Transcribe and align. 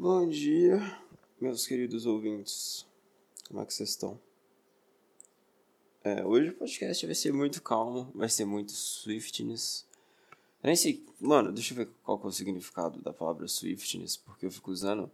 Bom 0.00 0.28
dia, 0.28 0.78
meus 1.40 1.66
queridos 1.66 2.06
ouvintes. 2.06 2.86
Como 3.48 3.60
é 3.60 3.66
que 3.66 3.74
vocês 3.74 3.88
estão? 3.88 4.16
É, 6.04 6.24
hoje 6.24 6.50
o 6.50 6.54
podcast 6.54 7.04
vai 7.04 7.16
ser 7.16 7.32
muito 7.32 7.60
calmo, 7.60 8.08
vai 8.14 8.28
ser 8.28 8.44
muito 8.44 8.70
swiftness. 8.70 9.84
Eu 10.62 10.68
nem 10.68 10.76
sei, 10.76 11.04
mano, 11.20 11.50
deixa 11.50 11.72
eu 11.72 11.78
ver 11.78 11.88
qual 12.04 12.20
é 12.22 12.26
o 12.28 12.30
significado 12.30 13.02
da 13.02 13.12
palavra 13.12 13.48
swiftness, 13.48 14.16
porque 14.16 14.46
eu 14.46 14.52
fico 14.52 14.70
usando 14.70 15.10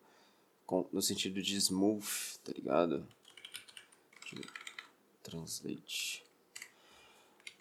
no 0.93 1.01
sentido 1.01 1.41
de 1.41 1.57
smooth, 1.57 2.07
tá 2.45 2.53
ligado? 2.53 3.09
Translate. 5.23 6.23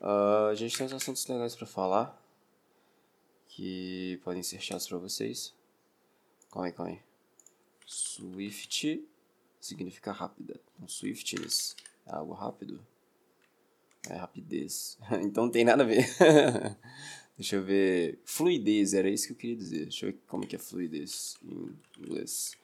Uh, 0.02 0.50
a 0.52 0.56
gente 0.56 0.78
tem 0.78 0.86
uns 0.86 0.92
assuntos 0.92 1.26
legais 1.26 1.56
para 1.56 1.68
falar 1.68 2.22
que 3.48 4.20
podem 4.26 4.44
ser 4.44 4.60
chatos 4.60 4.90
para 4.90 4.98
vocês. 4.98 5.54
Calma 6.52 6.68
aí, 6.68 6.74
calma 6.74 6.92
aí. 6.92 7.13
Swift 7.94 9.04
significa 9.60 10.12
rápida. 10.12 10.60
Então, 10.76 10.88
swiftness 10.88 11.76
é 12.06 12.14
algo 12.14 12.34
rápido. 12.34 12.86
É 14.10 14.16
rapidez. 14.16 14.98
então 15.24 15.46
não 15.46 15.52
tem 15.52 15.64
nada 15.64 15.84
a 15.84 15.86
ver. 15.86 16.06
Deixa 17.38 17.56
eu 17.56 17.64
ver. 17.64 18.20
Fluidez, 18.26 18.94
era 18.94 19.10
isso 19.10 19.28
que 19.28 19.34
eu 19.34 19.38
queria 19.38 19.56
dizer. 19.56 19.84
Deixa 19.84 20.06
eu 20.06 20.12
ver 20.12 20.20
como 20.28 20.46
que 20.46 20.56
é 20.56 20.60
fluidez 20.60 21.38
em 21.44 21.78
inglês. 22.00 22.58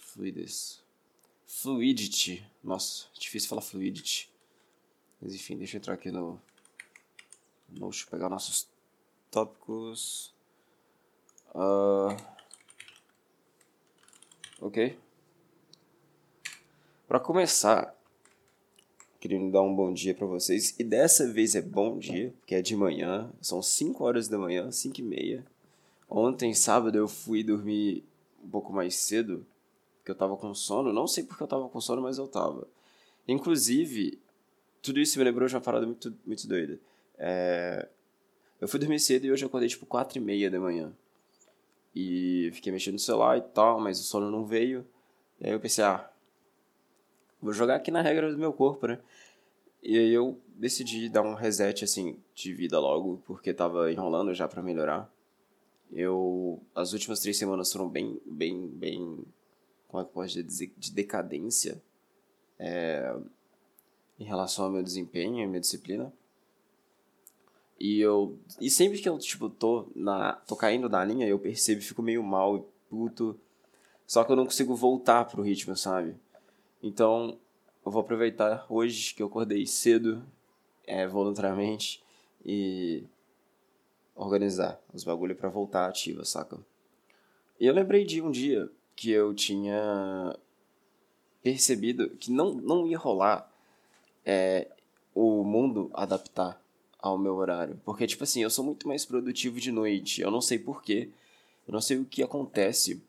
Fluidez. 0.00 0.82
Fluidity. 1.46 2.46
Nossa, 2.62 3.06
difícil 3.18 3.48
falar 3.48 3.62
fluidity. 3.62 4.30
Mas 5.20 5.34
enfim, 5.34 5.56
deixa 5.56 5.76
eu 5.76 5.78
entrar 5.78 5.94
aqui 5.94 6.10
no. 6.10 6.40
no 7.68 7.90
deixa 7.90 8.04
eu 8.04 8.10
pegar 8.10 8.28
nossos 8.28 8.68
tópicos. 9.30 10.34
Uh, 11.54 12.35
ok? 14.60 14.98
Para 17.06 17.20
começar, 17.20 17.96
queria 19.20 19.38
dar 19.50 19.62
um 19.62 19.74
bom 19.74 19.92
dia 19.92 20.14
para 20.14 20.26
vocês. 20.26 20.74
E 20.78 20.84
dessa 20.84 21.30
vez 21.30 21.54
é 21.54 21.62
bom 21.62 21.98
dia, 21.98 22.34
porque 22.38 22.54
é 22.54 22.62
de 22.62 22.74
manhã. 22.76 23.30
São 23.40 23.62
5 23.62 24.04
horas 24.04 24.28
da 24.28 24.38
manhã, 24.38 24.70
5 24.70 25.00
e 25.00 25.02
meia. 25.02 25.46
Ontem, 26.08 26.54
sábado, 26.54 26.96
eu 26.96 27.08
fui 27.08 27.42
dormir 27.42 28.04
um 28.42 28.48
pouco 28.48 28.72
mais 28.72 28.94
cedo, 28.94 29.46
porque 29.98 30.10
eu 30.10 30.14
tava 30.14 30.36
com 30.36 30.54
sono. 30.54 30.92
Não 30.92 31.06
sei 31.06 31.24
porque 31.24 31.42
eu 31.42 31.48
tava 31.48 31.68
com 31.68 31.80
sono, 31.80 32.02
mas 32.02 32.18
eu 32.18 32.28
tava. 32.28 32.66
Inclusive, 33.26 34.20
tudo 34.80 35.00
isso 35.00 35.18
me 35.18 35.24
lembrou 35.24 35.48
de 35.48 35.54
uma 35.54 35.60
parada 35.60 35.86
muito, 35.86 36.16
muito 36.24 36.46
doida. 36.46 36.78
É... 37.18 37.88
Eu 38.60 38.68
fui 38.68 38.80
dormir 38.80 39.00
cedo 39.00 39.26
e 39.26 39.32
hoje 39.32 39.44
eu 39.44 39.48
acordei 39.48 39.68
tipo 39.68 39.84
4 39.84 40.18
e 40.18 40.20
meia 40.20 40.50
da 40.50 40.58
manhã. 40.58 40.92
E 41.96 42.50
fiquei 42.52 42.70
mexendo 42.70 42.92
no 42.92 42.98
celular 42.98 43.38
e 43.38 43.40
tal, 43.40 43.80
mas 43.80 43.98
o 43.98 44.02
sono 44.02 44.30
não 44.30 44.44
veio. 44.44 44.86
E 45.40 45.46
aí 45.46 45.52
eu 45.52 45.58
pensei, 45.58 45.82
ah, 45.82 46.10
vou 47.40 47.54
jogar 47.54 47.76
aqui 47.76 47.90
na 47.90 48.02
regra 48.02 48.30
do 48.30 48.36
meu 48.36 48.52
corpo, 48.52 48.86
né? 48.86 49.00
E 49.82 49.96
aí 49.96 50.12
eu 50.12 50.38
decidi 50.48 51.08
dar 51.08 51.22
um 51.22 51.32
reset, 51.32 51.84
assim, 51.84 52.18
de 52.34 52.52
vida 52.52 52.78
logo, 52.78 53.22
porque 53.24 53.54
tava 53.54 53.90
enrolando 53.90 54.34
já 54.34 54.46
para 54.46 54.62
melhorar. 54.62 55.10
Eu... 55.90 56.60
As 56.74 56.92
últimas 56.92 57.20
três 57.20 57.38
semanas 57.38 57.72
foram 57.72 57.88
bem, 57.88 58.20
bem, 58.26 58.66
bem... 58.66 59.24
Como 59.88 60.02
é 60.02 60.04
que 60.04 60.12
pode 60.12 60.42
dizer? 60.42 60.74
De 60.76 60.92
decadência. 60.92 61.80
É 62.58 63.16
em 64.18 64.24
relação 64.24 64.64
ao 64.64 64.70
meu 64.70 64.82
desempenho 64.82 65.42
e 65.42 65.46
minha 65.46 65.60
disciplina. 65.60 66.12
E 67.78 68.00
eu. 68.00 68.38
E 68.60 68.70
sempre 68.70 68.98
que 68.98 69.08
eu, 69.08 69.18
tipo, 69.18 69.50
tô, 69.50 69.86
na, 69.94 70.32
tô 70.46 70.56
caindo 70.56 70.88
na 70.88 71.04
linha, 71.04 71.26
eu 71.26 71.38
percebo 71.38 71.80
e 71.80 71.84
fico 71.84 72.02
meio 72.02 72.22
mal 72.22 72.56
e 72.56 72.64
puto. 72.88 73.38
Só 74.06 74.24
que 74.24 74.32
eu 74.32 74.36
não 74.36 74.44
consigo 74.44 74.74
voltar 74.74 75.24
pro 75.24 75.42
ritmo, 75.42 75.76
sabe? 75.76 76.14
Então, 76.82 77.38
eu 77.84 77.92
vou 77.92 78.00
aproveitar 78.00 78.66
hoje 78.68 79.14
que 79.14 79.22
eu 79.22 79.26
acordei 79.26 79.66
cedo, 79.66 80.22
é, 80.86 81.06
voluntariamente, 81.06 82.02
e 82.44 83.04
organizar 84.14 84.80
os 84.94 85.04
bagulho 85.04 85.36
para 85.36 85.48
voltar 85.48 85.86
ativa, 85.86 86.24
saca? 86.24 86.58
E 87.60 87.66
eu 87.66 87.74
lembrei 87.74 88.04
de 88.04 88.22
um 88.22 88.30
dia 88.30 88.70
que 88.94 89.10
eu 89.10 89.34
tinha 89.34 90.34
percebido 91.42 92.10
que 92.10 92.30
não, 92.30 92.54
não 92.54 92.86
ia 92.86 92.98
rolar 92.98 93.50
é, 94.24 94.68
o 95.14 95.44
mundo 95.44 95.90
adaptar 95.92 96.60
ao 96.98 97.18
meu 97.18 97.34
horário. 97.36 97.80
Porque, 97.84 98.06
tipo 98.06 98.24
assim, 98.24 98.42
eu 98.42 98.50
sou 98.50 98.64
muito 98.64 98.86
mais 98.88 99.04
produtivo 99.04 99.60
de 99.60 99.70
noite. 99.70 100.20
Eu 100.20 100.30
não 100.30 100.40
sei 100.40 100.58
porquê. 100.58 101.08
Eu 101.66 101.72
não 101.72 101.80
sei 101.80 101.98
o 101.98 102.04
que 102.04 102.22
acontece. 102.22 103.02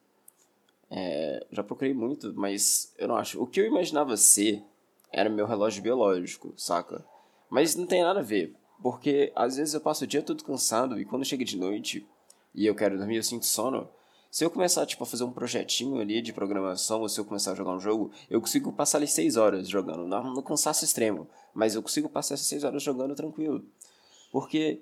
É, 0.90 1.46
já 1.52 1.64
procurei 1.64 1.94
muito, 1.94 2.34
mas 2.36 2.94
eu 2.98 3.08
não 3.08 3.18
acho. 3.18 3.42
O 3.42 3.48
que 3.48 3.60
eu 3.60 3.66
imaginava 3.66 4.16
ser 4.18 4.64
era 5.12 5.30
meu 5.30 5.46
relógio 5.46 5.84
biológico, 5.84 6.54
saca? 6.58 7.04
Mas 7.50 7.76
não 7.76 7.86
tem 7.86 8.04
nada 8.04 8.20
a 8.20 8.24
ver. 8.24 8.54
Porque 8.82 9.32
às 9.36 9.58
vezes 9.58 9.74
eu 9.74 9.82
passo 9.82 10.04
o 10.04 10.08
dia 10.08 10.22
todo 10.22 10.44
cansado 10.44 11.00
e 11.00 11.06
quando 11.06 11.26
chega 11.26 11.44
de 11.44 11.58
noite 11.58 12.06
e 12.54 12.66
eu 12.66 12.76
quero 12.76 12.98
dormir, 12.98 13.18
eu 13.18 13.24
sinto 13.24 13.46
sono. 13.46 13.90
Se 14.30 14.44
eu 14.44 14.50
começar, 14.50 14.86
tipo, 14.86 15.04
a 15.04 15.08
fazer 15.08 15.24
um 15.24 15.32
projetinho 15.32 16.00
ali 16.00 16.22
de 16.22 16.34
programação, 16.34 17.02
ou 17.02 17.10
se 17.10 17.20
eu 17.20 17.26
começar 17.26 17.54
a 17.54 17.56
jogar 17.56 17.72
um 17.72 17.80
jogo, 17.80 18.12
eu 18.30 18.42
consigo 18.42 18.72
passar 18.72 18.98
ali 18.98 19.08
seis 19.08 19.38
horas 19.38 19.68
jogando, 19.68 20.06
não 20.06 20.34
no 20.34 20.44
cansaço 20.44 20.84
extremo, 20.84 21.28
mas 21.54 21.76
eu 21.76 21.82
consigo 21.82 22.10
passar 22.10 22.36
essas 22.36 22.48
seis 22.48 22.64
horas 22.64 22.84
jogando 22.84 23.16
tranquilo. 23.16 23.64
Porque, 24.32 24.82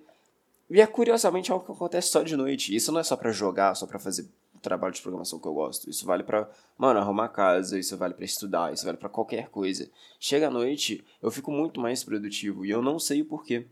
e 0.69 0.81
é 0.81 0.87
curiosamente 0.87 1.51
algo 1.51 1.65
que 1.65 1.71
acontece 1.71 2.09
só 2.09 2.23
de 2.23 2.35
noite. 2.35 2.75
Isso 2.75 2.91
não 2.91 2.99
é 2.99 3.03
só 3.03 3.15
para 3.15 3.31
jogar, 3.31 3.75
só 3.75 3.85
para 3.85 3.99
fazer 3.99 4.27
trabalho 4.65 4.93
de 4.93 5.01
programação 5.01 5.39
que 5.39 5.47
eu 5.47 5.53
gosto. 5.53 5.89
Isso 5.89 6.05
vale 6.05 6.23
para, 6.23 6.49
mano, 6.77 6.99
arrumar 6.99 7.29
casa, 7.29 7.77
isso 7.77 7.95
vale 7.95 8.15
para 8.15 8.25
estudar, 8.25 8.73
isso 8.73 8.83
vale 8.83 8.97
para 8.97 9.09
qualquer 9.09 9.49
coisa. 9.49 9.89
Chega 10.19 10.47
à 10.47 10.51
noite, 10.51 11.05
eu 11.21 11.29
fico 11.29 11.51
muito 11.51 11.79
mais 11.79 12.03
produtivo 12.03 12.65
e 12.65 12.71
eu 12.71 12.81
não 12.81 12.97
sei 12.97 13.21
o 13.21 13.25
porquê. 13.25 13.67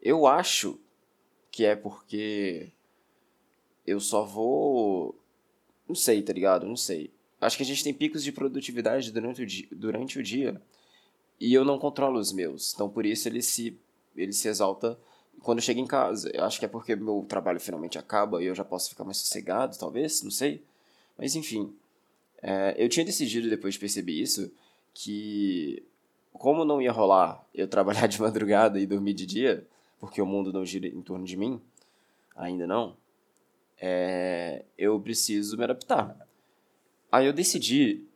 Eu 0.00 0.26
acho 0.26 0.78
que 1.50 1.64
é 1.64 1.74
porque 1.74 2.70
eu 3.86 4.00
só 4.00 4.24
vou. 4.24 5.14
Não 5.88 5.94
sei, 5.94 6.22
tá 6.22 6.32
ligado? 6.32 6.66
Não 6.66 6.76
sei. 6.76 7.10
Acho 7.40 7.56
que 7.56 7.62
a 7.62 7.66
gente 7.66 7.82
tem 7.82 7.92
picos 7.92 8.22
de 8.22 8.30
produtividade 8.30 9.10
durante 9.10 9.42
o 9.42 9.46
dia, 9.46 9.68
durante 9.72 10.18
o 10.18 10.22
dia 10.22 10.60
e 11.42 11.52
eu 11.52 11.64
não 11.64 11.76
controlo 11.76 12.20
os 12.20 12.32
meus. 12.32 12.72
Então 12.72 12.88
por 12.88 13.04
isso 13.04 13.28
ele 13.28 13.42
se, 13.42 13.76
ele 14.16 14.32
se 14.32 14.46
exalta 14.46 14.96
quando 15.40 15.58
eu 15.58 15.62
chego 15.62 15.80
em 15.80 15.86
casa. 15.86 16.30
Eu 16.32 16.44
acho 16.44 16.60
que 16.60 16.64
é 16.64 16.68
porque 16.68 16.94
meu 16.94 17.26
trabalho 17.28 17.58
finalmente 17.58 17.98
acaba 17.98 18.40
e 18.40 18.46
eu 18.46 18.54
já 18.54 18.64
posso 18.64 18.90
ficar 18.90 19.02
mais 19.02 19.16
sossegado, 19.16 19.76
talvez, 19.76 20.22
não 20.22 20.30
sei. 20.30 20.62
Mas 21.18 21.34
enfim, 21.34 21.74
é, 22.40 22.76
eu 22.78 22.88
tinha 22.88 23.04
decidido 23.04 23.50
depois 23.50 23.74
de 23.74 23.80
perceber 23.80 24.12
isso 24.12 24.52
que 24.94 25.82
como 26.32 26.64
não 26.64 26.80
ia 26.80 26.92
rolar 26.92 27.44
eu 27.52 27.66
trabalhar 27.66 28.06
de 28.08 28.20
madrugada 28.20 28.78
e 28.78 28.86
dormir 28.86 29.14
de 29.14 29.26
dia, 29.26 29.66
porque 29.98 30.22
o 30.22 30.26
mundo 30.26 30.52
não 30.52 30.64
gira 30.64 30.86
em 30.86 31.02
torno 31.02 31.24
de 31.24 31.36
mim, 31.36 31.60
ainda 32.36 32.68
não, 32.68 32.96
é, 33.84 34.64
eu 34.78 35.00
preciso 35.00 35.56
me 35.58 35.64
adaptar. 35.64 36.16
Aí 37.10 37.26
eu 37.26 37.32
decidi 37.32 38.06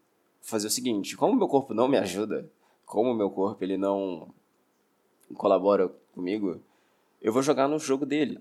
fazer 0.40 0.68
o 0.68 0.70
seguinte, 0.70 1.16
como 1.16 1.34
meu 1.34 1.48
corpo 1.48 1.74
não 1.74 1.88
me 1.88 1.98
ajuda, 1.98 2.48
como 2.86 3.12
meu 3.12 3.28
corpo 3.28 3.64
ele 3.64 3.76
não 3.76 4.32
colabora 5.34 5.88
comigo, 6.14 6.60
eu 7.20 7.32
vou 7.32 7.42
jogar 7.42 7.66
no 7.66 7.80
jogo 7.80 8.06
dele. 8.06 8.38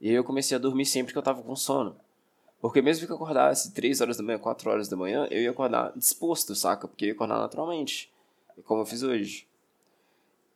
E 0.00 0.08
aí 0.08 0.14
eu 0.14 0.22
comecei 0.22 0.56
a 0.56 0.60
dormir 0.60 0.86
sempre 0.86 1.12
que 1.12 1.18
eu 1.18 1.22
tava 1.22 1.42
com 1.42 1.56
sono. 1.56 1.96
Porque 2.60 2.80
mesmo 2.80 3.04
que 3.04 3.12
eu 3.12 3.16
acordasse 3.16 3.74
3 3.74 4.00
horas 4.00 4.16
da 4.16 4.22
manhã, 4.22 4.38
4 4.38 4.70
horas 4.70 4.88
da 4.88 4.96
manhã, 4.96 5.26
eu 5.32 5.42
ia 5.42 5.50
acordar 5.50 5.92
disposto, 5.96 6.54
saca? 6.54 6.86
Porque 6.86 7.04
eu 7.04 7.08
ia 7.08 7.14
acordar 7.14 7.38
naturalmente. 7.38 8.12
Como 8.64 8.82
eu 8.82 8.86
fiz 8.86 9.02
hoje. 9.02 9.47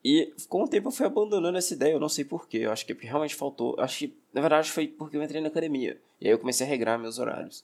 E 0.03 0.33
com 0.49 0.63
o 0.63 0.67
tempo 0.67 0.89
eu 0.89 0.91
fui 0.91 1.05
abandonando 1.05 1.57
essa 1.57 1.73
ideia, 1.73 1.93
eu 1.93 1.99
não 1.99 2.09
sei 2.09 2.25
porquê. 2.25 2.57
Eu 2.57 2.71
acho 2.71 2.85
que 2.85 2.93
realmente 2.93 3.35
faltou. 3.35 3.75
Acho 3.79 3.99
que, 3.99 4.17
na 4.33 4.41
verdade, 4.41 4.69
foi 4.69 4.87
porque 4.87 5.15
eu 5.15 5.23
entrei 5.23 5.41
na 5.41 5.47
academia. 5.47 5.99
E 6.19 6.27
aí 6.27 6.33
eu 6.33 6.39
comecei 6.39 6.65
a 6.65 6.69
regrar 6.69 6.99
meus 6.99 7.19
horários. 7.19 7.63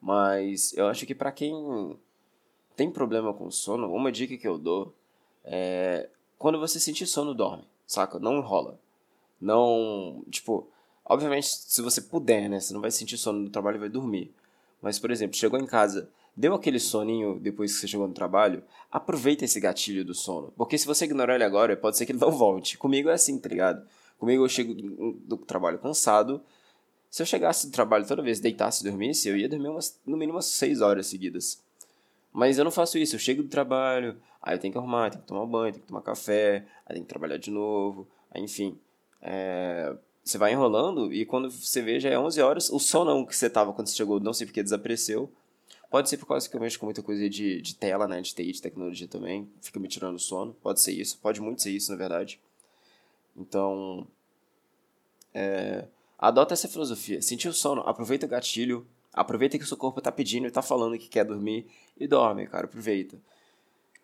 Mas 0.00 0.72
eu 0.76 0.86
acho 0.86 1.04
que 1.04 1.14
para 1.14 1.30
quem 1.30 1.98
tem 2.74 2.90
problema 2.90 3.34
com 3.34 3.50
sono, 3.50 3.92
uma 3.92 4.10
dica 4.10 4.36
que 4.36 4.48
eu 4.48 4.56
dou 4.56 4.94
é 5.44 6.08
quando 6.38 6.58
você 6.58 6.80
sentir 6.80 7.06
sono, 7.06 7.34
dorme, 7.34 7.64
saca? 7.86 8.18
Não 8.18 8.38
enrola. 8.38 8.80
Não, 9.38 10.24
tipo, 10.30 10.66
obviamente, 11.04 11.46
se 11.46 11.82
você 11.82 12.00
puder, 12.00 12.48
né? 12.48 12.60
Você 12.60 12.72
não 12.72 12.80
vai 12.80 12.90
sentir 12.90 13.18
sono 13.18 13.40
no 13.40 13.50
trabalho 13.50 13.76
e 13.76 13.80
vai 13.80 13.88
dormir. 13.90 14.32
Mas, 14.80 14.98
por 14.98 15.10
exemplo, 15.10 15.36
chegou 15.36 15.60
em 15.60 15.66
casa, 15.66 16.08
Deu 16.40 16.54
aquele 16.54 16.80
soninho 16.80 17.38
depois 17.38 17.74
que 17.74 17.80
você 17.80 17.86
chegou 17.86 18.08
no 18.08 18.14
trabalho? 18.14 18.64
Aproveita 18.90 19.44
esse 19.44 19.60
gatilho 19.60 20.02
do 20.02 20.14
sono. 20.14 20.50
Porque 20.56 20.78
se 20.78 20.86
você 20.86 21.04
ignorar 21.04 21.34
ele 21.34 21.44
agora, 21.44 21.76
pode 21.76 21.98
ser 21.98 22.06
que 22.06 22.12
ele 22.12 22.18
não 22.18 22.30
volte. 22.30 22.78
Comigo 22.78 23.10
é 23.10 23.12
assim, 23.12 23.38
tá 23.38 23.46
ligado? 23.50 23.86
Comigo 24.18 24.42
eu 24.42 24.48
chego 24.48 24.72
do 25.22 25.36
trabalho 25.36 25.78
cansado. 25.78 26.40
Se 27.10 27.20
eu 27.20 27.26
chegasse 27.26 27.66
do 27.66 27.72
trabalho 27.72 28.06
toda 28.06 28.22
vez, 28.22 28.40
deitasse 28.40 28.80
e 28.80 28.88
dormisse, 28.88 29.28
eu 29.28 29.36
ia 29.36 29.50
dormir 29.50 29.68
umas, 29.68 30.00
no 30.06 30.16
mínimo 30.16 30.36
umas 30.36 30.46
6 30.46 30.80
horas 30.80 31.08
seguidas. 31.08 31.62
Mas 32.32 32.56
eu 32.56 32.64
não 32.64 32.70
faço 32.70 32.96
isso. 32.96 33.16
Eu 33.16 33.20
chego 33.20 33.42
do 33.42 33.48
trabalho, 33.50 34.16
aí 34.40 34.54
eu 34.54 34.58
tenho 34.58 34.72
que 34.72 34.78
arrumar, 34.78 35.10
tenho 35.10 35.20
que 35.20 35.28
tomar 35.28 35.44
banho, 35.44 35.74
tenho 35.74 35.82
que 35.82 35.88
tomar 35.88 36.00
café, 36.00 36.64
aí 36.86 36.94
tenho 36.94 37.04
que 37.04 37.10
trabalhar 37.10 37.36
de 37.36 37.50
novo, 37.50 38.08
aí 38.30 38.42
enfim. 38.42 38.78
É... 39.20 39.94
você 40.24 40.38
vai 40.38 40.52
enrolando 40.52 41.12
e 41.12 41.26
quando 41.26 41.50
você 41.50 41.82
vê 41.82 42.00
já 42.00 42.08
é 42.08 42.18
11 42.18 42.40
horas, 42.40 42.70
o 42.70 42.78
sol 42.78 43.04
não 43.04 43.26
que 43.26 43.36
você 43.36 43.50
tava 43.50 43.74
quando 43.74 43.88
você 43.88 43.96
chegou, 43.96 44.18
não 44.18 44.32
sei 44.32 44.46
porque 44.46 44.62
desapareceu. 44.62 45.30
Pode 45.90 46.08
ser 46.08 46.18
por 46.18 46.26
causa 46.26 46.48
que 46.48 46.54
eu 46.54 46.60
mexo 46.60 46.78
com 46.78 46.86
muita 46.86 47.02
coisa 47.02 47.28
de, 47.28 47.60
de 47.60 47.74
tela, 47.74 48.06
né, 48.06 48.20
de 48.20 48.32
TI, 48.32 48.52
de 48.52 48.62
tecnologia 48.62 49.08
também, 49.08 49.50
fica 49.60 49.80
me 49.80 49.88
tirando 49.88 50.20
sono, 50.20 50.54
pode 50.62 50.80
ser 50.80 50.92
isso, 50.92 51.18
pode 51.18 51.40
muito 51.40 51.60
ser 51.62 51.72
isso, 51.72 51.90
na 51.90 51.98
verdade. 51.98 52.40
Então, 53.36 54.06
é, 55.34 55.88
adota 56.16 56.54
essa 56.54 56.68
filosofia, 56.68 57.20
sentiu 57.20 57.52
sono, 57.52 57.82
aproveita 57.82 58.24
o 58.24 58.28
gatilho, 58.28 58.86
aproveita 59.12 59.58
que 59.58 59.64
o 59.64 59.66
seu 59.66 59.76
corpo 59.76 60.00
tá 60.00 60.12
pedindo 60.12 60.46
e 60.46 60.50
tá 60.50 60.62
falando 60.62 60.96
que 60.96 61.08
quer 61.08 61.24
dormir 61.24 61.66
e 61.98 62.06
dorme, 62.06 62.46
cara, 62.46 62.66
aproveita. 62.66 63.18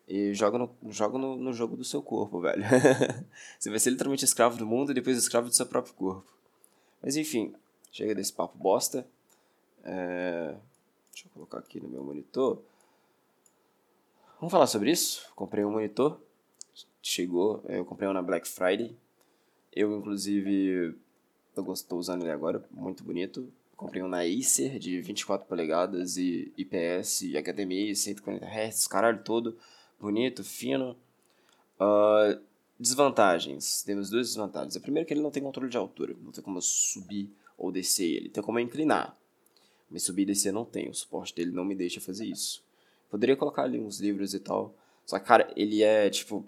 E 0.05 0.33
joga 0.33 0.57
no, 0.57 0.69
joga 0.89 1.17
no, 1.17 1.37
no 1.37 1.53
jogo 1.53 1.77
do 1.77 1.85
seu 1.85 2.01
corpo, 2.01 2.41
velho. 2.41 2.63
você 3.57 3.69
vai 3.69 3.79
ser 3.79 3.91
literalmente 3.91 4.25
escravo 4.25 4.57
do 4.57 4.65
mundo 4.65 4.91
e 4.91 4.93
depois 4.93 5.17
escravo 5.17 5.47
do 5.47 5.55
seu 5.55 5.65
próprio 5.65 5.93
corpo. 5.93 6.33
Mas 7.01 7.15
enfim, 7.15 7.53
chega 7.91 8.13
desse 8.13 8.31
papo 8.31 8.57
bosta. 8.57 9.05
É... 9.83 10.55
Deixa 11.17 11.29
eu 11.29 11.33
colocar 11.33 11.57
aqui 11.57 11.79
no 11.79 11.89
meu 11.89 12.03
monitor. 12.03 12.61
Vamos 14.39 14.51
falar 14.51 14.67
sobre 14.67 14.91
isso? 14.91 15.27
Comprei 15.35 15.65
um 15.65 15.71
monitor. 15.71 16.21
Chegou, 17.01 17.63
eu 17.67 17.83
comprei 17.83 18.07
um 18.07 18.13
na 18.13 18.21
Black 18.21 18.47
Friday. 18.47 18.95
Eu, 19.73 19.97
inclusive, 19.97 20.95
estou 21.73 21.97
usando 21.97 22.21
ele 22.21 22.29
agora, 22.29 22.63
muito 22.69 23.03
bonito. 23.03 23.51
Comprei 23.75 24.03
um 24.03 24.07
na 24.07 24.19
Acer 24.19 24.77
de 24.77 25.01
24 25.01 25.47
polegadas 25.47 26.17
e 26.17 26.53
IPS, 26.55 27.23
e 27.23 27.35
HDMI, 27.35 27.95
140 27.95 28.45
Hz, 28.45 28.87
caralho 28.87 29.23
todo 29.23 29.57
bonito, 29.99 30.43
fino. 30.43 30.95
Uh, 31.79 32.39
desvantagens. 32.79 33.81
Temos 33.81 34.11
duas 34.11 34.27
desvantagens. 34.27 34.77
A 34.77 34.79
primeira 34.79 35.03
é 35.03 35.07
que 35.07 35.15
ele 35.15 35.21
não 35.21 35.31
tem 35.31 35.41
controle 35.41 35.67
de 35.67 35.77
altura. 35.77 36.15
Não 36.21 36.31
tem 36.31 36.43
como 36.43 36.61
subir 36.61 37.27
ou 37.57 37.71
descer 37.71 38.05
ele. 38.05 38.29
Tem 38.29 38.43
como 38.43 38.59
inclinar. 38.59 39.17
Mas 39.89 40.03
subir 40.03 40.23
e 40.23 40.25
descer 40.25 40.51
não 40.51 40.65
tem. 40.65 40.89
O 40.89 40.93
suporte 40.93 41.33
dele 41.33 41.51
não 41.51 41.63
me 41.63 41.75
deixa 41.75 42.01
fazer 42.01 42.25
isso. 42.25 42.63
Poderia 43.09 43.35
colocar 43.35 43.63
ali 43.63 43.79
uns 43.79 43.99
livros 43.99 44.33
e 44.33 44.39
tal. 44.39 44.75
Só 45.05 45.17
que, 45.17 45.25
cara, 45.25 45.51
ele 45.55 45.83
é, 45.83 46.09
tipo... 46.09 46.45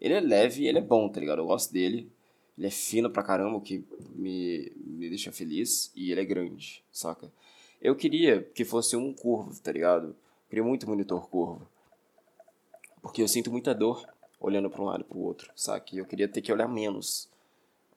Ele 0.00 0.14
é 0.14 0.20
leve 0.20 0.62
e 0.62 0.66
ele 0.66 0.78
é 0.78 0.82
bom, 0.82 1.08
tá 1.08 1.20
ligado? 1.20 1.40
Eu 1.40 1.46
gosto 1.46 1.72
dele. 1.72 2.10
Ele 2.58 2.66
é 2.66 2.70
fino 2.70 3.10
pra 3.10 3.22
caramba, 3.22 3.56
o 3.56 3.60
que 3.60 3.84
me, 4.14 4.72
me 4.76 5.08
deixa 5.08 5.30
feliz. 5.30 5.92
E 5.94 6.10
ele 6.10 6.20
é 6.20 6.24
grande, 6.24 6.82
saca? 6.90 7.30
Eu 7.80 7.94
queria 7.94 8.42
que 8.42 8.64
fosse 8.64 8.96
um 8.96 9.14
curvo, 9.14 9.58
tá 9.60 9.72
ligado? 9.72 10.08
Eu 10.08 10.16
queria 10.48 10.64
muito 10.64 10.88
monitor 10.88 11.28
curvo. 11.28 11.66
Porque 13.00 13.22
eu 13.22 13.28
sinto 13.28 13.50
muita 13.50 13.74
dor 13.74 14.06
olhando 14.38 14.68
para 14.68 14.82
um 14.82 14.86
lado 14.86 15.02
e 15.02 15.04
para 15.04 15.16
o 15.16 15.22
outro, 15.22 15.50
sabe? 15.54 15.84
Eu 15.94 16.04
queria 16.04 16.28
ter 16.28 16.42
que 16.42 16.52
olhar 16.52 16.68
menos. 16.68 17.28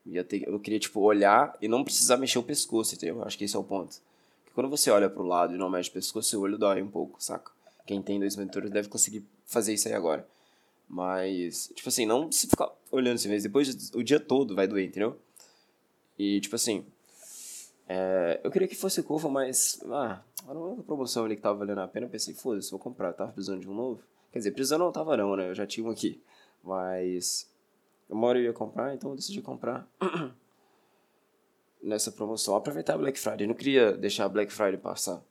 Ia 0.06 0.22
ter, 0.22 0.46
eu 0.46 0.60
queria, 0.60 0.78
tipo, 0.78 1.00
olhar 1.00 1.56
e 1.60 1.68
não 1.68 1.82
precisar 1.82 2.16
mexer 2.16 2.38
o 2.38 2.42
pescoço, 2.42 2.94
entendeu? 2.94 3.22
Acho 3.24 3.38
que 3.38 3.44
esse 3.44 3.56
é 3.56 3.58
o 3.58 3.64
ponto. 3.64 3.96
Porque 4.42 4.54
quando 4.54 4.68
você 4.68 4.90
olha 4.90 5.08
para 5.08 5.22
o 5.22 5.26
lado 5.26 5.54
e 5.54 5.58
não 5.58 5.70
mexe 5.70 5.88
o 5.88 5.92
pescoço, 5.92 6.28
seu 6.28 6.40
olho 6.40 6.58
dói 6.58 6.82
um 6.82 6.90
pouco, 6.90 7.22
saca? 7.22 7.50
Quem 7.86 8.02
tem 8.02 8.18
dois 8.18 8.36
monitores 8.36 8.70
deve 8.70 8.88
conseguir 8.88 9.24
fazer 9.46 9.74
isso 9.74 9.88
aí 9.88 9.94
agora. 9.94 10.26
Mas, 10.88 11.72
tipo 11.74 11.88
assim, 11.88 12.04
não 12.04 12.30
se 12.30 12.46
ficar 12.46 12.70
olhando 12.90 13.14
assim, 13.14 13.28
mas 13.28 13.42
depois 13.42 13.90
o 13.94 14.02
dia 14.02 14.20
todo 14.20 14.54
vai 14.54 14.66
doer, 14.66 14.86
entendeu? 14.86 15.18
E, 16.18 16.40
tipo 16.40 16.54
assim, 16.54 16.84
é, 17.88 18.40
eu 18.44 18.50
queria 18.50 18.68
que 18.68 18.74
fosse 18.74 19.02
curva, 19.02 19.28
mas, 19.28 19.80
ah, 19.86 20.20
era 20.48 20.58
uma 20.58 20.82
promoção 20.82 21.24
ali 21.24 21.36
que 21.36 21.42
tava 21.42 21.58
valendo 21.58 21.80
a 21.80 21.88
pena. 21.88 22.06
Eu 22.06 22.10
pensei, 22.10 22.34
foda-se, 22.34 22.70
vou 22.70 22.78
comprar, 22.78 23.08
eu 23.08 23.14
tava 23.14 23.32
precisando 23.32 23.60
de 23.60 23.68
um 23.68 23.74
novo. 23.74 24.02
Quer 24.32 24.38
dizer, 24.38 24.50
precisando 24.52 24.84
não 24.84 24.92
tava 24.92 25.16
não, 25.16 25.36
né? 25.36 25.48
Eu 25.50 25.54
já 25.54 25.66
tinha 25.66 25.86
um 25.86 25.90
aqui. 25.90 26.20
Mas 26.62 27.48
uma 28.08 28.26
hora 28.26 28.38
eu 28.38 28.44
ia 28.44 28.52
comprar, 28.52 28.94
então 28.94 29.10
eu 29.10 29.16
decidi 29.16 29.40
comprar 29.40 29.88
nessa 31.82 32.10
promoção. 32.12 32.54
Aproveitar 32.54 32.94
a 32.94 32.98
Black 32.98 33.18
Friday. 33.18 33.44
Eu 33.44 33.48
não 33.48 33.54
queria 33.54 33.92
deixar 33.92 34.24
a 34.24 34.28
Black 34.28 34.52
Friday 34.52 34.78
passar. 34.78 35.22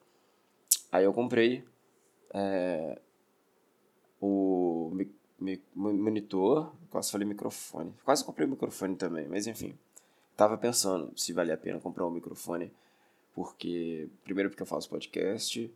Aí 0.91 1.03
eu 1.03 1.13
comprei 1.13 1.63
é, 2.33 2.99
o 4.21 4.91
mi, 4.93 5.11
mi, 5.39 5.61
monitor, 5.75 6.71
quase 6.89 7.11
falei 7.11 7.27
microfone. 7.27 7.93
Quase 8.03 8.23
comprei 8.23 8.47
o 8.47 8.49
microfone 8.49 8.95
também, 8.95 9.27
mas 9.27 9.47
enfim. 9.47 9.77
Tava 10.35 10.57
pensando 10.57 11.11
se 11.17 11.33
valia 11.33 11.53
a 11.53 11.57
pena 11.57 11.79
comprar 11.79 12.05
um 12.05 12.11
microfone. 12.11 12.71
Porque, 13.35 14.07
primeiro 14.23 14.49
porque 14.49 14.61
eu 14.61 14.67
faço 14.67 14.87
podcast, 14.87 15.71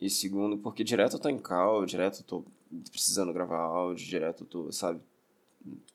e 0.00 0.08
segundo, 0.08 0.56
porque 0.56 0.82
direto 0.82 1.16
eu 1.16 1.18
tô 1.18 1.28
em 1.28 1.38
call, 1.38 1.84
direto 1.84 2.20
eu 2.20 2.24
tô 2.24 2.44
precisando 2.90 3.32
gravar 3.32 3.58
áudio, 3.58 4.06
direto 4.06 4.44
eu 4.44 4.46
tô, 4.46 4.72
sabe, 4.72 5.00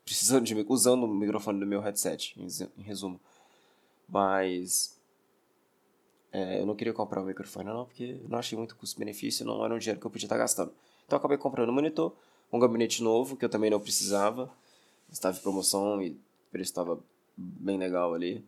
precisando 0.04 0.46
de 0.46 0.66
usando 0.68 1.04
o 1.04 1.08
microfone 1.08 1.60
do 1.60 1.66
meu 1.66 1.82
headset, 1.82 2.36
em, 2.38 2.82
resumo. 2.82 3.20
Mas 4.08 5.00
é, 6.32 6.62
eu 6.62 6.66
não 6.66 6.76
queria 6.76 6.94
comprar 6.94 7.22
o 7.22 7.26
microfone 7.26 7.66
não, 7.66 7.86
porque 7.86 8.20
não 8.28 8.38
achei 8.38 8.58
muito 8.58 8.76
custo-benefício, 8.76 9.46
não 9.46 9.64
era 9.66 9.74
um 9.74 9.80
dinheiro 9.80 10.00
que 10.00 10.06
eu 10.06 10.12
podia 10.12 10.28
estar 10.28 10.38
gastando. 10.38 10.72
Então 11.06 11.18
acabei 11.18 11.38
comprando 11.38 11.70
um 11.70 11.74
monitor, 11.74 12.14
um 12.52 12.60
gabinete 12.60 13.02
novo, 13.02 13.36
que 13.36 13.46
eu 13.46 13.50
também 13.50 13.70
não 13.70 13.80
precisava, 13.80 14.52
estava 15.12 15.38
em 15.38 15.42
promoção 15.42 16.02
e 16.02 16.12
o 16.12 16.18
preço 16.52 16.72
estava 16.72 17.00
bem 17.36 17.78
legal 17.78 18.14
ali, 18.14 18.44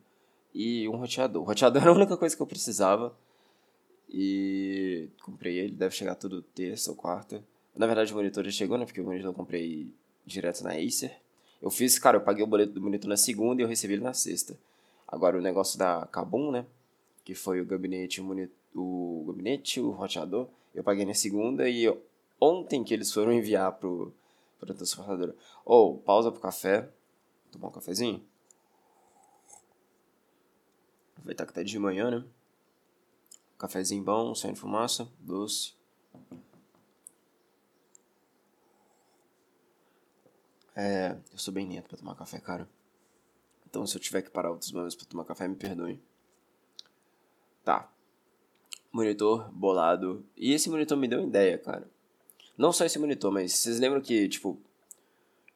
e 0.53 0.87
um 0.87 0.97
roteador. 0.97 1.41
O 1.41 1.45
roteador 1.45 1.81
era 1.83 1.91
a 1.91 1.95
única 1.95 2.15
coisa 2.17 2.35
que 2.35 2.41
eu 2.41 2.47
precisava, 2.47 3.15
e 4.09 5.09
comprei 5.21 5.57
ele, 5.57 5.73
deve 5.73 5.93
chegar 5.93 6.15
tudo 6.15 6.41
terça 6.41 6.91
ou 6.91 6.95
quarta. 6.95 7.43
Na 7.75 7.85
verdade, 7.85 8.13
o 8.13 8.15
monitor 8.15 8.43
já 8.45 8.51
chegou, 8.51 8.77
né? 8.77 8.85
Porque 8.85 9.01
o 9.01 9.03
monitor 9.03 9.29
eu 9.29 9.33
comprei 9.33 9.93
direto 10.27 10.63
na 10.63 10.73
Acer. 10.73 11.17
Eu 11.61 11.71
fiz, 11.71 11.97
cara, 11.97 12.17
eu 12.17 12.21
paguei 12.21 12.43
o 12.43 12.47
boleto 12.47 12.73
do 12.73 12.81
monitor 12.81 13.09
na 13.09 13.17
segunda 13.17 13.61
e 13.61 13.63
eu 13.63 13.67
recebi 13.67 13.93
ele 13.93 14.03
na 14.03 14.13
sexta. 14.13 14.57
Agora, 15.07 15.37
o 15.37 15.41
negócio 15.41 15.79
da 15.79 16.05
Kabum, 16.07 16.51
né? 16.51 16.65
Que 17.23 17.33
foi 17.33 17.61
o 17.61 17.65
gabinete, 17.65 18.21
o, 18.21 18.23
monitor, 18.23 18.55
o 18.75 19.23
gabinete, 19.27 19.79
o 19.79 19.89
roteador, 19.89 20.47
eu 20.75 20.83
paguei 20.83 21.05
na 21.05 21.13
segunda 21.13 21.67
e 21.67 21.83
eu, 21.83 22.01
ontem 22.39 22.83
que 22.83 22.93
eles 22.93 23.11
foram 23.11 23.33
enviar 23.33 23.71
pro, 23.73 24.13
pra 24.59 24.73
transportadora. 24.73 25.35
Ou, 25.65 25.95
oh, 25.95 25.97
pausa 25.97 26.31
pro 26.31 26.41
café. 26.41 26.87
Tomar 27.51 27.69
um 27.69 27.71
cafezinho. 27.71 28.21
Aproveitar 31.15 31.45
que 31.45 31.53
tá 31.53 31.63
de 31.63 31.79
manhã, 31.79 32.11
né? 32.11 32.23
Cafézinho 33.57 34.03
bom, 34.03 34.35
sem 34.35 34.53
fumaça, 34.53 35.07
doce. 35.19 35.76
É, 40.79 41.17
eu 41.31 41.39
sou 41.39 41.51
bem 41.51 41.67
lento 41.67 41.87
pra 41.89 41.97
tomar 41.97 42.15
café, 42.15 42.39
cara. 42.39 42.69
Então 43.67 43.85
se 43.87 43.97
eu 43.97 44.01
tiver 44.01 44.21
que 44.21 44.29
parar 44.29 44.51
outros 44.51 44.71
momentos 44.71 44.95
pra 44.95 45.05
tomar 45.05 45.25
café, 45.25 45.47
me 45.47 45.55
perdoe. 45.55 45.99
Tá. 47.63 47.91
Monitor 48.91 49.51
bolado. 49.51 50.23
E 50.35 50.53
esse 50.53 50.69
monitor 50.69 50.95
me 50.95 51.07
deu 51.07 51.19
uma 51.19 51.27
ideia, 51.27 51.57
cara. 51.57 51.89
Não 52.55 52.71
só 52.71 52.85
esse 52.85 52.99
monitor, 52.99 53.31
mas 53.31 53.53
vocês 53.53 53.79
lembram 53.79 54.01
que, 54.01 54.29
tipo, 54.29 54.59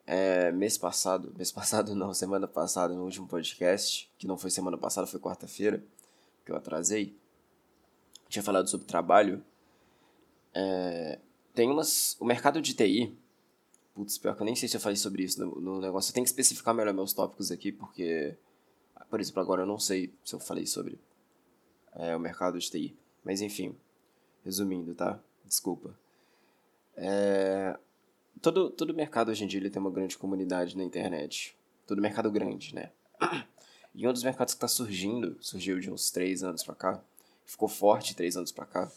é, 0.08 0.51
mês 0.51 0.78
passado, 0.78 1.32
mês 1.38 1.51
passado 1.51 1.94
não, 1.94 2.13
semana 2.13 2.48
passada, 2.48 2.94
no 2.96 3.04
último 3.04 3.28
podcast, 3.28 4.10
que 4.18 4.25
não 4.25 4.38
foi 4.38 4.50
semana 4.50 4.78
passada, 4.78 5.06
foi 5.06 5.20
quarta-feira, 5.20 5.84
que 6.44 6.51
eu 6.51 6.56
atrasei 6.56 7.16
tinha 8.32 8.42
falado 8.42 8.70
sobre 8.70 8.88
trabalho, 8.88 9.44
é, 10.54 11.20
tem 11.54 11.70
umas. 11.70 12.16
O 12.20 12.25
mercado 12.25 12.62
de 12.62 12.74
TI. 12.74 13.16
Putz, 14.01 14.17
pior 14.17 14.36
que 14.36 14.41
eu 14.41 14.46
nem 14.46 14.55
sei 14.55 14.67
se 14.67 14.75
eu 14.75 14.81
falei 14.81 14.96
sobre 14.96 15.22
isso 15.22 15.39
no, 15.46 15.62
no 15.62 15.79
negócio. 15.79 16.10
Eu 16.10 16.15
tenho 16.15 16.24
que 16.24 16.31
especificar 16.31 16.74
melhor 16.74 16.91
meus 16.91 17.13
tópicos 17.13 17.51
aqui, 17.51 17.72
porque. 17.72 18.36
Por 19.12 19.20
exemplo, 19.20 19.39
agora 19.41 19.62
eu 19.62 19.65
não 19.67 19.77
sei 19.77 20.12
se 20.25 20.34
eu 20.34 20.39
falei 20.39 20.65
sobre 20.65 20.98
é, 21.93 22.15
o 22.15 22.20
mercado 22.20 22.58
de 22.58 22.67
TI. 22.67 22.98
Mas 23.24 23.41
enfim, 23.41 23.75
resumindo, 24.43 24.96
tá? 24.96 25.20
Desculpa. 25.46 25.96
É, 26.96 27.77
todo, 28.41 28.72
todo 28.72 28.91
mercado 28.91 29.29
hoje 29.29 29.43
em 29.43 29.48
dia 29.48 29.60
ele 29.60 29.70
tem 29.70 29.79
uma 29.79 29.91
grande 29.91 30.17
comunidade 30.17 30.75
na 30.75 30.84
internet. 30.84 31.55
Todo 31.86 32.01
mercado 32.01 32.31
grande, 32.31 32.74
né? 32.74 32.91
E 33.93 34.08
um 34.08 34.13
dos 34.13 34.24
mercados 34.24 34.53
que 34.53 34.58
está 34.58 34.70
surgindo, 34.70 35.38
surgiu 35.41 35.77
de 35.77 35.91
uns 35.91 36.10
três 36.10 36.43
anos 36.43 36.63
pra 36.63 36.74
cá, 36.74 37.03
ficou 37.46 37.67
forte 37.67 38.15
três 38.15 38.38
anos 38.38 38.50
para 38.50 38.65
cá 38.65 38.89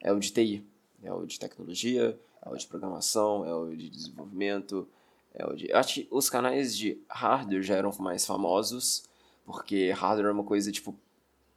é 0.00 0.10
o 0.10 0.18
de 0.18 0.32
TI. 0.32 0.64
É 1.02 1.12
o 1.12 1.26
de 1.26 1.38
tecnologia, 1.38 2.18
é 2.46 2.50
o 2.50 2.56
de 2.56 2.66
programação, 2.66 3.44
é 3.44 3.54
o 3.54 3.74
de 3.74 3.90
desenvolvimento, 3.90 4.88
é 5.34 5.46
o 5.46 5.54
de... 5.54 5.72
acho 5.72 5.94
que 5.94 6.08
os 6.10 6.30
canais 6.30 6.76
de 6.76 6.98
hardware 7.08 7.62
já 7.62 7.76
eram 7.76 7.92
mais 7.98 8.24
famosos, 8.24 9.04
porque 9.44 9.90
hardware 9.90 10.30
é 10.30 10.32
uma 10.32 10.44
coisa, 10.44 10.72
tipo, 10.72 10.94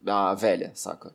da 0.00 0.34
velha, 0.34 0.72
saca? 0.74 1.14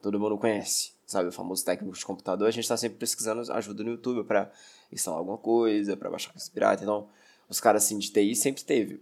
Todo 0.00 0.20
mundo 0.20 0.38
conhece, 0.38 0.92
sabe? 1.06 1.28
O 1.28 1.32
famoso 1.32 1.64
técnico 1.64 1.96
de 1.96 2.04
computador, 2.04 2.48
a 2.48 2.50
gente 2.50 2.68
tá 2.68 2.76
sempre 2.76 2.98
pesquisando 2.98 3.52
ajuda 3.52 3.82
no 3.82 3.90
YouTube 3.90 4.24
para 4.24 4.50
instalar 4.92 5.18
alguma 5.18 5.38
coisa, 5.38 5.96
para 5.96 6.10
baixar 6.10 6.32
coisa 6.32 6.50
pirata, 6.50 6.82
então... 6.82 7.08
Os 7.48 7.60
caras, 7.60 7.84
assim, 7.84 7.96
de 7.96 8.10
TI 8.10 8.34
sempre 8.34 8.64
teve. 8.64 9.00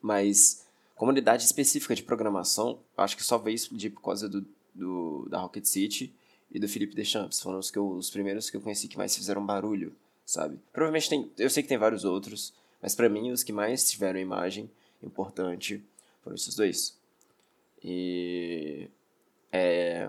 Mas 0.00 0.64
Comunidade 0.94 1.44
específica 1.44 1.94
de 1.94 2.04
programação, 2.04 2.78
acho 2.96 3.16
que 3.16 3.24
só 3.24 3.36
veio 3.36 3.56
explodir 3.56 3.92
por 3.92 4.00
causa 4.00 4.28
do, 4.28 4.46
do, 4.72 5.26
da 5.28 5.40
Rocket 5.40 5.64
City 5.64 6.14
e 6.54 6.58
do 6.60 6.68
Felipe 6.68 6.94
Deschamps. 6.94 7.40
Foram 7.40 7.58
os, 7.58 7.70
que 7.70 7.78
eu, 7.78 7.86
os 7.88 8.08
primeiros 8.08 8.48
que 8.48 8.56
eu 8.56 8.60
conheci 8.60 8.86
que 8.86 8.96
mais 8.96 9.14
fizeram 9.14 9.44
barulho, 9.44 9.94
sabe? 10.24 10.58
Provavelmente 10.72 11.10
tem. 11.10 11.30
Eu 11.36 11.50
sei 11.50 11.62
que 11.62 11.68
tem 11.68 11.76
vários 11.76 12.04
outros, 12.04 12.54
mas 12.80 12.94
para 12.94 13.08
mim 13.08 13.32
os 13.32 13.42
que 13.42 13.52
mais 13.52 13.90
tiveram 13.90 14.20
imagem 14.20 14.70
importante 15.02 15.82
foram 16.22 16.36
esses 16.36 16.54
dois. 16.54 16.96
E 17.82 18.88
é, 19.52 20.08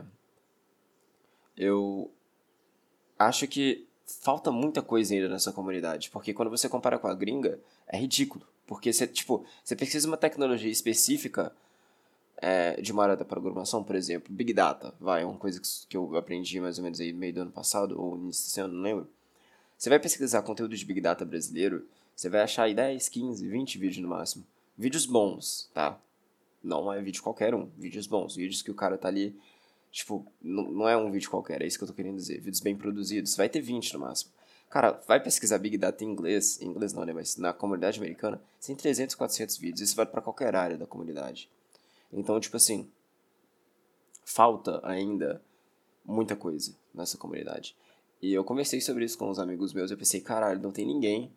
eu 1.58 2.10
acho 3.18 3.48
que 3.48 3.86
falta 4.06 4.52
muita 4.52 4.82
coisa 4.82 5.14
ainda 5.14 5.28
nessa 5.28 5.52
comunidade, 5.52 6.12
porque 6.12 6.34
quando 6.34 6.52
você 6.52 6.70
compara 6.70 7.00
com 7.00 7.08
a 7.08 7.16
gringa, 7.16 7.60
é 7.88 7.98
ridículo. 7.98 8.48
Porque 8.68 8.92
você, 8.92 9.06
tipo, 9.06 9.46
você 9.64 9.76
precisa 9.76 10.06
de 10.06 10.08
uma 10.08 10.18
tecnologia 10.18 10.72
específica 10.72 11.54
é, 12.48 12.80
de 12.80 12.92
uma 12.92 13.02
área 13.02 13.18
da 13.18 13.26
programação, 13.26 13.84
por 13.84 13.96
exemplo, 13.96 14.32
Big 14.32 14.54
Data, 14.54 14.94
vai, 15.00 15.24
é 15.24 15.26
uma 15.26 15.36
coisa 15.36 15.60
que 15.90 15.98
eu 15.98 16.16
aprendi 16.16 16.62
mais 16.62 16.78
ou 16.78 16.84
menos 16.84 17.02
aí 17.02 17.12
meio 17.12 17.34
do 17.34 17.42
ano 17.42 17.52
passado, 17.52 18.00
ou 18.00 18.16
início 18.16 18.46
desse 18.46 18.62
ano, 18.62 18.72
não 18.72 18.84
lembro. 18.84 19.10
Você 19.76 19.90
vai 19.90 20.00
pesquisar 20.00 20.44
conteúdo 20.44 20.78
de 20.78 20.86
Big 20.86 21.02
Data 21.02 21.26
brasileiro, 21.26 21.88
você 22.16 22.30
vai 22.30 22.42
achar 22.42 22.66
aí 22.66 22.76
10, 22.76 23.10
15, 23.10 23.48
20 23.48 23.80
vídeos 23.80 23.98
no 23.98 24.10
máximo. 24.10 24.46
Vídeos 24.78 25.08
bons, 25.08 25.72
tá? 25.74 26.00
Não 26.64 26.94
é 26.94 27.02
vídeo 27.02 27.24
qualquer 27.24 27.56
um, 27.56 27.68
vídeos 27.76 28.06
bons, 28.06 28.36
vídeos 28.36 28.62
que 28.62 28.70
o 28.70 28.76
cara 28.76 28.96
tá 28.96 29.08
ali, 29.08 29.36
tipo, 29.92 30.24
não, 30.40 30.88
é 30.88 30.96
um 30.96 31.10
vídeo 31.10 31.32
qualquer, 31.32 31.64
é 31.64 31.66
isso 31.66 31.80
que 31.80 31.84
eu 31.84 31.88
tô 31.88 31.96
querendo 31.96 32.18
dizer, 32.18 32.40
vídeos 32.42 32.60
bem 32.60 32.76
produzidos, 32.76 33.36
vai 33.36 33.50
ter 33.50 33.60
20 33.60 33.92
no 33.96 34.02
máximo. 34.02 34.30
Cara, 34.70 35.02
vai 35.08 35.20
pesquisar 35.20 35.58
Big 35.58 35.80
Data 35.80 36.04
em 36.04 36.12
inglês, 36.12 36.62
em 36.62 36.68
inglês 36.68 36.94
não, 36.94 37.06
né, 37.06 37.12
mas 37.12 37.38
na 37.38 37.54
comunidade 37.54 37.98
americana, 37.98 38.40
tem 38.64 38.76
300, 38.76 39.16
400 39.16 39.58
vídeos, 39.58 39.82
isso 39.82 39.96
vale 39.96 40.12
para 40.12 40.22
qualquer 40.22 40.56
área 40.56 40.78
da 40.78 40.86
comunidade. 40.86 41.50
Então, 42.12 42.40
tipo 42.40 42.58
assim, 42.58 42.90
falta 44.24 44.80
ainda 44.84 45.42
muita 46.04 46.36
coisa 46.36 46.76
nessa 46.94 47.18
comunidade. 47.18 47.76
E 48.22 48.34
eu 48.34 48.44
conversei 48.44 48.82
sobre 48.82 49.06
isso 49.06 49.18
com 49.18 49.30
os 49.30 49.40
amigos 49.40 49.74
meus, 49.74 49.92
eu 49.92 49.98
pensei, 49.98 50.22
caralho, 50.22 50.62
não 50.62 50.72
tem 50.72 50.86
ninguém 50.86 51.32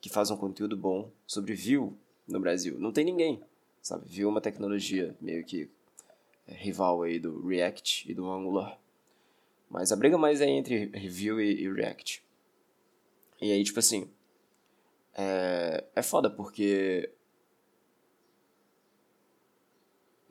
que 0.00 0.08
faz 0.08 0.30
um 0.30 0.36
conteúdo 0.36 0.76
bom 0.76 1.10
sobre 1.26 1.54
Vue 1.54 1.92
no 2.26 2.40
Brasil. 2.40 2.78
Não 2.78 2.92
tem 2.92 3.04
ninguém, 3.04 3.42
sabe? 3.82 4.06
Vue 4.08 4.24
é 4.24 4.26
uma 4.26 4.40
tecnologia 4.40 5.16
meio 5.20 5.44
que 5.44 5.70
é, 6.46 6.54
rival 6.54 7.02
aí 7.02 7.18
do 7.18 7.46
React 7.46 8.10
e 8.10 8.14
do 8.14 8.30
Angular. 8.30 8.78
Mas 9.68 9.90
a 9.92 9.96
briga 9.96 10.16
mais 10.16 10.40
é 10.40 10.48
entre 10.48 10.86
Vue 11.08 11.42
e, 11.42 11.64
e 11.64 11.72
React. 11.72 12.22
E 13.40 13.52
aí, 13.52 13.62
tipo 13.62 13.78
assim, 13.78 14.08
é, 15.14 15.84
é 15.94 16.02
foda 16.02 16.30
porque 16.30 17.10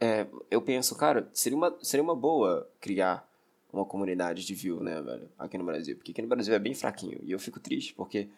é, 0.06 0.28
eu 0.52 0.62
penso, 0.62 0.96
cara, 0.96 1.28
seria 1.34 1.58
uma, 1.58 1.76
seria 1.82 2.04
uma 2.04 2.16
boa 2.16 2.70
criar 2.80 3.28
uma 3.74 3.86
comunidade 3.86 4.46
de 4.46 4.54
Vue, 4.54 4.82
né, 4.82 5.02
velho, 5.02 5.30
aqui 5.38 5.58
no 5.58 5.66
Brasil. 5.66 5.96
Porque 5.96 6.12
aqui 6.12 6.22
no 6.22 6.28
Brasil 6.28 6.54
é 6.54 6.60
bem 6.60 6.74
fraquinho. 6.76 7.20
E 7.24 7.32
eu 7.32 7.40
fico 7.40 7.60
triste 7.60 7.94
porque 7.94 8.30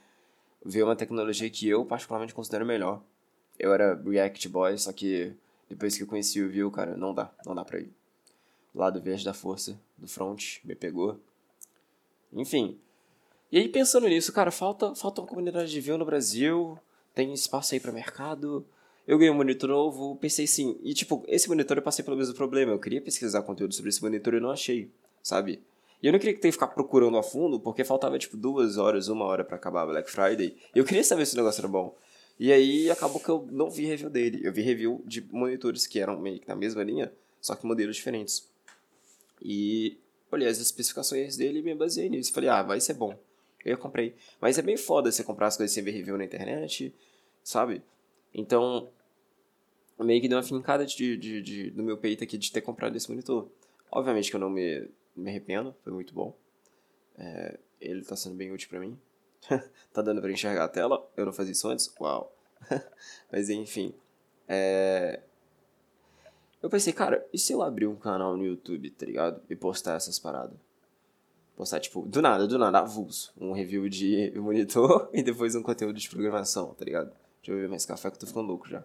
é 0.74 0.84
uma 0.84 0.96
tecnologia 0.96 1.50
que 1.50 1.68
eu 1.68 1.86
particularmente 1.86 2.34
considero 2.34 2.66
melhor. 2.66 3.02
Eu 3.60 3.74
era 3.74 3.96
React 3.96 4.50
Boy, 4.50 4.78
só 4.78 4.94
que 4.94 5.34
depois 5.70 5.98
que 5.98 6.04
eu 6.04 6.08
conheci 6.08 6.42
o 6.42 6.50
Vue, 6.50 6.72
cara, 6.72 6.96
não 6.96 7.14
dá, 7.14 7.30
não 7.46 7.54
dá 7.54 7.66
pra 7.66 7.80
ir. 7.80 7.92
Lado 8.74 9.02
verde 9.02 9.26
da 9.26 9.34
força 9.34 9.80
do 9.98 10.08
front 10.08 10.64
me 10.64 10.76
pegou. 10.76 11.20
Enfim. 12.32 12.80
E 13.52 13.58
aí 13.58 13.68
pensando 13.68 14.08
nisso, 14.08 14.32
cara, 14.32 14.52
falta, 14.52 14.96
falta 14.96 15.22
uma 15.22 15.28
comunidade 15.28 15.70
de 15.70 15.82
Vue 15.82 15.98
no 15.98 16.06
Brasil, 16.06 16.80
tem 17.14 17.34
espaço 17.34 17.74
aí 17.74 17.80
para 17.80 17.92
mercado. 17.92 18.66
Eu 19.08 19.18
ganhei 19.18 19.32
um 19.32 19.36
monitor 19.36 19.70
novo, 19.70 20.18
pensei 20.18 20.46
sim. 20.46 20.78
E 20.84 20.94
tipo, 20.94 21.24
esse 21.28 21.48
monitor 21.48 21.78
eu 21.78 21.84
passei 21.84 22.04
pelo 22.04 22.18
mesmo 22.18 22.36
problema. 22.36 22.74
Eu 22.74 22.80
queria 22.80 23.02
pesquisar 23.02 23.42
conteúdo 23.42 23.74
sobre 23.74 23.90
esse 23.90 24.02
monitor 24.02 24.34
e 24.34 24.40
não 24.42 24.52
achei, 24.52 24.92
sabe? 25.24 25.64
E 26.04 26.08
eu 26.08 26.12
não 26.12 26.20
queria 26.20 26.36
ter 26.36 26.42
que 26.42 26.52
ficar 26.52 26.68
procurando 26.68 27.18
a 27.18 27.24
fundo, 27.24 27.60
porque 27.60 27.84
faltava 27.84 28.20
tipo 28.20 28.36
duas 28.36 28.78
horas, 28.78 29.08
uma 29.08 29.26
hora 29.26 29.44
para 29.44 29.56
acabar 29.56 29.86
Black 29.86 30.12
Friday. 30.12 30.58
Eu 30.76 30.84
queria 30.84 31.04
saber 31.04 31.26
se 31.26 31.34
o 31.36 31.38
negócio 31.38 31.62
era 31.62 31.68
bom. 31.68 31.96
E 32.40 32.52
aí 32.52 32.92
acabou 32.92 33.20
que 33.20 33.30
eu 33.30 33.48
não 33.50 33.70
vi 33.70 33.86
review 33.86 34.10
dele. 34.10 34.42
Eu 34.44 34.54
vi 34.54 34.62
review 34.62 35.02
de 35.06 35.22
monitores 35.32 35.88
que 35.88 36.00
eram 36.00 36.20
meio 36.20 36.40
que 36.40 36.48
na 36.48 36.56
mesma 36.56 36.84
linha, 36.84 37.12
só 37.42 37.56
que 37.56 37.66
modelos 37.66 37.96
diferentes. 37.96 38.48
E 39.42 39.98
olhei 40.32 40.48
as 40.48 40.60
especificações 40.60 41.38
dele 41.38 41.60
e 41.60 41.64
me 41.64 41.74
baseei 41.74 42.10
nisso. 42.10 42.34
Falei, 42.34 42.50
ah, 42.50 42.62
vai 42.62 42.80
ser 42.80 42.94
bom. 42.94 43.18
Eu 43.66 43.78
comprei. 43.78 44.16
Mas 44.40 44.58
é 44.58 44.62
bem 44.62 44.78
foda 44.78 45.12
você 45.12 45.24
comprar 45.24 45.48
as 45.48 45.58
coisas 45.58 45.74
sem 45.74 45.84
ver 45.84 45.92
review 45.92 46.18
na 46.18 46.26
internet, 46.26 46.94
sabe? 47.44 47.82
Então, 48.34 48.90
meio 50.06 50.22
que 50.22 50.28
deu 50.28 50.38
uma 50.38 50.44
fincada 50.44 50.86
de, 50.86 51.18
de, 51.18 51.42
de, 51.42 51.72
no 51.72 51.84
meu 51.84 51.98
peito 51.98 52.24
aqui 52.24 52.38
de 52.38 52.52
ter 52.52 52.62
comprado 52.62 52.96
esse 52.96 53.10
monitor. 53.10 53.50
Obviamente 53.92 54.30
que 54.30 54.36
eu 54.36 54.40
não 54.40 54.50
me 54.50 54.88
me 55.18 55.32
arrependo, 55.32 55.76
foi 55.84 55.92
muito 55.92 56.14
bom. 56.14 56.38
É, 57.18 57.58
ele 57.82 58.06
tá 58.06 58.16
sendo 58.16 58.36
bem 58.36 58.52
útil 58.52 58.70
para 58.70 58.80
mim. 58.80 58.98
tá 59.92 60.02
dando 60.02 60.22
para 60.22 60.32
enxergar 60.32 60.66
a 60.66 60.70
tela, 60.70 61.10
eu 61.18 61.26
não 61.26 61.34
fazia 61.34 61.52
isso 61.52 61.68
antes, 61.68 61.92
uau. 62.00 62.34
Mas 63.32 63.50
enfim, 63.50 63.94
é... 64.48 65.22
eu 66.62 66.70
pensei, 66.70 66.94
cara, 66.94 67.26
e 67.34 67.38
se 67.38 67.52
eu 67.52 67.62
abrir 67.62 67.88
um 67.88 67.96
canal 67.96 68.38
no 68.38 68.46
YouTube, 68.46 68.90
tá 68.92 69.06
ligado? 69.06 69.42
E 69.50 69.56
postar 69.56 69.96
essas 69.96 70.20
paradas? 70.20 70.58
Postar, 71.56 71.80
tipo, 71.80 72.04
do 72.04 72.22
nada, 72.22 72.48
do 72.48 72.60
nada, 72.60 72.80
avulso. 72.80 73.34
Um 73.36 73.52
review 73.52 73.90
de 73.90 74.32
monitor 74.38 75.10
e 75.12 75.24
depois 75.24 75.56
um 75.56 75.64
conteúdo 75.64 76.00
de 76.00 76.10
programação, 76.10 76.74
tá 76.76 76.86
ligado? 76.86 77.10
Deixa 77.38 77.52
eu 77.52 77.56
beber 77.56 77.70
mais 77.70 77.86
café 77.86 78.12
que 78.12 78.18
eu 78.18 78.20
tô 78.20 78.28
ficando 78.28 78.48
louco 78.48 78.70
já. 78.70 78.84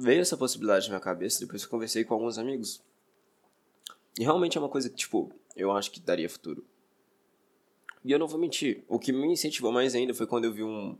Veio 0.00 0.22
essa 0.22 0.36
possibilidade 0.36 0.86
na 0.86 0.94
minha 0.94 1.00
cabeça 1.00 1.40
depois 1.40 1.62
que 1.62 1.66
eu 1.66 1.70
conversei 1.70 2.04
com 2.04 2.14
alguns 2.14 2.38
amigos. 2.38 2.82
E 4.18 4.22
realmente 4.22 4.56
é 4.56 4.60
uma 4.60 4.68
coisa 4.68 4.88
que, 4.88 4.96
tipo, 4.96 5.30
eu 5.54 5.70
acho 5.70 5.90
que 5.90 6.00
daria 6.00 6.28
futuro. 6.28 6.64
E 8.02 8.10
eu 8.10 8.18
não 8.18 8.26
vou 8.26 8.40
mentir, 8.40 8.82
o 8.88 8.98
que 8.98 9.12
me 9.12 9.26
incentivou 9.26 9.70
mais 9.70 9.94
ainda 9.94 10.14
foi 10.14 10.26
quando 10.26 10.46
eu 10.46 10.52
vi 10.52 10.64
um, 10.64 10.96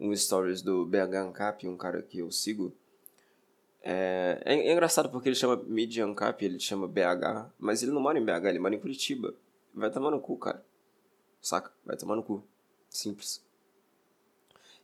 um 0.00 0.14
stories 0.14 0.62
do 0.62 0.84
BH 0.84 1.14
Ancap, 1.14 1.68
um 1.68 1.76
cara 1.76 2.02
que 2.02 2.18
eu 2.18 2.30
sigo. 2.32 2.74
É, 3.82 4.42
é, 4.44 4.54
é 4.54 4.72
engraçado 4.72 5.08
porque 5.10 5.28
ele 5.28 5.36
chama 5.36 5.56
Media 5.68 6.04
Ancap, 6.04 6.44
ele 6.44 6.58
chama 6.58 6.88
BH, 6.88 7.52
mas 7.56 7.84
ele 7.84 7.92
não 7.92 8.00
mora 8.00 8.18
em 8.18 8.24
BH, 8.24 8.46
ele 8.46 8.58
mora 8.58 8.74
em 8.74 8.80
Curitiba. 8.80 9.32
Vai 9.72 9.92
tomar 9.92 10.10
no 10.10 10.20
cu, 10.20 10.36
cara. 10.36 10.64
Saca? 11.40 11.72
Vai 11.86 11.96
tomar 11.96 12.16
no 12.16 12.22
cu. 12.24 12.42
Simples. 12.88 13.44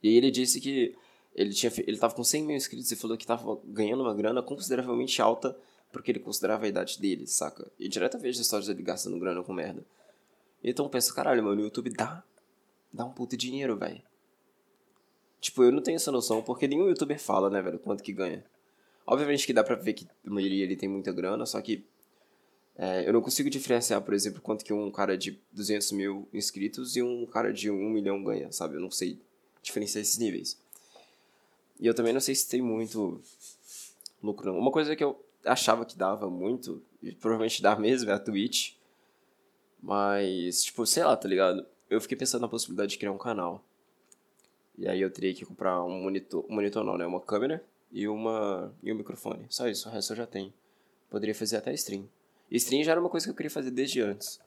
E 0.00 0.16
ele 0.16 0.30
disse 0.30 0.60
que 0.60 0.96
ele, 1.36 1.52
tinha, 1.52 1.70
ele 1.86 1.98
tava 1.98 2.14
com 2.14 2.24
100 2.24 2.44
mil 2.44 2.56
inscritos 2.56 2.90
e 2.90 2.96
falou 2.96 3.16
que 3.16 3.26
tava 3.26 3.60
ganhando 3.66 4.02
uma 4.02 4.14
grana 4.14 4.42
consideravelmente 4.42 5.20
alta 5.20 5.56
porque 5.92 6.10
ele 6.10 6.18
considerava 6.18 6.64
a 6.64 6.68
idade 6.68 6.98
dele, 6.98 7.26
saca? 7.26 7.70
E 7.78 7.88
direto 7.88 8.18
vejo 8.18 8.40
histórias 8.40 8.66
dele 8.66 8.82
gastando 8.82 9.18
grana 9.18 9.42
com 9.42 9.52
merda. 9.52 9.84
Então 10.64 10.86
eu 10.86 10.90
penso, 10.90 11.14
caralho, 11.14 11.44
mano, 11.44 11.60
o 11.60 11.64
YouTube 11.64 11.90
dá, 11.90 12.24
dá 12.92 13.04
um 13.04 13.12
puto 13.12 13.36
dinheiro, 13.36 13.76
velho. 13.76 14.02
Tipo, 15.40 15.62
eu 15.62 15.70
não 15.70 15.82
tenho 15.82 15.96
essa 15.96 16.10
noção 16.10 16.42
porque 16.42 16.66
nenhum 16.66 16.88
youtuber 16.88 17.20
fala, 17.20 17.50
né, 17.50 17.60
velho, 17.62 17.78
quanto 17.78 18.02
que 18.02 18.12
ganha. 18.12 18.44
Obviamente 19.06 19.46
que 19.46 19.52
dá 19.52 19.62
pra 19.62 19.76
ver 19.76 19.92
que 19.92 20.08
a 20.26 20.30
maioria 20.30 20.64
ele 20.64 20.74
tem 20.74 20.88
muita 20.88 21.12
grana, 21.12 21.46
só 21.46 21.60
que 21.60 21.84
é, 22.76 23.08
eu 23.08 23.12
não 23.12 23.22
consigo 23.22 23.48
diferenciar, 23.48 24.02
por 24.02 24.12
exemplo, 24.12 24.40
quanto 24.40 24.64
que 24.64 24.72
um 24.72 24.90
cara 24.90 25.16
de 25.16 25.38
200 25.52 25.92
mil 25.92 26.28
inscritos 26.32 26.96
e 26.96 27.02
um 27.02 27.24
cara 27.26 27.52
de 27.52 27.70
1 27.70 27.90
milhão 27.90 28.22
ganha, 28.24 28.50
sabe? 28.50 28.76
Eu 28.76 28.80
não 28.80 28.90
sei 28.90 29.18
diferenciar 29.62 30.02
esses 30.02 30.18
níveis. 30.18 30.58
E 31.78 31.86
eu 31.86 31.94
também 31.94 32.12
não 32.12 32.20
sei 32.20 32.34
se 32.34 32.48
tem 32.48 32.62
muito 32.62 33.20
lucro, 34.22 34.52
não. 34.52 34.58
Uma 34.58 34.70
coisa 34.70 34.96
que 34.96 35.04
eu 35.04 35.22
achava 35.44 35.84
que 35.84 35.96
dava 35.96 36.28
muito, 36.28 36.82
e 37.02 37.12
provavelmente 37.12 37.62
dá 37.62 37.76
mesmo, 37.76 38.10
é 38.10 38.14
a 38.14 38.18
Twitch. 38.18 38.74
Mas, 39.82 40.64
tipo, 40.64 40.84
sei 40.86 41.04
lá, 41.04 41.16
tá 41.16 41.28
ligado? 41.28 41.66
Eu 41.88 42.00
fiquei 42.00 42.16
pensando 42.16 42.42
na 42.42 42.48
possibilidade 42.48 42.92
de 42.92 42.98
criar 42.98 43.12
um 43.12 43.18
canal. 43.18 43.62
E 44.76 44.88
aí 44.88 45.00
eu 45.00 45.10
teria 45.10 45.32
que 45.32 45.44
comprar 45.44 45.82
um 45.84 46.02
monitor, 46.02 46.44
um 46.48 46.54
monitor 46.54 46.84
não, 46.84 46.98
né? 46.98 47.06
Uma 47.06 47.20
câmera 47.20 47.64
e, 47.92 48.08
uma, 48.08 48.74
e 48.82 48.92
um 48.92 48.96
microfone. 48.96 49.46
Só 49.48 49.68
isso, 49.68 49.88
o 49.88 49.92
resto 49.92 50.12
eu 50.12 50.16
já 50.16 50.26
tenho. 50.26 50.52
Poderia 51.08 51.34
fazer 51.34 51.56
até 51.56 51.72
stream. 51.74 52.08
E 52.50 52.56
stream 52.56 52.82
já 52.82 52.92
era 52.92 53.00
uma 53.00 53.08
coisa 53.08 53.26
que 53.26 53.30
eu 53.30 53.34
queria 53.34 53.50
fazer 53.50 53.70
desde 53.70 54.00
antes. 54.00 54.40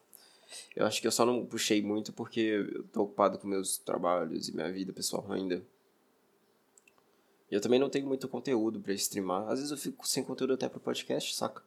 Eu 0.75 0.85
acho 0.85 0.99
que 1.01 1.07
eu 1.07 1.11
só 1.11 1.25
não 1.25 1.45
puxei 1.45 1.81
muito 1.81 2.11
porque 2.11 2.39
eu 2.39 2.83
tô 2.85 3.03
ocupado 3.03 3.37
com 3.37 3.47
meus 3.47 3.77
trabalhos 3.77 4.49
e 4.49 4.55
minha 4.55 4.71
vida 4.71 4.91
pessoal 4.91 5.25
ainda. 5.31 5.61
Eu 7.51 7.59
também 7.59 7.79
não 7.79 7.89
tenho 7.89 8.07
muito 8.07 8.27
conteúdo 8.27 8.79
para 8.79 8.93
streamar. 8.93 9.43
Às 9.47 9.59
vezes 9.59 9.71
eu 9.71 9.77
fico 9.77 10.07
sem 10.07 10.23
conteúdo 10.23 10.53
até 10.53 10.69
pro 10.69 10.79
podcast, 10.79 11.35
saca? 11.35 11.63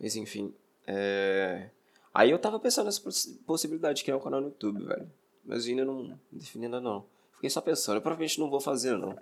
Mas 0.00 0.16
enfim. 0.16 0.54
É... 0.86 1.70
Aí 2.14 2.30
eu 2.30 2.38
tava 2.38 2.58
pensando 2.58 2.86
nessa 2.86 3.02
possibilidade 3.46 3.98
de 3.98 4.04
criar 4.04 4.16
um 4.16 4.20
canal 4.20 4.40
no 4.40 4.48
YouTube, 4.48 4.84
velho. 4.84 5.10
Mas 5.44 5.66
ainda 5.66 5.84
não 5.84 6.18
defini 6.32 6.64
ainda 6.64 6.80
não. 6.80 7.04
Fiquei 7.34 7.50
só 7.50 7.60
pensando. 7.60 7.96
Eu 7.96 8.02
provavelmente 8.02 8.40
não 8.40 8.48
vou 8.48 8.60
fazer, 8.60 8.96
não. 8.96 9.16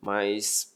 Mas, 0.00 0.74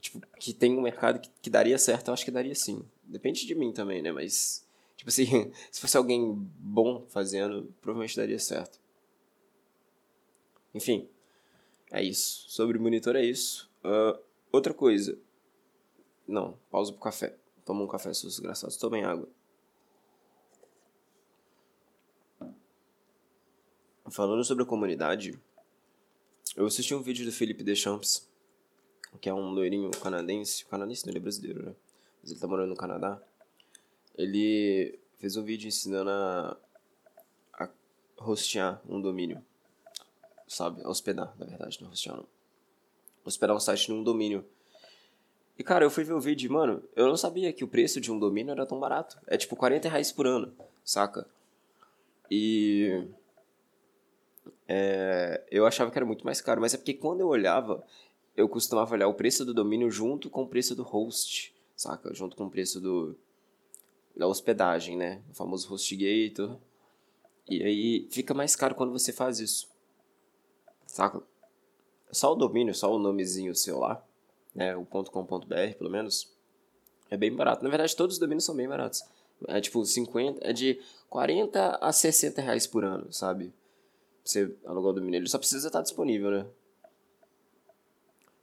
tipo, 0.00 0.20
que 0.38 0.52
tem 0.52 0.76
um 0.76 0.80
mercado 0.80 1.20
que, 1.20 1.30
que 1.42 1.50
daria 1.50 1.78
certo, 1.78 2.08
eu 2.08 2.14
acho 2.14 2.24
que 2.24 2.30
daria 2.30 2.54
sim. 2.54 2.82
Depende 3.04 3.46
de 3.46 3.54
mim 3.54 3.72
também, 3.72 4.00
né? 4.00 4.10
Mas, 4.10 4.66
tipo 4.96 5.10
assim, 5.10 5.52
se 5.70 5.80
fosse 5.80 5.96
alguém 5.96 6.34
bom 6.58 7.04
fazendo, 7.08 7.72
provavelmente 7.82 8.16
daria 8.16 8.38
certo. 8.38 8.80
Enfim, 10.74 11.08
é 11.94 12.02
isso. 12.02 12.44
Sobre 12.48 12.76
o 12.76 12.80
monitor 12.80 13.14
é 13.14 13.24
isso. 13.24 13.70
Uh, 13.84 14.18
outra 14.50 14.74
coisa. 14.74 15.16
Não, 16.26 16.58
pausa 16.70 16.92
pro 16.92 17.00
café. 17.00 17.36
Toma 17.64 17.84
um 17.84 17.86
café, 17.86 18.12
seus 18.12 18.34
desgraçados. 18.34 18.76
Tomem 18.76 19.04
água. 19.04 19.28
Falando 24.10 24.44
sobre 24.44 24.64
a 24.64 24.66
comunidade, 24.66 25.40
Eu 26.56 26.66
assisti 26.66 26.94
um 26.94 27.02
vídeo 27.02 27.24
do 27.24 27.32
Felipe 27.32 27.64
Deschamps, 27.64 28.28
que 29.20 29.28
é 29.28 29.34
um 29.34 29.50
loirinho 29.50 29.90
canadense. 29.90 30.64
Canadense 30.66 31.04
não, 31.04 31.10
ele 31.10 31.18
é 31.18 31.20
brasileiro, 31.20 31.66
né? 31.66 31.74
Mas 32.22 32.30
ele 32.30 32.40
tá 32.40 32.46
morando 32.46 32.70
no 32.70 32.76
Canadá. 32.76 33.20
Ele 34.16 34.96
fez 35.18 35.36
um 35.36 35.42
vídeo 35.42 35.66
ensinando 35.66 36.10
a, 36.10 36.56
a 37.54 37.68
hostear 38.18 38.80
um 38.88 39.00
domínio. 39.00 39.44
Sabe? 40.46 40.86
Hospedar, 40.86 41.34
na 41.38 41.46
verdade, 41.46 41.82
não 41.82 41.90
não. 42.14 42.26
Hospedar 43.24 43.56
um 43.56 43.60
site 43.60 43.90
num 43.90 44.02
domínio. 44.02 44.44
E 45.58 45.62
cara, 45.62 45.84
eu 45.84 45.90
fui 45.90 46.04
ver 46.04 46.14
o 46.14 46.20
vídeo 46.20 46.52
mano, 46.52 46.82
eu 46.96 47.06
não 47.06 47.16
sabia 47.16 47.52
que 47.52 47.64
o 47.64 47.68
preço 47.68 48.00
de 48.00 48.10
um 48.10 48.18
domínio 48.18 48.52
era 48.52 48.66
tão 48.66 48.78
barato. 48.78 49.18
É 49.26 49.36
tipo 49.36 49.56
40 49.56 49.88
reais 49.88 50.12
por 50.12 50.26
ano, 50.26 50.52
saca? 50.84 51.26
E. 52.30 53.06
É, 54.66 55.42
eu 55.50 55.66
achava 55.66 55.90
que 55.90 55.98
era 55.98 56.06
muito 56.06 56.24
mais 56.24 56.40
caro, 56.40 56.60
mas 56.60 56.74
é 56.74 56.76
porque 56.76 56.94
quando 56.94 57.20
eu 57.20 57.28
olhava, 57.28 57.84
eu 58.36 58.48
costumava 58.48 58.94
olhar 58.94 59.08
o 59.08 59.14
preço 59.14 59.44
do 59.44 59.54
domínio 59.54 59.90
junto 59.90 60.28
com 60.28 60.42
o 60.42 60.48
preço 60.48 60.74
do 60.74 60.82
host, 60.82 61.54
saca? 61.76 62.12
Junto 62.12 62.36
com 62.36 62.46
o 62.46 62.50
preço 62.50 62.80
do, 62.80 63.16
da 64.16 64.26
hospedagem, 64.26 64.96
né? 64.96 65.22
O 65.30 65.34
famoso 65.34 65.72
HostGator. 65.72 66.56
E 67.48 67.62
aí 67.62 68.08
fica 68.10 68.32
mais 68.32 68.56
caro 68.56 68.74
quando 68.74 68.92
você 68.92 69.12
faz 69.12 69.38
isso. 69.38 69.68
Saca? 70.94 71.20
Só 72.12 72.32
o 72.32 72.36
domínio, 72.36 72.72
só 72.72 72.94
o 72.94 73.00
nomezinho 73.00 73.52
seu 73.52 73.80
lá, 73.80 74.00
né? 74.54 74.76
O 74.76 74.86
.com.br, 74.86 75.74
pelo 75.76 75.90
menos, 75.90 76.32
é 77.10 77.16
bem 77.16 77.34
barato. 77.34 77.64
Na 77.64 77.68
verdade, 77.68 77.96
todos 77.96 78.14
os 78.14 78.20
domínios 78.20 78.44
são 78.44 78.54
bem 78.54 78.68
baratos. 78.68 79.02
É 79.48 79.60
tipo 79.60 79.84
50, 79.84 80.48
é 80.48 80.52
de 80.52 80.80
40 81.10 81.78
a 81.80 81.92
60 81.92 82.40
reais 82.40 82.68
por 82.68 82.84
ano, 82.84 83.12
sabe? 83.12 83.52
Você 84.24 84.56
alugar 84.64 84.90
o 84.90 84.92
domínio. 84.92 85.18
Ele 85.18 85.28
só 85.28 85.36
precisa 85.36 85.66
estar 85.66 85.82
disponível, 85.82 86.30
né? 86.30 86.46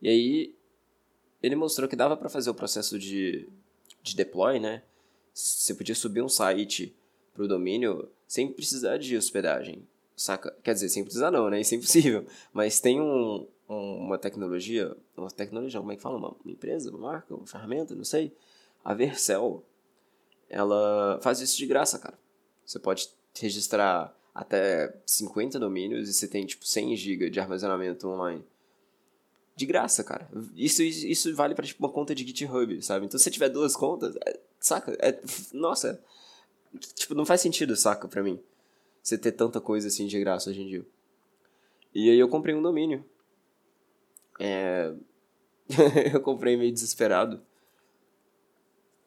E 0.02 0.10
aí, 0.10 0.56
ele 1.42 1.56
mostrou 1.56 1.88
que 1.88 1.96
dava 1.96 2.18
para 2.18 2.28
fazer 2.28 2.50
o 2.50 2.54
processo 2.54 3.00
de, 3.00 3.48
de 4.04 4.14
deploy, 4.14 4.60
né? 4.60 4.84
Você 5.34 5.74
podia 5.74 5.96
subir 5.96 6.22
um 6.22 6.28
site 6.28 6.94
pro 7.34 7.48
domínio 7.48 8.12
sem 8.28 8.52
precisar 8.52 8.98
de 8.98 9.16
hospedagem, 9.16 9.88
saca? 10.16 10.56
Quer 10.64 10.74
dizer, 10.74 10.90
sem 10.90 11.04
precisar 11.04 11.32
não, 11.32 11.50
né? 11.50 11.62
Isso 11.62 11.74
é 11.74 11.78
impossível. 11.78 12.26
Mas 12.54 12.80
tem 12.80 13.00
um, 13.02 13.48
um, 13.70 13.98
uma 13.98 14.18
tecnologia, 14.18 14.96
uma 15.16 15.30
tecnologia, 15.30 15.80
como 15.80 15.92
é 15.92 15.96
que 15.96 16.02
fala? 16.02 16.18
Uma, 16.18 16.36
uma 16.44 16.52
empresa, 16.52 16.90
uma 16.90 17.00
marca, 17.00 17.34
uma 17.34 17.48
ferramenta, 17.48 17.96
não 17.96 18.04
sei. 18.04 18.34
A 18.84 18.94
Vercel, 18.94 19.64
ela 20.50 21.20
faz 21.22 21.40
isso 21.40 21.58
de 21.58 21.66
graça, 21.66 21.98
cara. 21.98 22.18
Você 22.66 22.80
pode 22.80 23.10
registrar 23.40 24.16
até 24.34 24.94
50 25.06 25.60
domínios 25.60 26.10
e 26.10 26.14
você 26.14 26.28
tem 26.28 26.46
tipo 26.46 26.66
100 26.66 26.96
GB 26.96 27.30
de 27.30 27.40
armazenamento 27.40 28.08
online. 28.08 28.44
De 29.56 29.66
graça, 29.66 30.04
cara. 30.04 30.30
Isso, 30.56 30.82
isso 30.82 31.36
vale 31.36 31.54
para 31.54 31.66
tipo 31.66 31.84
uma 31.86 31.92
conta 31.92 32.16
de 32.16 32.26
GitHub, 32.26 32.82
sabe? 32.82 33.06
Então 33.06 33.18
se 33.18 33.26
você 33.26 33.32
tiver 33.32 33.50
duas 33.50 33.76
contas, 33.76 34.16
é, 34.26 34.40
saca? 34.60 34.98
É, 35.00 35.20
nossa, 35.54 36.02
tipo, 36.96 37.14
não 37.14 37.26
faz 37.26 37.42
sentido, 37.42 37.76
saca, 37.76 38.08
pra 38.08 38.24
mim. 38.24 38.40
Você 39.02 39.18
ter 39.18 39.32
tanta 39.32 39.60
coisa 39.60 39.88
assim 39.88 40.06
de 40.08 40.20
graça 40.20 40.50
hoje 40.50 40.62
em 40.62 40.68
dia. 40.68 40.86
E 41.94 42.10
aí 42.10 42.20
eu 42.20 42.30
comprei 42.30 42.56
um 42.56 42.62
domínio. 42.62 43.04
É... 44.40 44.94
eu 46.14 46.22
comprei 46.22 46.56
meio 46.56 46.72
desesperado. 46.72 47.42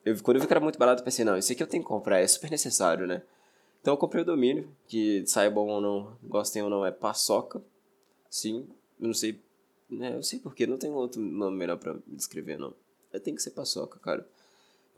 Eu, 0.05 0.21
quando 0.23 0.37
eu 0.37 0.41
vi 0.43 0.47
que 0.47 0.53
era 0.53 0.61
muito 0.61 0.79
barato, 0.79 1.01
eu 1.01 1.05
pensei, 1.05 1.25
não, 1.25 1.37
isso 1.37 1.51
aqui 1.51 1.63
eu 1.63 1.67
tenho 1.67 1.83
que 1.83 1.89
comprar, 1.89 2.21
é 2.21 2.27
super 2.27 2.51
necessário, 2.51 3.07
né? 3.07 3.23
Então 3.81 3.95
eu 3.95 3.99
comprei 3.99 4.23
o 4.23 4.27
domínio, 4.27 4.69
que 4.87 5.27
saibam 5.27 5.67
ou 5.67 5.81
não, 5.81 6.17
gostem 6.23 6.63
ou 6.63 6.69
não, 6.69 6.85
é 6.85 6.91
Paçoca. 6.91 7.63
Sim, 8.29 8.67
eu 9.01 9.07
não 9.07 9.15
sei, 9.15 9.41
né, 9.89 10.17
eu 10.17 10.23
sei 10.23 10.39
porquê, 10.39 10.67
não 10.67 10.77
tem 10.77 10.91
outro 10.91 11.21
nome 11.21 11.57
melhor 11.57 11.79
pra 11.79 11.97
descrever, 12.07 12.59
não. 12.59 12.75
É, 13.13 13.19
tem 13.19 13.35
que 13.35 13.43
ser 13.43 13.51
Paçoca, 13.51 13.99
cara. 13.99 14.27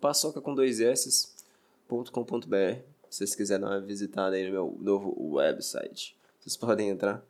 Paçoca 0.00 0.40
com 0.40 0.54
dois 0.54 0.80
S.com.br. 0.80 1.96
Se 3.10 3.18
vocês 3.18 3.34
quiserem 3.34 3.64
dar 3.64 3.70
uma 3.70 3.80
visitada 3.80 4.36
aí 4.36 4.46
no 4.46 4.52
meu 4.52 4.76
novo 4.80 5.34
website, 5.34 6.16
vocês 6.40 6.56
podem 6.56 6.88
entrar. 6.88 7.24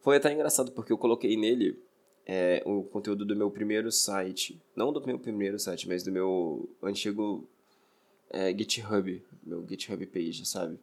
Foi 0.00 0.16
até 0.16 0.32
engraçado 0.32 0.72
porque 0.72 0.92
eu 0.92 0.98
coloquei 0.98 1.36
nele 1.36 1.78
é, 2.26 2.62
o 2.64 2.82
conteúdo 2.84 3.24
do 3.24 3.36
meu 3.36 3.50
primeiro 3.50 3.90
site. 3.90 4.60
Não 4.74 4.92
do 4.92 5.04
meu 5.04 5.18
primeiro 5.18 5.58
site, 5.58 5.88
mas 5.88 6.02
do 6.02 6.12
meu 6.12 6.68
antigo 6.82 7.48
é, 8.30 8.56
GitHub. 8.56 9.22
Meu 9.42 9.66
GitHub 9.68 10.06
page, 10.06 10.46
sabe? 10.46 10.78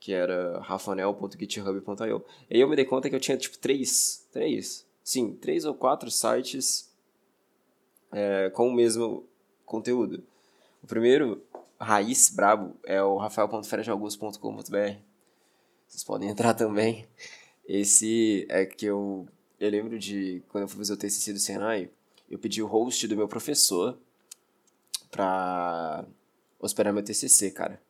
Que 0.00 0.12
era 0.12 0.58
rafanel.github.io. 0.60 2.24
E 2.50 2.54
aí 2.54 2.60
eu 2.60 2.68
me 2.68 2.76
dei 2.76 2.84
conta 2.84 3.08
que 3.08 3.14
eu 3.14 3.20
tinha 3.20 3.36
tipo 3.36 3.58
três. 3.58 4.26
Três? 4.32 4.86
Sim, 5.04 5.34
três 5.34 5.64
ou 5.64 5.74
quatro 5.74 6.10
sites 6.10 6.90
é, 8.10 8.50
com 8.50 8.68
o 8.68 8.72
mesmo 8.72 9.24
conteúdo. 9.64 10.22
O 10.82 10.86
primeiro, 10.86 11.42
raiz 11.78 12.30
brabo, 12.30 12.76
é 12.84 13.02
o 13.02 13.16
rafael.fredaugusto.com.br. 13.16 14.96
Vocês 15.86 16.04
podem 16.04 16.28
entrar 16.28 16.54
também. 16.54 17.06
Esse 17.66 18.46
é 18.48 18.64
que 18.64 18.86
eu 18.86 19.26
eu 19.58 19.70
lembro 19.70 19.98
de 19.98 20.42
quando 20.48 20.62
eu 20.62 20.68
fui 20.68 20.78
fazer 20.78 20.92
o 20.92 20.96
TCC 20.96 21.32
do 21.32 21.38
Senai, 21.38 21.90
eu 22.30 22.38
pedi 22.38 22.62
o 22.62 22.66
host 22.66 23.08
do 23.08 23.16
meu 23.16 23.26
professor 23.26 23.98
pra 25.10 26.04
hospedar 26.58 26.92
meu 26.92 27.02
TCC, 27.02 27.50
cara. 27.52 27.80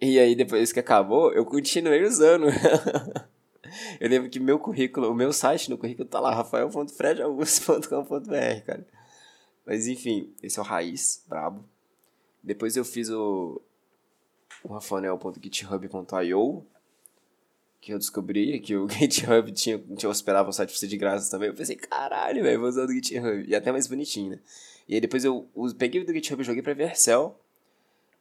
E 0.00 0.18
aí, 0.18 0.34
depois 0.34 0.72
que 0.72 0.80
acabou, 0.80 1.32
eu 1.32 1.46
continuei 1.46 2.04
usando. 2.04 2.48
eu 3.98 4.08
lembro 4.08 4.28
que 4.28 4.38
meu 4.38 4.58
currículo, 4.58 5.10
o 5.10 5.14
meu 5.14 5.32
site 5.32 5.70
no 5.70 5.78
currículo 5.78 6.06
tá 6.06 6.20
lá, 6.20 6.34
rafael.fredaugusto.com.br, 6.34 8.64
cara. 8.66 8.86
Mas 9.64 9.86
enfim, 9.86 10.34
esse 10.42 10.58
é 10.58 10.62
o 10.62 10.64
Raiz, 10.64 11.24
brabo. 11.26 11.64
Depois 12.46 12.76
eu 12.76 12.84
fiz 12.84 13.10
o, 13.10 13.60
o 14.62 14.68
rafael.github.io, 14.68 16.64
que 17.80 17.92
eu 17.92 17.98
descobri 17.98 18.60
que 18.60 18.76
o 18.76 18.86
GitHub 18.88 19.50
tinha, 19.50 19.78
tinha 19.96 20.08
hospedava 20.08 20.48
um 20.48 20.52
site 20.52 20.68
pra 20.68 20.78
você 20.78 20.86
de 20.86 20.96
graça 20.96 21.28
também. 21.28 21.48
Eu 21.48 21.54
pensei, 21.56 21.74
caralho, 21.74 22.44
velho, 22.44 22.60
vou 22.60 22.68
usar 22.68 22.84
o 22.84 22.92
GitHub. 22.92 23.44
E 23.48 23.54
até 23.54 23.72
mais 23.72 23.88
bonitinho, 23.88 24.30
né? 24.30 24.38
E 24.88 24.94
aí 24.94 25.00
depois 25.00 25.24
eu, 25.24 25.48
eu 25.56 25.74
peguei 25.74 26.04
do 26.04 26.12
GitHub 26.12 26.40
e 26.40 26.44
joguei 26.44 26.62
pra 26.62 26.72
Vercel. 26.72 27.36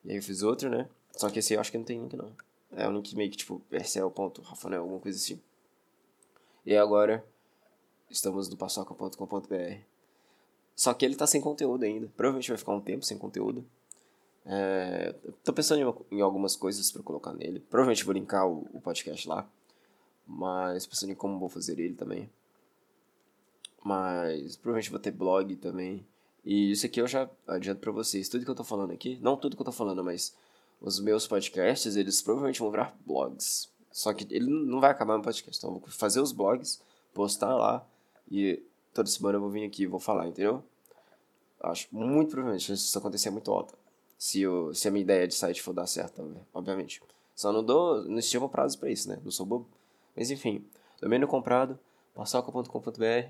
E 0.03 0.09
aí 0.09 0.17
eu 0.17 0.23
fiz 0.23 0.41
outro, 0.41 0.71
né? 0.71 0.89
Só 1.11 1.29
que 1.29 1.37
esse 1.37 1.53
eu 1.53 1.59
acho 1.59 1.71
que 1.71 1.77
não 1.77 1.85
tem 1.85 2.01
link, 2.01 2.15
não. 2.15 2.31
É 2.71 2.89
um 2.89 2.93
link 2.93 3.15
meio 3.15 3.29
que 3.29 3.37
tipo 3.37 3.61
vercel.rafael, 3.69 4.81
alguma 4.81 4.99
coisa 4.99 5.19
assim. 5.19 5.39
E 6.65 6.75
agora 6.75 7.23
estamos 8.09 8.49
no 8.49 8.57
paçoca.com.br. 8.57 9.77
Só 10.75 10.95
que 10.95 11.05
ele 11.05 11.15
tá 11.15 11.27
sem 11.27 11.39
conteúdo 11.39 11.83
ainda. 11.83 12.11
Provavelmente 12.17 12.49
vai 12.49 12.57
ficar 12.57 12.73
um 12.73 12.81
tempo 12.81 13.05
sem 13.05 13.19
conteúdo. 13.19 13.63
É, 14.47 15.15
tô 15.43 15.51
pensando 15.51 15.81
em, 16.11 16.17
em 16.17 16.21
algumas 16.21 16.55
coisas 16.55 16.91
para 16.91 17.01
colocar 17.01 17.33
nele. 17.33 17.59
Provavelmente 17.59 18.05
vou 18.05 18.13
linkar 18.13 18.47
o, 18.47 18.67
o, 18.73 18.79
podcast 18.79 19.27
lá. 19.27 19.47
Mas 20.27 20.85
pensando 20.85 21.11
em 21.11 21.15
como 21.15 21.39
vou 21.39 21.49
fazer 21.49 21.79
ele 21.79 21.95
também. 21.95 22.29
Mas 23.83 24.55
provavelmente 24.55 24.91
vou 24.91 24.99
ter 24.99 25.11
blog 25.11 25.55
também. 25.55 26.05
E 26.43 26.71
isso 26.71 26.85
aqui 26.85 27.01
eu 27.01 27.07
já 27.07 27.29
adianto 27.47 27.81
para 27.81 27.91
vocês. 27.91 28.29
Tudo 28.29 28.45
que 28.45 28.51
eu 28.51 28.55
tô 28.55 28.63
falando 28.63 28.91
aqui, 28.91 29.17
não 29.21 29.35
tudo 29.35 29.55
que 29.55 29.61
eu 29.61 29.65
tô 29.65 29.71
falando, 29.71 30.03
mas 30.03 30.35
os 30.79 30.99
meus 30.99 31.27
podcasts, 31.27 31.95
eles 31.95 32.21
provavelmente 32.21 32.59
vão 32.59 32.69
virar 32.69 32.95
blogs. 33.05 33.69
Só 33.91 34.13
que 34.13 34.27
ele 34.29 34.47
não 34.47 34.79
vai 34.79 34.91
acabar 34.91 35.17
no 35.17 35.23
podcast. 35.23 35.57
Então 35.57 35.73
eu 35.73 35.79
vou 35.79 35.89
fazer 35.89 36.19
os 36.19 36.31
blogs, 36.31 36.81
postar 37.13 37.55
lá 37.55 37.85
e 38.29 38.61
toda 38.93 39.09
semana 39.09 39.37
eu 39.37 39.41
vou 39.41 39.49
vir 39.49 39.63
aqui 39.63 39.83
e 39.83 39.87
vou 39.87 39.99
falar, 39.99 40.27
entendeu? 40.27 40.63
Acho 41.61 41.87
muito 41.91 42.31
provavelmente 42.31 42.71
isso 42.71 42.97
acontecer 42.97 43.31
muito 43.31 43.51
alta 43.51 43.84
se, 44.17 44.43
se 44.73 44.87
a 44.87 44.91
minha 44.91 45.03
ideia 45.03 45.27
de 45.27 45.35
site 45.35 45.61
for 45.61 45.73
dar 45.73 45.87
certo 45.87 46.15
também, 46.15 46.41
obviamente. 46.53 47.01
Só 47.35 47.51
não 47.51 47.63
dou, 47.63 48.03
não 48.05 48.19
estimo 48.19 48.49
prazo 48.49 48.79
pra 48.79 48.89
isso, 48.89 49.09
né? 49.09 49.19
Não 49.23 49.31
sou 49.31 49.45
bobo. 49.45 49.67
Mas 50.15 50.31
enfim, 50.31 50.65
domínio 51.01 51.27
comprado, 51.27 51.77
passoca.com.br. 52.13 53.29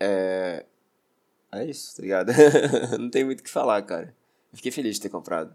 É. 0.00 0.64
É 1.52 1.64
isso, 1.64 1.94
tá 1.94 2.02
ligado? 2.02 2.32
não 2.98 3.10
tem 3.10 3.24
muito 3.24 3.40
o 3.40 3.42
que 3.42 3.50
falar, 3.50 3.80
cara. 3.82 4.14
Eu 4.52 4.56
fiquei 4.56 4.72
feliz 4.72 4.96
de 4.96 5.02
ter 5.02 5.08
comprado. 5.08 5.54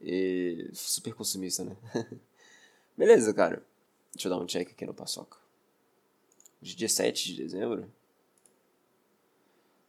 E. 0.00 0.70
Super 0.72 1.14
consumista, 1.14 1.64
né? 1.64 1.76
Beleza, 2.96 3.32
cara. 3.34 3.62
Deixa 4.14 4.28
eu 4.28 4.30
dar 4.30 4.42
um 4.42 4.46
check 4.46 4.70
aqui 4.70 4.86
no 4.86 4.94
Paçoca. 4.94 5.38
Hoje 6.62 6.74
é 6.74 6.76
dia 6.76 6.88
7 6.88 7.34
de 7.34 7.42
dezembro. 7.42 7.90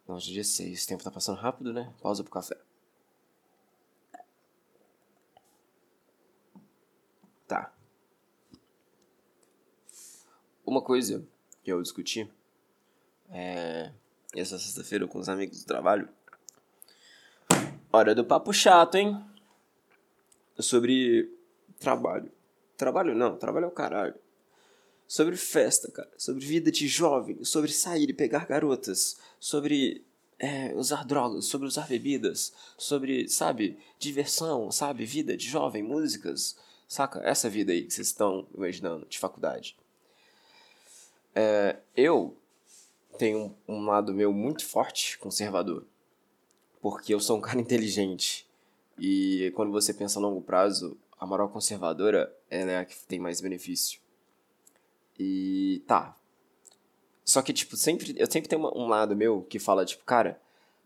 É 0.10 0.18
dia 0.18 0.44
6. 0.44 0.84
O 0.84 0.88
tempo 0.88 1.04
tá 1.04 1.12
passando 1.12 1.38
rápido, 1.38 1.72
né? 1.72 1.94
Pausa 2.02 2.24
pro 2.24 2.32
café. 2.32 2.58
Tá. 7.48 7.72
Uma 10.66 10.82
coisa 10.82 11.24
que 11.64 11.72
eu 11.72 11.82
discuti 11.82 12.28
é, 13.30 13.92
essa 14.36 14.58
sexta-feira 14.58 15.08
com 15.08 15.20
os 15.20 15.30
amigos 15.30 15.64
do 15.64 15.68
trabalho. 15.68 16.10
Hora 17.92 18.16
do 18.16 18.26
papo 18.26 18.52
chato, 18.52 18.96
hein? 18.96 19.24
Sobre 20.60 21.32
trabalho. 21.80 22.32
Trabalho 22.76 23.14
não, 23.14 23.38
trabalho 23.38 23.66
é 23.66 23.68
o 23.68 23.72
caralho. 23.72 24.16
Sobre 25.10 25.36
festa, 25.36 25.90
cara, 25.92 26.12
sobre 26.20 26.46
vida 26.46 26.72
de 26.72 26.88
jovem, 26.88 27.44
sobre 27.44 27.74
sair 27.74 28.12
e 28.12 28.14
pegar 28.14 28.46
garotas, 28.46 29.18
sobre 29.40 30.06
é, 30.38 30.72
usar 30.76 31.04
drogas, 31.04 31.46
sobre 31.46 31.68
usar 31.68 31.88
bebidas, 31.88 32.54
sobre, 32.78 33.28
sabe, 33.28 33.80
diversão, 33.98 34.72
sabe, 34.72 35.06
vida 35.06 35.36
de 35.36 35.48
jovem, 35.48 35.82
músicas, 35.82 36.56
saca? 36.88 37.22
Essa 37.28 37.50
vida 37.50 37.72
aí 37.72 37.86
que 37.86 37.92
vocês 37.92 38.06
estão 38.06 38.46
imaginando 38.54 39.08
de 39.10 39.18
faculdade. 39.18 39.76
É, 41.34 41.78
eu 41.98 42.38
tenho 43.18 43.58
um, 43.68 43.86
lado 43.86 44.14
meu 44.14 44.32
muito 44.32 44.64
forte, 44.64 45.18
conservador, 45.18 45.86
porque 46.84 47.16
eu 47.16 47.20
sou 47.20 47.36
um 47.36 47.42
cara 47.42 47.58
inteligente 47.60 48.48
e 49.00 49.52
quando 49.56 49.72
você 49.72 49.92
pensa 49.92 50.20
a 50.20 50.22
longo 50.22 50.40
prazo, 50.40 50.96
a 51.20 51.26
moral 51.26 51.50
conservadora 51.50 52.32
ela 52.48 52.72
é 52.74 52.78
a 52.78 52.86
que 52.86 52.96
tem 53.08 53.18
mais 53.18 53.42
benefício. 53.42 54.00
E 55.20 55.84
tá. 55.86 56.16
Só 57.26 57.42
que, 57.42 57.54
tipo, 57.54 57.76
sempre, 57.76 58.16
eu 58.18 58.32
sempre 58.32 58.50
tenho 58.50 58.62
uma, 58.62 58.76
um 58.76 58.88
lado 58.88 59.16
meu 59.16 59.44
que 59.44 59.60
fala, 59.60 59.86
tipo, 59.86 60.04
cara, 60.06 60.40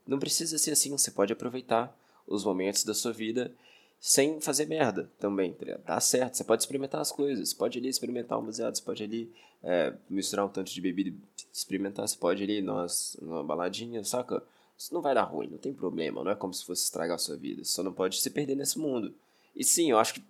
não 0.05 0.19
precisa 0.19 0.57
ser 0.57 0.71
assim, 0.71 0.91
você 0.91 1.11
pode 1.11 1.31
aproveitar 1.31 1.95
os 2.27 2.43
momentos 2.43 2.83
da 2.83 2.93
sua 2.93 3.13
vida 3.13 3.53
sem 3.99 4.41
fazer 4.41 4.65
merda 4.65 5.09
também, 5.17 5.53
tá 5.53 5.77
Dá 5.85 5.99
certo, 6.01 6.35
você 6.35 6.43
pode 6.43 6.61
experimentar 6.61 6.99
as 6.99 7.11
coisas, 7.11 7.53
pode 7.53 7.79
ali 7.79 7.87
experimentar 7.87 8.37
um 8.37 8.45
baseado, 8.45 8.75
você 8.75 8.81
pode 8.81 9.01
ali 9.01 9.31
é, 9.63 9.93
misturar 10.09 10.45
um 10.45 10.49
tanto 10.49 10.73
de 10.73 10.81
bebida 10.81 11.15
experimentar, 11.53 12.05
você 12.05 12.17
pode 12.17 12.43
ali 12.43 12.61
nós, 12.61 13.15
numa 13.21 13.43
baladinha, 13.43 14.03
saca? 14.03 14.43
Isso 14.77 14.93
não 14.93 15.01
vai 15.01 15.15
dar 15.15 15.23
ruim, 15.23 15.47
não 15.47 15.57
tem 15.57 15.73
problema, 15.73 16.21
não 16.21 16.31
é 16.31 16.35
como 16.35 16.53
se 16.53 16.65
fosse 16.65 16.83
estragar 16.83 17.15
a 17.15 17.19
sua 17.19 17.37
vida, 17.37 17.63
você 17.63 17.71
só 17.71 17.81
não 17.83 17.93
pode 17.93 18.19
se 18.19 18.29
perder 18.29 18.55
nesse 18.55 18.77
mundo. 18.77 19.13
E 19.55 19.63
sim, 19.63 19.91
eu 19.91 19.97
acho 19.97 20.15
que 20.15 20.23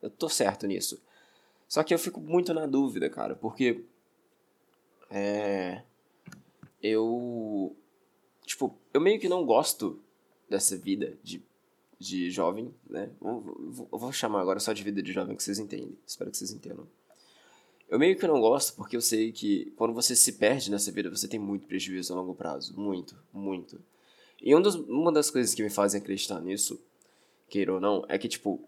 eu 0.00 0.10
tô 0.10 0.28
certo 0.28 0.66
nisso. 0.68 1.00
Só 1.70 1.84
que 1.84 1.94
eu 1.94 1.98
fico 2.00 2.20
muito 2.20 2.52
na 2.52 2.66
dúvida, 2.66 3.08
cara, 3.08 3.36
porque. 3.36 3.84
É. 5.08 5.82
Eu. 6.82 7.76
Tipo, 8.44 8.76
eu 8.92 9.00
meio 9.00 9.20
que 9.20 9.28
não 9.28 9.46
gosto 9.46 10.00
dessa 10.48 10.76
vida 10.76 11.16
de, 11.22 11.40
de 11.96 12.28
jovem, 12.28 12.74
né? 12.88 13.08
Vou 13.20 14.10
chamar 14.10 14.40
agora 14.40 14.58
só 14.58 14.72
de 14.72 14.82
vida 14.82 15.00
de 15.00 15.12
jovem 15.12 15.36
que 15.36 15.44
vocês 15.44 15.60
entendem. 15.60 15.96
Espero 16.04 16.32
que 16.32 16.36
vocês 16.36 16.50
entendam. 16.50 16.88
Eu 17.88 18.00
meio 18.00 18.18
que 18.18 18.26
não 18.26 18.40
gosto 18.40 18.74
porque 18.74 18.96
eu 18.96 19.00
sei 19.00 19.30
que 19.30 19.72
quando 19.76 19.94
você 19.94 20.16
se 20.16 20.32
perde 20.32 20.72
nessa 20.72 20.90
vida, 20.90 21.08
você 21.08 21.28
tem 21.28 21.38
muito 21.38 21.68
prejuízo 21.68 22.12
a 22.12 22.16
longo 22.16 22.34
prazo. 22.34 22.74
Muito, 22.76 23.14
muito. 23.32 23.80
E 24.42 24.56
um 24.56 24.60
dos, 24.60 24.74
uma 24.74 25.12
das 25.12 25.30
coisas 25.30 25.54
que 25.54 25.62
me 25.62 25.70
fazem 25.70 26.00
acreditar 26.00 26.40
nisso, 26.40 26.80
queira 27.48 27.74
ou 27.74 27.80
não, 27.80 28.04
é 28.08 28.18
que, 28.18 28.28
tipo, 28.28 28.60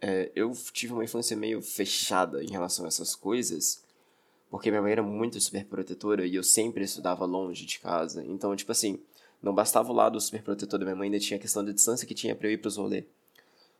é, 0.00 0.30
eu 0.34 0.52
tive 0.72 0.92
uma 0.92 1.04
infância 1.04 1.36
meio 1.36 1.60
fechada 1.60 2.42
em 2.42 2.50
relação 2.50 2.84
a 2.84 2.88
essas 2.88 3.14
coisas, 3.14 3.82
porque 4.50 4.70
minha 4.70 4.82
mãe 4.82 4.92
era 4.92 5.02
muito 5.02 5.40
super 5.40 5.64
protetora 5.64 6.26
e 6.26 6.34
eu 6.34 6.42
sempre 6.42 6.84
estudava 6.84 7.24
longe 7.24 7.66
de 7.66 7.78
casa. 7.78 8.24
Então, 8.24 8.54
tipo 8.54 8.72
assim, 8.72 9.00
não 9.42 9.54
bastava 9.54 9.90
o 9.90 9.94
lado 9.94 10.20
super 10.20 10.42
protetor 10.42 10.78
da 10.78 10.84
minha 10.84 10.96
mãe, 10.96 11.06
ainda 11.06 11.18
tinha 11.18 11.36
a 11.36 11.40
questão 11.40 11.64
da 11.64 11.72
distância 11.72 12.06
que 12.06 12.14
tinha 12.14 12.34
pra 12.34 12.48
eu 12.48 12.52
ir 12.52 12.58
pros 12.58 12.76
rolê. 12.76 13.04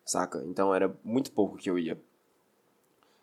Saca? 0.04 0.42
Então 0.46 0.74
era 0.74 0.96
muito 1.04 1.30
pouco 1.32 1.56
que 1.56 1.68
eu 1.68 1.78
ia. 1.78 2.00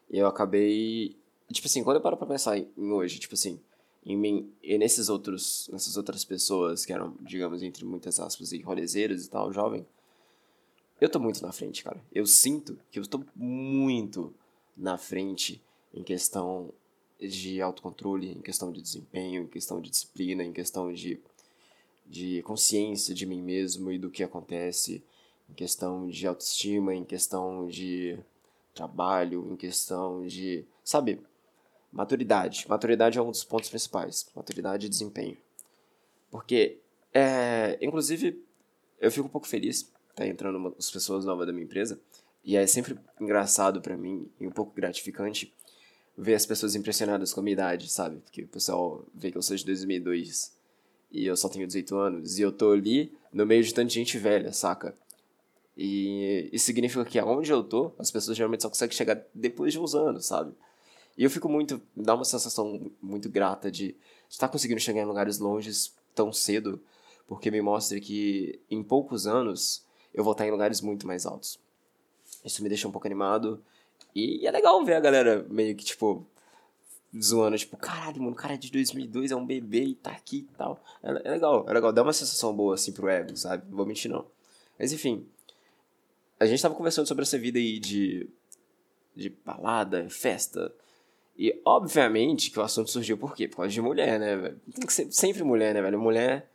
E 0.09 0.17
eu 0.17 0.27
acabei. 0.27 1.17
Tipo 1.51 1.67
assim, 1.67 1.83
quando 1.83 1.97
eu 1.97 2.01
paro 2.01 2.17
pra 2.17 2.27
pensar 2.27 2.57
em 2.57 2.91
hoje, 2.91 3.19
tipo 3.19 3.33
assim, 3.33 3.59
em 4.05 4.17
mim 4.17 4.51
e 4.61 4.77
nesses 4.77 5.09
outros, 5.09 5.67
nessas 5.71 5.97
outras 5.97 6.23
pessoas 6.23 6.85
que 6.85 6.93
eram, 6.93 7.15
digamos, 7.21 7.63
entre 7.63 7.83
muitas 7.85 8.19
aspas, 8.19 8.51
e 8.51 8.61
rolezeiros 8.61 9.25
e 9.25 9.29
tal, 9.29 9.51
jovem, 9.51 9.85
eu 10.99 11.09
tô 11.09 11.19
muito 11.19 11.41
na 11.41 11.51
frente, 11.51 11.83
cara. 11.83 12.01
Eu 12.11 12.25
sinto 12.25 12.79
que 12.91 12.99
eu 12.99 13.05
tô 13.05 13.23
muito 13.35 14.33
na 14.75 14.97
frente 14.97 15.61
em 15.93 16.03
questão 16.03 16.73
de 17.19 17.61
autocontrole, 17.61 18.31
em 18.31 18.41
questão 18.41 18.71
de 18.71 18.81
desempenho, 18.81 19.43
em 19.43 19.47
questão 19.47 19.79
de 19.79 19.89
disciplina, 19.89 20.43
em 20.43 20.51
questão 20.51 20.91
de, 20.93 21.19
de 22.05 22.41
consciência 22.43 23.13
de 23.13 23.25
mim 23.25 23.41
mesmo 23.41 23.91
e 23.91 23.97
do 23.97 24.09
que 24.09 24.23
acontece, 24.23 25.03
em 25.49 25.53
questão 25.53 26.07
de 26.07 26.27
autoestima, 26.27 26.93
em 26.93 27.05
questão 27.05 27.67
de 27.67 28.17
trabalho, 28.73 29.47
em 29.51 29.55
questão 29.55 30.25
de, 30.25 30.65
sabe, 30.83 31.21
maturidade. 31.91 32.65
Maturidade 32.67 33.17
é 33.17 33.21
um 33.21 33.31
dos 33.31 33.43
pontos 33.43 33.69
principais. 33.69 34.27
Maturidade 34.35 34.85
e 34.85 34.89
desempenho. 34.89 35.37
Porque, 36.29 36.79
é, 37.13 37.77
inclusive, 37.81 38.43
eu 38.99 39.09
fico 39.11 39.27
um 39.27 39.31
pouco 39.31 39.47
feliz 39.47 39.89
tá 40.15 40.25
entrando 40.25 40.57
umas 40.57 40.89
pessoas 40.89 41.25
novas 41.25 41.45
da 41.45 41.53
minha 41.53 41.65
empresa. 41.65 41.99
E 42.43 42.55
é 42.55 42.65
sempre 42.65 42.97
engraçado 43.19 43.81
para 43.81 43.97
mim 43.97 44.29
e 44.39 44.47
um 44.47 44.51
pouco 44.51 44.73
gratificante 44.73 45.53
ver 46.17 46.35
as 46.35 46.45
pessoas 46.45 46.75
impressionadas 46.75 47.33
com 47.33 47.41
a 47.41 47.43
minha 47.43 47.53
idade, 47.53 47.89
sabe? 47.89 48.17
Porque 48.17 48.43
o 48.43 48.47
pessoal 48.47 49.05
vê 49.13 49.31
que 49.31 49.37
eu 49.37 49.41
sou 49.41 49.55
de 49.55 49.65
2002 49.65 50.53
e 51.11 51.25
eu 51.25 51.35
só 51.35 51.49
tenho 51.49 51.67
18 51.67 51.95
anos 51.95 52.39
e 52.39 52.41
eu 52.41 52.51
tô 52.51 52.71
ali 52.71 53.11
no 53.33 53.45
meio 53.45 53.63
de 53.63 53.73
tanta 53.73 53.89
gente 53.89 54.17
velha, 54.17 54.53
saca? 54.53 54.95
E 55.77 56.49
isso 56.53 56.65
significa 56.65 57.03
que 57.03 57.19
aonde 57.19 57.51
eu 57.51 57.63
tô, 57.63 57.91
as 57.99 58.09
pessoas 58.09 58.37
geralmente 58.37 58.61
só 58.61 58.69
conseguem 58.69 58.95
chegar 58.95 59.21
depois 59.33 59.73
de 59.73 59.79
uns 59.79 59.93
anos, 59.93 60.25
sabe? 60.25 60.53
E 61.17 61.23
eu 61.23 61.29
fico 61.29 61.49
muito, 61.49 61.81
dá 61.95 62.15
uma 62.15 62.25
sensação 62.25 62.91
muito 63.01 63.29
grata 63.29 63.71
de 63.71 63.95
estar 64.29 64.47
conseguindo 64.47 64.79
chegar 64.79 65.01
em 65.01 65.05
lugares 65.05 65.39
longes 65.39 65.93
tão 66.13 66.31
cedo, 66.31 66.81
porque 67.27 67.51
me 67.51 67.61
mostra 67.61 67.99
que 67.99 68.59
em 68.69 68.83
poucos 68.83 69.27
anos 69.27 69.84
eu 70.15 70.23
vou 70.23 70.31
estar 70.31 70.47
em 70.47 70.51
lugares 70.51 70.81
muito 70.81 71.05
mais 71.05 71.25
altos. 71.25 71.59
Isso 72.43 72.63
me 72.63 72.69
deixa 72.69 72.87
um 72.87 72.91
pouco 72.91 73.07
animado. 73.07 73.61
E 74.15 74.47
é 74.47 74.51
legal 74.51 74.83
ver 74.83 74.95
a 74.95 74.99
galera 74.99 75.45
meio 75.49 75.75
que, 75.75 75.83
tipo, 75.83 76.25
zoando, 77.21 77.57
tipo, 77.57 77.75
caralho, 77.75 78.21
mano, 78.21 78.31
o 78.31 78.35
cara 78.35 78.53
é 78.53 78.57
de 78.57 78.71
2002, 78.71 79.31
é 79.31 79.35
um 79.35 79.45
bebê 79.45 79.83
e 79.83 79.95
tá 79.95 80.11
aqui 80.11 80.47
e 80.49 80.57
tal. 80.57 80.81
É, 81.03 81.09
é, 81.09 81.31
legal, 81.31 81.65
é 81.67 81.73
legal, 81.73 81.91
dá 81.91 82.01
uma 82.01 82.13
sensação 82.13 82.55
boa, 82.55 82.75
assim, 82.75 82.93
pro 82.93 83.09
ego, 83.09 83.35
sabe? 83.35 83.65
Não 83.69 83.75
vou 83.75 83.85
mentir, 83.85 84.09
não. 84.09 84.25
Mas, 84.79 84.93
enfim, 84.93 85.27
a 86.39 86.45
gente 86.45 86.61
tava 86.61 86.75
conversando 86.75 87.07
sobre 87.07 87.23
essa 87.23 87.37
vida 87.37 87.59
aí 87.59 87.77
de, 87.77 88.29
de 89.13 89.29
balada, 89.29 90.09
festa. 90.09 90.73
E, 91.37 91.61
obviamente, 91.65 92.51
que 92.51 92.59
o 92.59 92.63
assunto 92.63 92.89
surgiu 92.89 93.17
por 93.17 93.35
quê? 93.35 93.49
Por 93.49 93.57
causa 93.57 93.71
de 93.71 93.81
mulher, 93.81 94.17
né, 94.17 94.37
velho? 94.37 94.61
Tem 94.73 94.85
que 94.85 94.93
ser 94.93 95.11
sempre 95.11 95.43
mulher, 95.43 95.73
né, 95.73 95.81
velho? 95.81 95.99
Mulher, 95.99 96.49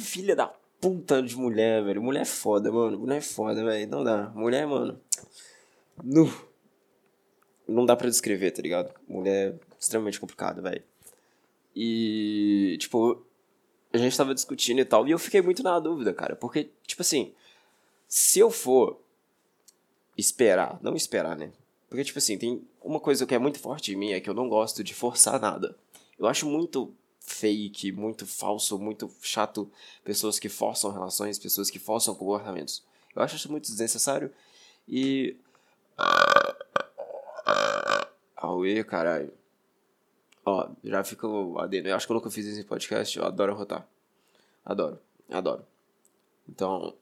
filha 0.00 0.34
da 0.34 0.46
puta 0.80 1.22
de 1.22 1.36
mulher, 1.36 1.84
velho. 1.84 2.02
Mulher 2.02 2.22
é 2.22 2.24
foda, 2.24 2.72
mano. 2.72 2.98
Mulher 2.98 3.18
é 3.18 3.20
foda, 3.20 3.64
velho. 3.64 3.88
Não 3.88 4.02
dá. 4.02 4.30
Mulher, 4.30 4.66
mano. 4.66 5.00
Nu. 6.02 6.32
Não 7.68 7.86
dá 7.86 7.94
pra 7.94 8.08
descrever, 8.08 8.50
tá 8.50 8.62
ligado? 8.62 8.92
Mulher 9.08 9.52
é 9.52 9.58
extremamente 9.78 10.18
complicada, 10.18 10.60
velho. 10.60 10.82
E, 11.74 12.76
tipo, 12.80 13.24
a 13.92 13.98
gente 13.98 14.16
tava 14.16 14.34
discutindo 14.34 14.80
e 14.80 14.84
tal. 14.84 15.06
E 15.06 15.10
eu 15.10 15.18
fiquei 15.18 15.42
muito 15.42 15.62
na 15.62 15.78
dúvida, 15.78 16.12
cara. 16.12 16.34
Porque, 16.34 16.70
tipo 16.86 17.02
assim, 17.02 17.32
se 18.08 18.38
eu 18.38 18.50
for 18.50 19.00
esperar, 20.16 20.78
não 20.82 20.96
esperar, 20.96 21.36
né? 21.36 21.52
Porque, 21.88 22.04
tipo 22.04 22.18
assim, 22.18 22.38
tem 22.38 22.62
uma 22.82 23.00
coisa 23.00 23.26
que 23.26 23.34
é 23.34 23.38
muito 23.38 23.58
forte 23.58 23.92
em 23.92 23.96
mim 23.96 24.12
é 24.12 24.20
que 24.20 24.30
eu 24.30 24.34
não 24.34 24.48
gosto 24.48 24.82
de 24.82 24.94
forçar 24.94 25.40
nada. 25.40 25.76
Eu 26.18 26.26
acho 26.26 26.46
muito 26.46 26.94
fake, 27.30 27.92
muito 27.92 28.26
falso, 28.26 28.78
muito 28.78 29.10
chato, 29.22 29.70
pessoas 30.04 30.38
que 30.38 30.48
forçam 30.48 30.92
relações, 30.92 31.38
pessoas 31.38 31.70
que 31.70 31.78
forçam 31.78 32.14
comportamentos. 32.14 32.82
Eu 33.14 33.22
acho 33.22 33.36
isso 33.36 33.50
muito 33.50 33.70
desnecessário 33.70 34.32
e. 34.88 35.36
Aue, 38.36 38.82
caralho. 38.84 39.32
Ó, 40.44 40.70
já 40.82 41.04
fica 41.04 41.26
o 41.26 41.58
adendo. 41.58 41.88
Eu 41.88 41.96
acho 41.96 42.06
que 42.06 42.12
eu 42.12 42.30
fiz 42.30 42.46
isso 42.46 42.60
em 42.60 42.64
podcast, 42.64 43.18
eu 43.18 43.24
adoro 43.24 43.54
rotar. 43.54 43.86
Adoro, 44.64 44.98
adoro. 45.30 45.64
Então, 46.48 46.94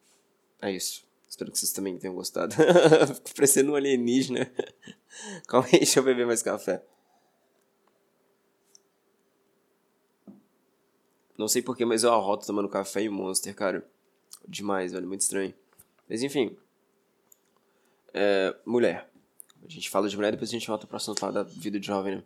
é 0.61 0.71
isso. 0.71 1.07
Espero 1.29 1.53
que 1.53 1.59
vocês 1.59 1.73
também 1.73 1.97
tenham 1.99 2.15
gostado. 2.15 2.55
Fico 2.55 3.35
parecendo 3.37 3.73
um 3.73 3.77
alienígena. 3.77 4.51
Calma 5.47 5.67
aí, 5.67 5.79
deixa 5.79 6.01
eu 6.01 6.05
beber 6.05 6.27
mais 6.27 6.43
café. 6.43 6.83
Não 11.39 11.47
sei 11.47 11.63
porquê, 11.63 11.85
mas 11.85 12.03
eu 12.03 12.13
arroto 12.13 12.45
tomando 12.45 12.69
café 12.69 13.03
e 13.03 13.09
Monster, 13.09 13.55
cara. 13.55 13.87
Demais, 14.47 14.93
velho. 14.93 15.07
Muito 15.07 15.21
estranho. 15.21 15.55
Mas 16.09 16.21
enfim. 16.23 16.57
É, 18.13 18.55
mulher. 18.67 19.09
A 19.65 19.69
gente 19.69 19.89
fala 19.89 20.09
de 20.09 20.17
mulher, 20.17 20.33
depois 20.33 20.51
a 20.51 20.53
gente 20.53 20.67
volta 20.67 20.87
pro 20.87 20.97
assunto 20.97 21.23
lá 21.23 21.31
da 21.31 21.43
vida 21.45 21.79
de 21.79 21.87
jovem, 21.87 22.17
né? 22.17 22.23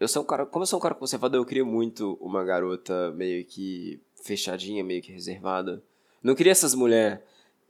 Eu 0.00 0.08
sou 0.08 0.22
um 0.22 0.26
cara. 0.26 0.46
Como 0.46 0.62
eu 0.62 0.66
sou 0.66 0.78
um 0.78 0.82
cara 0.82 0.94
conservador, 0.94 1.40
eu 1.40 1.44
queria 1.44 1.64
muito 1.64 2.16
uma 2.20 2.42
garota 2.42 3.10
meio 3.12 3.44
que 3.44 4.00
fechadinha, 4.22 4.82
meio 4.82 5.02
que 5.02 5.12
reservada. 5.12 5.82
Não 6.22 6.34
queria 6.34 6.52
essas 6.52 6.74
mulheres 6.74 7.20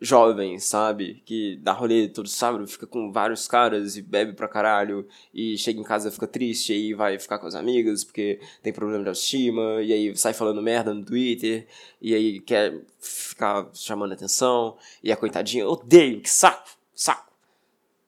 jovem, 0.00 0.58
sabe? 0.58 1.22
Que 1.24 1.56
dá 1.56 1.72
rolê 1.72 2.08
todo 2.08 2.28
sábado, 2.28 2.66
fica 2.66 2.86
com 2.86 3.10
vários 3.10 3.48
caras 3.48 3.96
e 3.96 4.02
bebe 4.02 4.34
pra 4.34 4.48
caralho, 4.48 5.06
e 5.32 5.56
chega 5.56 5.80
em 5.80 5.84
casa 5.84 6.10
fica 6.10 6.26
triste, 6.26 6.72
e 6.72 6.76
aí 6.76 6.94
vai 6.94 7.18
ficar 7.18 7.38
com 7.38 7.46
as 7.46 7.54
amigas 7.54 8.04
porque 8.04 8.40
tem 8.62 8.72
problema 8.72 9.02
de 9.02 9.08
autoestima, 9.08 9.82
e 9.82 9.92
aí 9.92 10.16
sai 10.16 10.32
falando 10.32 10.62
merda 10.62 10.92
no 10.92 11.04
Twitter, 11.04 11.66
e 12.00 12.14
aí 12.14 12.40
quer 12.40 12.80
ficar 13.00 13.68
chamando 13.72 14.12
atenção, 14.12 14.76
e 15.02 15.10
a 15.10 15.16
coitadinha, 15.16 15.66
odeio, 15.66 16.20
que 16.20 16.30
saco, 16.30 16.68
saco, 16.94 17.32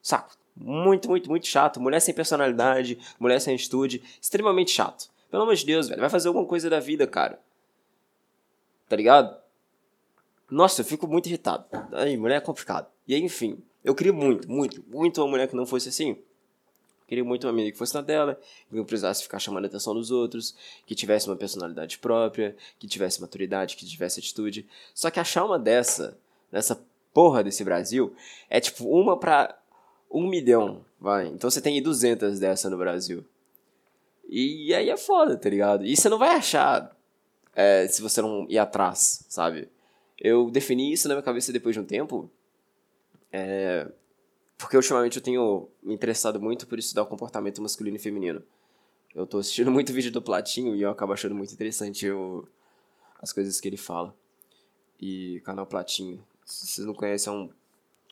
saco. 0.03 0.37
Muito, 0.61 1.09
muito, 1.09 1.31
muito 1.31 1.47
chato. 1.47 1.81
Mulher 1.81 2.01
sem 2.01 2.13
personalidade, 2.13 2.99
mulher 3.21 3.41
sem 3.41 3.55
atitude, 3.55 4.03
extremamente 4.21 4.73
chato. 4.73 5.09
Pelo 5.31 5.45
amor 5.45 5.55
de 5.55 5.65
Deus, 5.65 5.89
velho. 5.89 6.01
Vai 6.01 6.11
fazer 6.11 6.27
alguma 6.27 6.47
coisa 6.47 6.69
da 6.69 6.81
vida, 6.81 7.07
cara. 7.07 7.39
Tá 8.89 8.97
ligado? 8.97 9.37
Nossa, 10.51 10.81
eu 10.81 10.85
fico 10.85 11.07
muito 11.07 11.27
irritado. 11.27 11.65
Aí, 11.93 12.17
mulher 12.17 12.37
é 12.37 12.41
complicado. 12.41 12.87
E 13.07 13.15
aí, 13.15 13.23
enfim, 13.23 13.59
eu 13.85 13.95
queria 13.95 14.13
muito, 14.13 14.51
muito, 14.51 14.83
muito 14.89 15.21
uma 15.21 15.29
mulher 15.29 15.49
que 15.49 15.57
não 15.57 15.67
fosse 15.67 15.89
assim. 15.89 16.17
Queria 17.07 17.25
muito 17.25 17.47
uma 17.47 17.53
menina 17.55 17.73
que 17.73 17.79
fosse 17.79 17.95
na 17.95 18.03
dela, 18.03 18.39
que 18.69 18.77
não 18.77 18.85
precisasse 18.85 19.23
ficar 19.23 19.39
chamando 19.39 19.65
a 19.65 19.69
atenção 19.69 19.95
dos 19.95 20.11
outros, 20.11 20.55
que 20.85 20.95
tivesse 20.95 21.27
uma 21.27 21.37
personalidade 21.37 21.99
própria, 21.99 22.55
que 22.79 22.87
tivesse 22.87 23.21
maturidade, 23.21 23.77
que 23.77 23.87
tivesse 23.87 24.21
atitude. 24.21 24.67
Só 24.95 25.11
que 25.11 25.19
achar 25.19 25.45
uma 25.45 25.59
dessa, 25.59 26.19
nessa 26.53 26.79
porra 27.15 27.43
desse 27.43 27.65
Brasil, 27.65 28.15
é 28.51 28.61
tipo 28.61 28.87
uma 28.89 29.17
pra 29.17 29.59
um 30.11 30.29
milhão, 30.29 30.85
vai. 31.01 31.29
Então 31.29 31.51
você 31.51 31.63
tem 31.63 31.83
200 31.83 32.39
dessa 32.39 32.69
no 32.69 32.77
Brasil. 32.77 33.25
E 34.29 34.75
aí 34.75 34.91
é 34.91 34.97
foda, 34.99 35.37
tá 35.39 35.49
ligado? 35.49 35.87
E 35.87 35.97
você 35.97 36.11
não 36.11 36.19
vai 36.19 36.37
achar 36.37 36.95
é, 37.57 37.89
se 37.89 38.03
você 38.03 38.21
não 38.21 38.47
ir 38.51 38.59
atrás, 38.59 39.25
sabe? 39.31 39.69
Eu 40.21 40.51
defini 40.51 40.93
isso 40.93 41.09
na 41.09 41.15
minha 41.15 41.23
cabeça 41.23 41.53
depois 41.53 41.75
de 41.75 41.81
um 41.81 41.85
tempo. 41.85 42.31
É, 43.33 43.91
porque 44.57 44.77
ultimamente 44.77 45.17
eu 45.17 45.23
tenho 45.23 45.69
me 45.83 45.95
interessado 45.95 46.41
muito 46.41 46.67
por 46.67 46.79
estudar 46.79 47.03
o 47.03 47.07
comportamento 47.07 47.63
masculino 47.63 47.97
e 47.97 48.01
feminino. 48.01 48.43
Eu 49.15 49.27
tô 49.27 49.39
assistindo 49.39 49.71
muito 49.73 49.93
vídeo 49.93 50.11
do 50.11 50.21
Platinho 50.21 50.75
e 50.75 50.83
eu 50.83 50.91
acabo 50.91 51.13
achando 51.13 51.35
muito 51.35 51.53
interessante 51.53 52.07
as 53.21 53.33
coisas 53.33 53.61
que 53.61 53.69
ele 53.69 53.77
fala. 53.77 54.15
E 55.01 55.41
canal 55.45 55.67
Platinho. 55.67 56.25
Se 56.45 56.67
vocês 56.67 56.87
não 56.87 56.95
conhecem, 56.95 57.33
é 57.33 57.37
um 57.37 57.51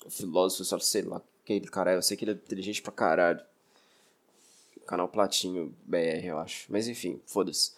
filósofo, 0.08 0.64
só 0.64 0.78
sei 0.78 1.02
lá 1.02 1.20
quem 1.44 1.56
ele 1.56 1.68
cara 1.68 1.92
é. 1.92 1.96
Eu 1.96 2.02
sei 2.02 2.16
que 2.16 2.24
ele 2.24 2.32
é 2.32 2.34
inteligente 2.34 2.82
pra 2.82 2.92
caralho. 2.92 3.40
Canal 4.86 5.08
Platinho 5.08 5.74
BR, 5.84 6.24
eu 6.24 6.38
acho. 6.38 6.66
Mas 6.68 6.86
enfim, 6.86 7.20
foda-se. 7.26 7.72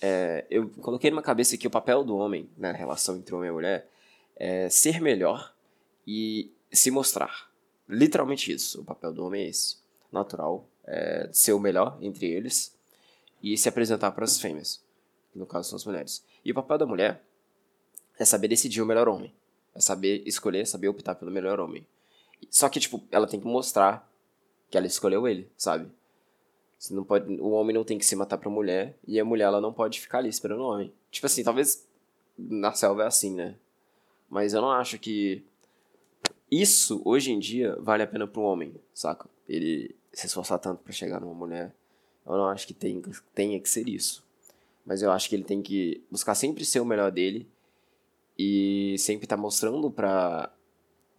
É, 0.00 0.44
eu 0.50 0.68
coloquei 0.80 1.10
minha 1.10 1.22
cabeça 1.22 1.56
que 1.56 1.66
o 1.66 1.70
papel 1.70 2.04
do 2.04 2.16
homem 2.16 2.48
na 2.56 2.72
relação 2.72 3.16
entre 3.16 3.34
homem 3.34 3.48
e 3.48 3.52
mulher 3.52 3.88
é 4.36 4.68
ser 4.68 5.00
melhor 5.00 5.54
e 6.06 6.50
se 6.70 6.90
mostrar. 6.90 7.50
Literalmente 7.88 8.52
isso. 8.52 8.80
O 8.80 8.84
papel 8.84 9.12
do 9.12 9.24
homem 9.24 9.44
é 9.44 9.48
esse. 9.48 9.76
Natural. 10.12 10.66
É 10.84 11.28
ser 11.32 11.52
o 11.52 11.60
melhor 11.60 11.98
entre 12.00 12.26
eles 12.26 12.74
e 13.42 13.56
se 13.56 13.68
apresentar 13.68 14.12
para 14.12 14.24
as 14.24 14.38
fêmeas. 14.38 14.82
Que 15.32 15.38
no 15.38 15.46
caso 15.46 15.70
são 15.70 15.76
as 15.76 15.84
mulheres. 15.84 16.24
E 16.44 16.52
o 16.52 16.54
papel 16.54 16.78
da 16.78 16.86
mulher 16.86 17.22
é 18.18 18.24
saber 18.24 18.48
decidir 18.48 18.82
o 18.82 18.86
melhor 18.86 19.08
homem. 19.08 19.32
É 19.74 19.80
saber 19.80 20.22
escolher, 20.26 20.66
saber 20.66 20.88
optar 20.88 21.14
pelo 21.14 21.30
melhor 21.30 21.60
homem. 21.60 21.86
Só 22.50 22.68
que, 22.68 22.80
tipo, 22.80 23.02
ela 23.10 23.26
tem 23.26 23.40
que 23.40 23.46
mostrar 23.46 24.10
que 24.70 24.76
ela 24.76 24.86
escolheu 24.86 25.26
ele, 25.26 25.50
sabe? 25.56 25.90
Você 26.78 26.94
não 26.94 27.04
pode, 27.04 27.32
o 27.40 27.50
homem 27.50 27.74
não 27.74 27.84
tem 27.84 27.98
que 27.98 28.04
se 28.04 28.14
matar 28.14 28.38
pra 28.38 28.50
mulher 28.50 28.96
e 29.06 29.18
a 29.18 29.24
mulher 29.24 29.44
ela 29.44 29.60
não 29.60 29.72
pode 29.72 30.00
ficar 30.00 30.18
ali 30.18 30.28
esperando 30.28 30.60
o 30.60 30.68
homem. 30.68 30.92
Tipo 31.10 31.26
assim, 31.26 31.42
talvez 31.42 31.86
na 32.36 32.72
selva 32.72 33.04
é 33.04 33.06
assim, 33.06 33.34
né? 33.34 33.56
Mas 34.28 34.52
eu 34.52 34.60
não 34.60 34.70
acho 34.70 34.98
que 34.98 35.44
isso, 36.50 37.00
hoje 37.04 37.32
em 37.32 37.38
dia, 37.38 37.76
vale 37.80 38.02
a 38.02 38.06
pena 38.06 38.26
pro 38.26 38.42
homem, 38.42 38.74
saca? 38.92 39.28
Ele 39.48 39.94
se 40.12 40.26
esforçar 40.26 40.58
tanto 40.58 40.82
para 40.82 40.92
chegar 40.92 41.20
numa 41.20 41.34
mulher. 41.34 41.74
Eu 42.24 42.32
não 42.32 42.48
acho 42.48 42.66
que 42.66 42.74
tem, 42.74 43.02
tenha 43.34 43.60
que 43.60 43.68
ser 43.68 43.88
isso. 43.88 44.24
Mas 44.84 45.02
eu 45.02 45.10
acho 45.10 45.28
que 45.28 45.34
ele 45.34 45.44
tem 45.44 45.62
que 45.62 46.02
buscar 46.10 46.34
sempre 46.34 46.64
ser 46.64 46.80
o 46.80 46.84
melhor 46.84 47.10
dele 47.10 47.48
e 48.38 48.96
sempre 48.98 49.24
estar 49.24 49.36
tá 49.36 49.42
mostrando 49.42 49.90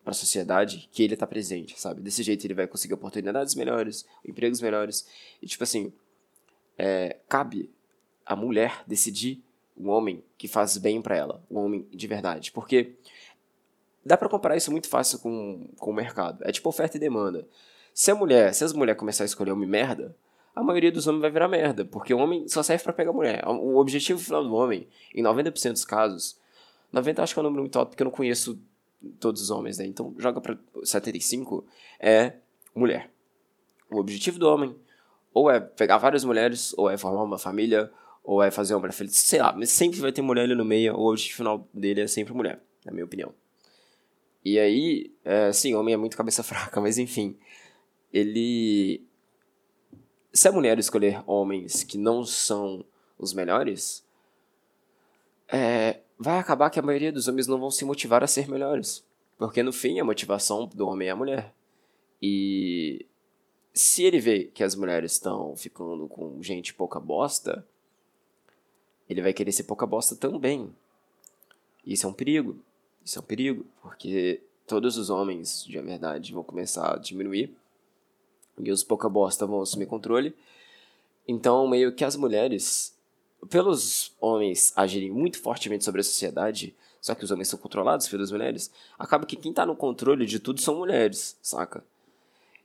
pra, 0.07 0.11
pra 0.11 0.13
sociedade 0.13 0.87
que 0.91 1.03
ele 1.03 1.17
tá 1.17 1.27
presente, 1.27 1.79
sabe? 1.79 2.01
Desse 2.01 2.23
jeito 2.23 2.45
ele 2.45 2.53
vai 2.53 2.65
conseguir 2.65 2.93
oportunidades 2.93 3.55
melhores, 3.55 4.07
empregos 4.25 4.61
melhores. 4.61 5.05
E 5.41 5.47
tipo 5.47 5.63
assim, 5.63 5.91
é, 6.77 7.17
cabe 7.27 7.69
a 8.25 8.35
mulher 8.35 8.83
decidir 8.87 9.43
um 9.77 9.89
homem 9.89 10.23
que 10.37 10.47
faz 10.47 10.77
bem 10.77 11.01
para 11.01 11.17
ela, 11.17 11.43
um 11.51 11.57
homem 11.59 11.85
de 11.91 12.07
verdade. 12.07 12.51
Porque 12.53 12.95
dá 14.05 14.15
para 14.15 14.29
comparar 14.29 14.55
isso 14.55 14.71
muito 14.71 14.87
fácil 14.87 15.19
com, 15.19 15.67
com 15.77 15.91
o 15.91 15.93
mercado. 15.93 16.41
É 16.47 16.51
tipo 16.53 16.69
oferta 16.69 16.95
e 16.95 16.99
demanda. 16.99 17.45
Se 17.93 18.09
a 18.09 18.15
mulher, 18.15 18.53
se 18.53 18.63
as 18.63 18.71
mulheres 18.71 18.97
começarem 18.97 19.25
a 19.25 19.31
escolher 19.31 19.51
homem 19.51 19.67
merda, 19.67 20.15
a 20.55 20.63
maioria 20.63 20.91
dos 20.91 21.05
homens 21.05 21.21
vai 21.21 21.31
virar 21.31 21.49
merda, 21.49 21.83
porque 21.83 22.13
o 22.13 22.17
homem 22.17 22.47
só 22.47 22.63
serve 22.63 22.83
para 22.83 22.93
pegar 22.93 23.11
mulher. 23.11 23.43
O 23.45 23.77
objetivo 23.77 24.19
final 24.19 24.43
do 24.43 24.55
homem, 24.55 24.87
em 25.13 25.21
90% 25.21 25.73
dos 25.73 25.85
casos, 25.85 26.39
90 26.91 27.21
acho 27.21 27.33
que 27.33 27.39
é 27.39 27.41
um 27.41 27.43
número 27.43 27.61
muito 27.61 27.77
alto 27.77 27.89
porque 27.89 28.01
eu 28.01 28.05
não 28.05 28.11
conheço 28.11 28.59
todos 29.19 29.41
os 29.41 29.49
homens, 29.49 29.77
né? 29.77 29.85
Então 29.85 30.13
joga 30.17 30.41
para 30.41 30.57
75 30.83 31.65
é 31.99 32.33
mulher. 32.75 33.11
O 33.89 33.99
objetivo 33.99 34.39
do 34.39 34.47
homem 34.47 34.75
ou 35.37 35.51
é 35.51 35.59
pegar 35.59 35.99
várias 35.99 36.23
mulheres, 36.23 36.73
ou 36.75 36.89
é 36.89 36.97
formar 36.97 37.23
uma 37.23 37.37
família, 37.37 37.91
ou 38.23 38.41
é 38.41 38.49
fazer 38.49 38.73
uma 38.73 38.79
mulher 38.79 38.93
feliz, 38.93 39.15
sei 39.17 39.39
lá, 39.39 39.53
mas 39.53 39.69
sempre 39.69 39.99
vai 39.99 40.11
ter 40.11 40.23
mulher 40.23 40.43
ali 40.43 40.55
no 40.55 40.65
meio, 40.65 40.95
o 40.95 41.11
objetivo 41.11 41.37
final 41.37 41.69
dele 41.71 42.01
é 42.01 42.07
sempre 42.07 42.33
mulher, 42.33 42.59
na 42.83 42.91
minha 42.91 43.05
opinião. 43.05 43.31
E 44.43 44.57
aí, 44.57 45.13
é, 45.23 45.51
sim, 45.51 45.75
homem 45.75 45.93
é 45.93 45.97
muito 45.97 46.17
cabeça 46.17 46.41
fraca, 46.43 46.81
mas 46.81 46.97
enfim. 46.97 47.37
Ele. 48.11 49.05
Se 50.33 50.47
a 50.47 50.51
mulher 50.51 50.79
escolher 50.79 51.21
homens 51.27 51.83
que 51.83 51.97
não 51.97 52.23
são 52.23 52.83
os 53.17 53.33
melhores, 53.33 54.03
é, 55.47 55.99
vai 56.17 56.39
acabar 56.39 56.69
que 56.69 56.79
a 56.79 56.83
maioria 56.83 57.11
dos 57.11 57.27
homens 57.27 57.47
não 57.47 57.59
vão 57.59 57.71
se 57.71 57.85
motivar 57.85 58.23
a 58.23 58.27
ser 58.27 58.49
melhores. 58.49 59.03
Porque 59.37 59.61
no 59.61 59.71
fim 59.71 59.99
a 59.99 60.03
motivação 60.03 60.65
do 60.65 60.87
homem 60.87 61.07
é 61.07 61.11
a 61.11 61.15
mulher. 61.15 61.53
E 62.21 63.05
se 63.73 64.03
ele 64.03 64.19
vê 64.19 64.45
que 64.45 64.63
as 64.63 64.75
mulheres 64.75 65.13
estão 65.13 65.55
ficando 65.55 66.07
com 66.07 66.41
gente 66.41 66.73
pouca 66.73 66.99
bosta, 66.99 67.65
ele 69.07 69.21
vai 69.21 69.33
querer 69.33 69.51
ser 69.51 69.63
pouca 69.63 69.85
bosta 69.85 70.15
também. 70.15 70.73
Isso 71.85 72.05
é 72.05 72.09
um 72.09 72.13
perigo. 72.13 72.57
Isso 73.05 73.19
é 73.19 73.21
um 73.21 73.25
perigo, 73.25 73.65
porque 73.81 74.41
todos 74.65 74.97
os 74.97 75.09
homens, 75.09 75.63
de 75.63 75.79
verdade, 75.79 76.33
vão 76.33 76.43
começar 76.43 76.95
a 76.95 76.97
diminuir 76.97 77.55
e 78.59 78.71
os 78.71 78.83
pouca 78.83 79.07
bosta 79.07 79.45
vão 79.45 79.61
assumir 79.61 79.85
controle. 79.85 80.35
Então, 81.27 81.67
meio 81.67 81.93
que 81.93 82.03
as 82.03 82.15
mulheres, 82.15 82.96
pelos 83.49 84.15
homens 84.19 84.73
agirem 84.75 85.11
muito 85.11 85.39
fortemente 85.39 85.83
sobre 85.83 86.01
a 86.01 86.03
sociedade, 86.03 86.75
só 86.99 87.15
que 87.15 87.23
os 87.23 87.31
homens 87.31 87.47
são 87.47 87.59
controlados 87.59 88.07
pelas 88.07 88.31
mulheres, 88.31 88.71
acaba 88.97 89.25
que 89.25 89.35
quem 89.35 89.53
tá 89.53 89.65
no 89.65 89.75
controle 89.75 90.25
de 90.25 90.39
tudo 90.39 90.59
são 90.59 90.75
mulheres, 90.75 91.37
saca? 91.41 91.83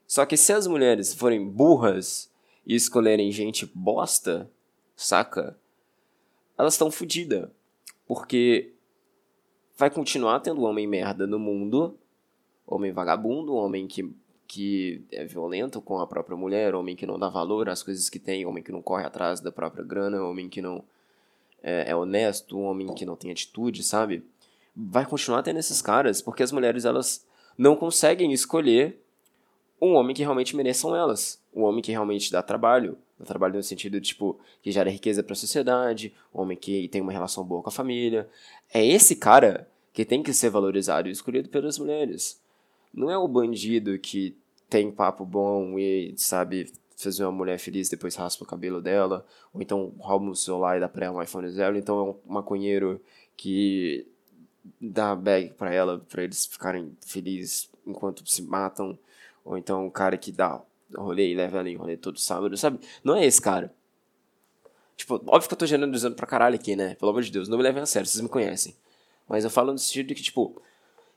Só 0.06 0.26
que 0.26 0.36
se 0.36 0.52
as 0.52 0.66
mulheres 0.66 1.14
forem 1.14 1.46
burras 1.48 2.30
e 2.66 2.74
escolherem 2.74 3.30
gente 3.32 3.64
bosta, 3.74 4.50
saca? 4.96 5.56
Elas 6.56 6.74
estão 6.74 6.90
fodidas. 6.90 7.48
Porque 8.06 8.72
vai 9.76 9.90
continuar 9.90 10.40
tendo 10.40 10.62
homem 10.62 10.86
merda 10.86 11.26
no 11.26 11.38
mundo, 11.38 11.98
homem 12.66 12.92
vagabundo, 12.92 13.54
homem 13.54 13.86
que, 13.86 14.14
que 14.46 15.02
é 15.10 15.24
violento 15.24 15.80
com 15.80 15.98
a 15.98 16.06
própria 16.06 16.36
mulher, 16.36 16.74
homem 16.74 16.94
que 16.94 17.06
não 17.06 17.18
dá 17.18 17.28
valor 17.28 17.68
às 17.68 17.82
coisas 17.82 18.08
que 18.08 18.18
tem, 18.18 18.44
homem 18.44 18.62
que 18.62 18.72
não 18.72 18.82
corre 18.82 19.04
atrás 19.04 19.40
da 19.40 19.50
própria 19.50 19.84
grana, 19.84 20.22
homem 20.22 20.48
que 20.48 20.60
não 20.60 20.84
é, 21.62 21.90
é 21.90 21.96
honesto, 21.96 22.58
homem 22.58 22.92
que 22.94 23.06
não 23.06 23.16
tem 23.16 23.30
atitude, 23.30 23.82
sabe? 23.82 24.24
Vai 24.74 25.06
continuar 25.06 25.42
tendo 25.42 25.58
esses 25.58 25.80
caras, 25.80 26.20
porque 26.20 26.42
as 26.42 26.52
mulheres 26.52 26.84
elas 26.84 27.24
não 27.56 27.76
conseguem 27.76 28.32
escolher 28.32 28.98
um 29.80 29.94
homem 29.94 30.14
que 30.14 30.22
realmente 30.22 30.54
mereçam 30.54 30.94
elas, 30.94 31.40
um 31.54 31.62
homem 31.62 31.82
que 31.82 31.90
realmente 31.90 32.30
dá 32.30 32.42
trabalho, 32.42 32.96
dá 33.18 33.24
trabalho 33.24 33.54
no 33.54 33.62
sentido 33.62 34.00
tipo 34.00 34.38
que 34.62 34.70
gera 34.70 34.90
riqueza 34.90 35.22
para 35.22 35.32
a 35.32 35.36
sociedade, 35.36 36.14
um 36.34 36.40
homem 36.40 36.56
que 36.56 36.88
tem 36.88 37.00
uma 37.00 37.12
relação 37.12 37.44
boa 37.44 37.62
com 37.62 37.68
a 37.68 37.72
família. 37.72 38.28
É 38.72 38.84
esse 38.84 39.16
cara 39.16 39.68
que 39.92 40.04
tem 40.04 40.22
que 40.22 40.32
ser 40.32 40.50
valorizado 40.50 41.08
e 41.08 41.12
escolhido 41.12 41.48
pelas 41.48 41.78
mulheres. 41.78 42.40
Não 42.92 43.10
é 43.10 43.16
o 43.16 43.28
bandido 43.28 43.98
que 43.98 44.36
tem 44.68 44.90
papo 44.90 45.24
bom 45.24 45.78
e 45.78 46.14
sabe 46.16 46.72
fazer 46.96 47.24
uma 47.24 47.32
mulher 47.32 47.58
feliz 47.58 47.88
depois 47.88 48.14
raspa 48.14 48.44
o 48.44 48.46
cabelo 48.46 48.80
dela, 48.80 49.26
ou 49.52 49.60
então 49.60 49.92
rouba 49.98 50.30
o 50.30 50.36
celular 50.36 50.76
e 50.76 50.80
dá 50.80 50.88
pra 50.88 51.06
ela 51.06 51.18
um 51.18 51.22
iPhone 51.22 51.48
zero, 51.50 51.76
então 51.76 51.98
é 51.98 52.02
um 52.02 52.32
maconheiro 52.32 53.00
que 53.36 54.06
dá 54.80 55.14
bag 55.14 55.54
para 55.54 55.72
ela, 55.74 55.98
para 56.08 56.22
eles 56.22 56.46
ficarem 56.46 56.96
felizes 57.04 57.68
enquanto 57.86 58.28
se 58.28 58.42
matam, 58.42 58.96
ou 59.44 59.58
então 59.58 59.86
um 59.86 59.90
cara 59.90 60.16
que 60.16 60.30
dá 60.30 60.60
rolê 60.94 61.32
e 61.32 61.34
leva 61.34 61.58
ela 61.58 61.68
em 61.68 61.76
rolê 61.76 61.96
todo 61.96 62.20
sábado, 62.20 62.56
sabe? 62.56 62.78
Não 63.02 63.16
é 63.16 63.26
esse 63.26 63.40
cara. 63.40 63.74
Tipo, 64.96 65.14
óbvio 65.26 65.48
que 65.48 65.54
eu 65.54 65.58
tô 65.58 65.66
generalizando 65.66 66.14
pra 66.14 66.26
caralho 66.26 66.54
aqui, 66.54 66.76
né? 66.76 66.94
Pelo 66.94 67.10
amor 67.10 67.22
de 67.22 67.32
Deus, 67.32 67.48
não 67.48 67.56
me 67.56 67.64
levem 67.64 67.82
a 67.82 67.86
sério, 67.86 68.06
vocês 68.06 68.22
me 68.22 68.28
conhecem. 68.28 68.76
Mas 69.28 69.42
eu 69.42 69.50
falo 69.50 69.72
no 69.72 69.78
sentido 69.78 70.08
de 70.08 70.14
que, 70.14 70.22
tipo, 70.22 70.60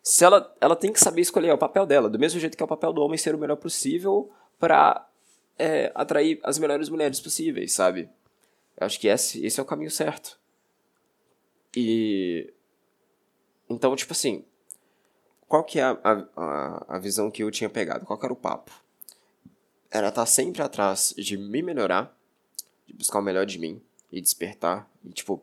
se 0.05 0.23
ela, 0.23 0.55
ela 0.61 0.75
tem 0.75 0.93
que 0.93 0.99
saber 0.99 1.21
escolher 1.21 1.51
o 1.51 1.57
papel 1.57 1.85
dela, 1.85 2.09
do 2.09 2.19
mesmo 2.19 2.39
jeito 2.39 2.55
que 2.55 2.61
é 2.61 2.65
o 2.65 2.69
papel 2.69 2.93
do 2.93 3.01
homem 3.01 3.17
ser 3.17 3.33
o 3.33 3.37
melhor 3.37 3.55
possível 3.57 4.31
para 4.59 5.09
é, 5.57 5.91
atrair 5.95 6.39
as 6.43 6.59
melhores 6.59 6.87
mulheres 6.89 7.19
possíveis, 7.19 7.73
sabe? 7.73 8.07
Eu 8.77 8.85
acho 8.85 8.99
que 8.99 9.07
esse, 9.07 9.43
esse 9.43 9.59
é 9.59 9.63
o 9.63 9.65
caminho 9.65 9.91
certo. 9.91 10.39
E. 11.75 12.53
Então, 13.69 13.95
tipo 13.95 14.13
assim. 14.13 14.45
Qual 15.47 15.63
que 15.63 15.79
é 15.79 15.83
a, 15.83 15.97
a, 16.35 16.95
a 16.95 16.99
visão 16.99 17.29
que 17.29 17.43
eu 17.43 17.51
tinha 17.51 17.69
pegado? 17.69 18.05
Qual 18.05 18.17
que 18.17 18.25
era 18.25 18.33
o 18.33 18.37
papo? 18.37 18.71
era 19.97 20.09
estar 20.09 20.21
tá 20.21 20.25
sempre 20.25 20.61
atrás 20.61 21.13
de 21.17 21.37
me 21.37 21.61
melhorar, 21.61 22.13
de 22.85 22.93
buscar 22.93 23.19
o 23.19 23.21
melhor 23.21 23.45
de 23.45 23.57
mim 23.57 23.81
e 24.11 24.19
despertar 24.19 24.89
e 25.03 25.09
tipo, 25.11 25.41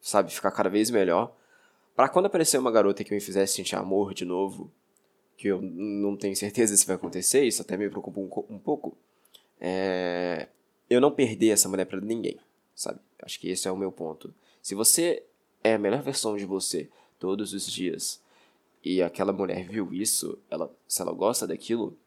sabe, 0.00 0.32
ficar 0.32 0.50
cada 0.50 0.68
vez 0.68 0.90
melhor. 0.90 1.32
Para 1.98 2.08
quando 2.08 2.26
aparecer 2.26 2.56
uma 2.58 2.70
garota 2.70 3.02
que 3.02 3.12
me 3.12 3.18
fizesse 3.20 3.54
sentir 3.54 3.74
amor 3.74 4.14
de 4.14 4.24
novo, 4.24 4.70
que 5.36 5.48
eu 5.48 5.60
não 5.60 6.16
tenho 6.16 6.36
certeza 6.36 6.76
se 6.76 6.86
vai 6.86 6.94
acontecer, 6.94 7.42
isso 7.42 7.60
até 7.60 7.76
me 7.76 7.90
preocupa 7.90 8.20
um, 8.20 8.54
um 8.54 8.56
pouco, 8.56 8.96
é, 9.60 10.46
eu 10.88 11.00
não 11.00 11.10
perder 11.10 11.48
essa 11.48 11.68
mulher 11.68 11.86
para 11.86 12.00
ninguém, 12.00 12.38
sabe? 12.72 13.00
Acho 13.20 13.40
que 13.40 13.50
esse 13.50 13.66
é 13.66 13.72
o 13.72 13.76
meu 13.76 13.90
ponto. 13.90 14.32
Se 14.62 14.76
você 14.76 15.24
é 15.64 15.74
a 15.74 15.78
melhor 15.78 16.00
versão 16.00 16.36
de 16.36 16.44
você 16.46 16.88
todos 17.18 17.52
os 17.52 17.66
dias 17.66 18.22
e 18.84 19.02
aquela 19.02 19.32
mulher 19.32 19.68
viu 19.68 19.92
isso, 19.92 20.38
ela, 20.48 20.72
se 20.86 21.02
ela 21.02 21.10
gosta 21.12 21.48
daquilo, 21.48 21.98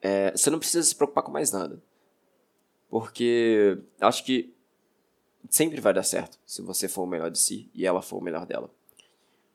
é, 0.00 0.32
você 0.32 0.50
não 0.50 0.58
precisa 0.58 0.82
se 0.82 0.96
preocupar 0.96 1.22
com 1.22 1.30
mais 1.30 1.52
nada. 1.52 1.80
Porque 2.90 3.78
acho 4.00 4.24
que 4.24 4.52
sempre 5.50 5.80
vai 5.80 5.92
dar 5.92 6.02
certo 6.02 6.38
se 6.46 6.62
você 6.62 6.88
for 6.88 7.02
o 7.02 7.06
melhor 7.06 7.30
de 7.30 7.38
si 7.38 7.70
e 7.74 7.86
ela 7.86 8.02
for 8.02 8.18
o 8.18 8.22
melhor 8.22 8.46
dela. 8.46 8.70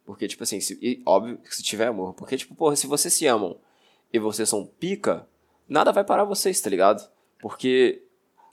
Porque, 0.05 0.27
tipo 0.27 0.43
assim, 0.43 0.61
se, 0.61 0.77
e, 0.81 1.01
óbvio 1.05 1.37
que 1.37 1.53
se 1.53 1.61
tiver 1.61 1.87
amor. 1.87 2.13
Porque, 2.13 2.37
tipo, 2.37 2.55
porra, 2.55 2.75
se 2.75 2.87
vocês 2.87 3.13
se 3.13 3.27
amam 3.27 3.57
e 4.11 4.17
vocês 4.17 4.47
são 4.47 4.65
pica, 4.65 5.27
nada 5.67 5.91
vai 5.91 6.03
parar 6.03 6.23
vocês, 6.23 6.61
tá 6.61 6.69
ligado? 6.69 7.09
Porque 7.39 8.03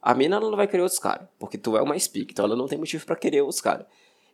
a 0.03 0.15
mina 0.15 0.37
ela 0.37 0.51
não 0.51 0.57
vai 0.57 0.67
querer 0.67 0.83
outros 0.83 0.99
caras. 0.99 1.29
Porque 1.39 1.57
tu 1.57 1.77
é 1.77 1.83
o 1.83 1.87
mais 1.87 2.09
pica, 2.09 2.33
então 2.33 2.45
ela 2.45 2.57
não 2.57 2.67
tem 2.67 2.77
motivo 2.77 3.07
para 3.07 3.15
querer 3.15 3.41
outros 3.43 3.61
caras. 3.61 3.87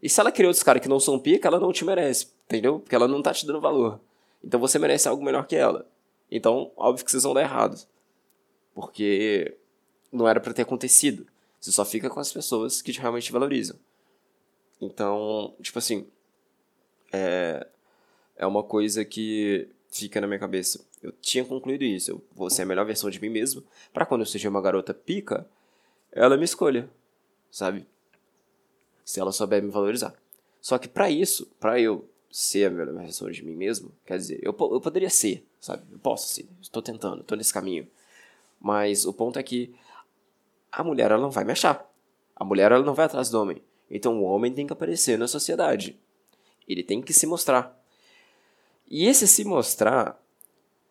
E 0.02 0.08
se 0.08 0.18
ela 0.18 0.32
querer 0.32 0.48
outros 0.48 0.62
caras 0.62 0.80
que 0.80 0.88
não 0.88 0.98
são 0.98 1.18
pica, 1.18 1.46
ela 1.46 1.60
não 1.60 1.72
te 1.72 1.84
merece, 1.84 2.32
entendeu? 2.46 2.80
Porque 2.80 2.94
ela 2.94 3.06
não 3.06 3.20
tá 3.20 3.34
te 3.34 3.46
dando 3.46 3.60
valor. 3.60 4.00
Então 4.42 4.58
você 4.58 4.78
merece 4.78 5.06
algo 5.06 5.22
melhor 5.22 5.46
que 5.46 5.54
ela. 5.54 5.86
Então, 6.30 6.72
óbvio 6.76 7.04
que 7.04 7.10
vocês 7.10 7.22
vão 7.22 7.34
dar 7.34 7.42
errado. 7.42 7.86
Porque 8.74 9.58
não 10.10 10.26
era 10.26 10.40
para 10.40 10.54
ter 10.54 10.62
acontecido. 10.62 11.26
Você 11.60 11.70
só 11.70 11.84
fica 11.84 12.08
com 12.08 12.18
as 12.18 12.32
pessoas 12.32 12.80
que 12.80 12.90
realmente 12.92 13.24
te 13.24 13.32
valorizam. 13.32 13.78
Então, 14.80 15.54
tipo 15.60 15.78
assim, 15.78 16.06
é, 17.12 17.66
é 18.36 18.46
uma 18.46 18.62
coisa 18.62 19.04
que 19.04 19.68
fica 19.90 20.20
na 20.20 20.26
minha 20.26 20.38
cabeça. 20.38 20.82
Eu 21.02 21.12
tinha 21.12 21.44
concluído 21.44 21.82
isso. 21.82 22.12
Eu 22.12 22.22
vou 22.34 22.48
ser 22.48 22.62
a 22.62 22.66
melhor 22.66 22.86
versão 22.86 23.10
de 23.10 23.20
mim 23.20 23.28
mesmo. 23.28 23.62
para 23.92 24.06
quando 24.06 24.22
eu 24.22 24.26
seja 24.26 24.48
uma 24.48 24.62
garota 24.62 24.94
pica, 24.94 25.46
ela 26.10 26.36
me 26.36 26.44
escolha, 26.44 26.88
sabe? 27.50 27.86
Se 29.04 29.20
ela 29.20 29.32
souber 29.32 29.62
me 29.62 29.70
valorizar. 29.70 30.14
Só 30.62 30.78
que 30.78 30.88
para 30.88 31.10
isso, 31.10 31.46
para 31.58 31.78
eu 31.78 32.08
ser 32.30 32.66
a 32.66 32.70
melhor 32.70 32.94
versão 32.94 33.30
de 33.30 33.44
mim 33.44 33.54
mesmo, 33.54 33.92
quer 34.06 34.16
dizer, 34.16 34.38
eu, 34.42 34.56
eu 34.58 34.80
poderia 34.80 35.10
ser, 35.10 35.44
sabe? 35.60 35.82
Eu 35.90 35.98
posso 35.98 36.32
ser, 36.32 36.46
estou 36.62 36.80
tentando, 36.80 37.22
estou 37.22 37.36
nesse 37.36 37.52
caminho. 37.52 37.86
Mas 38.60 39.04
o 39.04 39.12
ponto 39.12 39.38
é 39.38 39.42
que 39.42 39.74
a 40.72 40.84
mulher 40.84 41.10
ela 41.10 41.20
não 41.20 41.30
vai 41.30 41.44
me 41.44 41.52
achar. 41.52 41.88
A 42.34 42.44
mulher 42.44 42.72
ela 42.72 42.84
não 42.84 42.94
vai 42.94 43.06
atrás 43.06 43.28
do 43.28 43.40
homem. 43.40 43.62
Então 43.90 44.20
o 44.20 44.24
homem 44.24 44.52
tem 44.52 44.66
que 44.66 44.72
aparecer 44.72 45.18
na 45.18 45.26
sociedade. 45.26 45.98
Ele 46.68 46.82
tem 46.82 47.02
que 47.02 47.12
se 47.12 47.26
mostrar. 47.26 47.76
E 48.88 49.06
esse 49.06 49.26
se 49.26 49.44
mostrar 49.44 50.20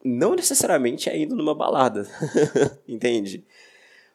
não 0.04 0.36
necessariamente 0.36 1.10
é 1.10 1.18
indo 1.18 1.36
numa 1.36 1.56
balada. 1.56 2.08
Entende? 2.88 3.46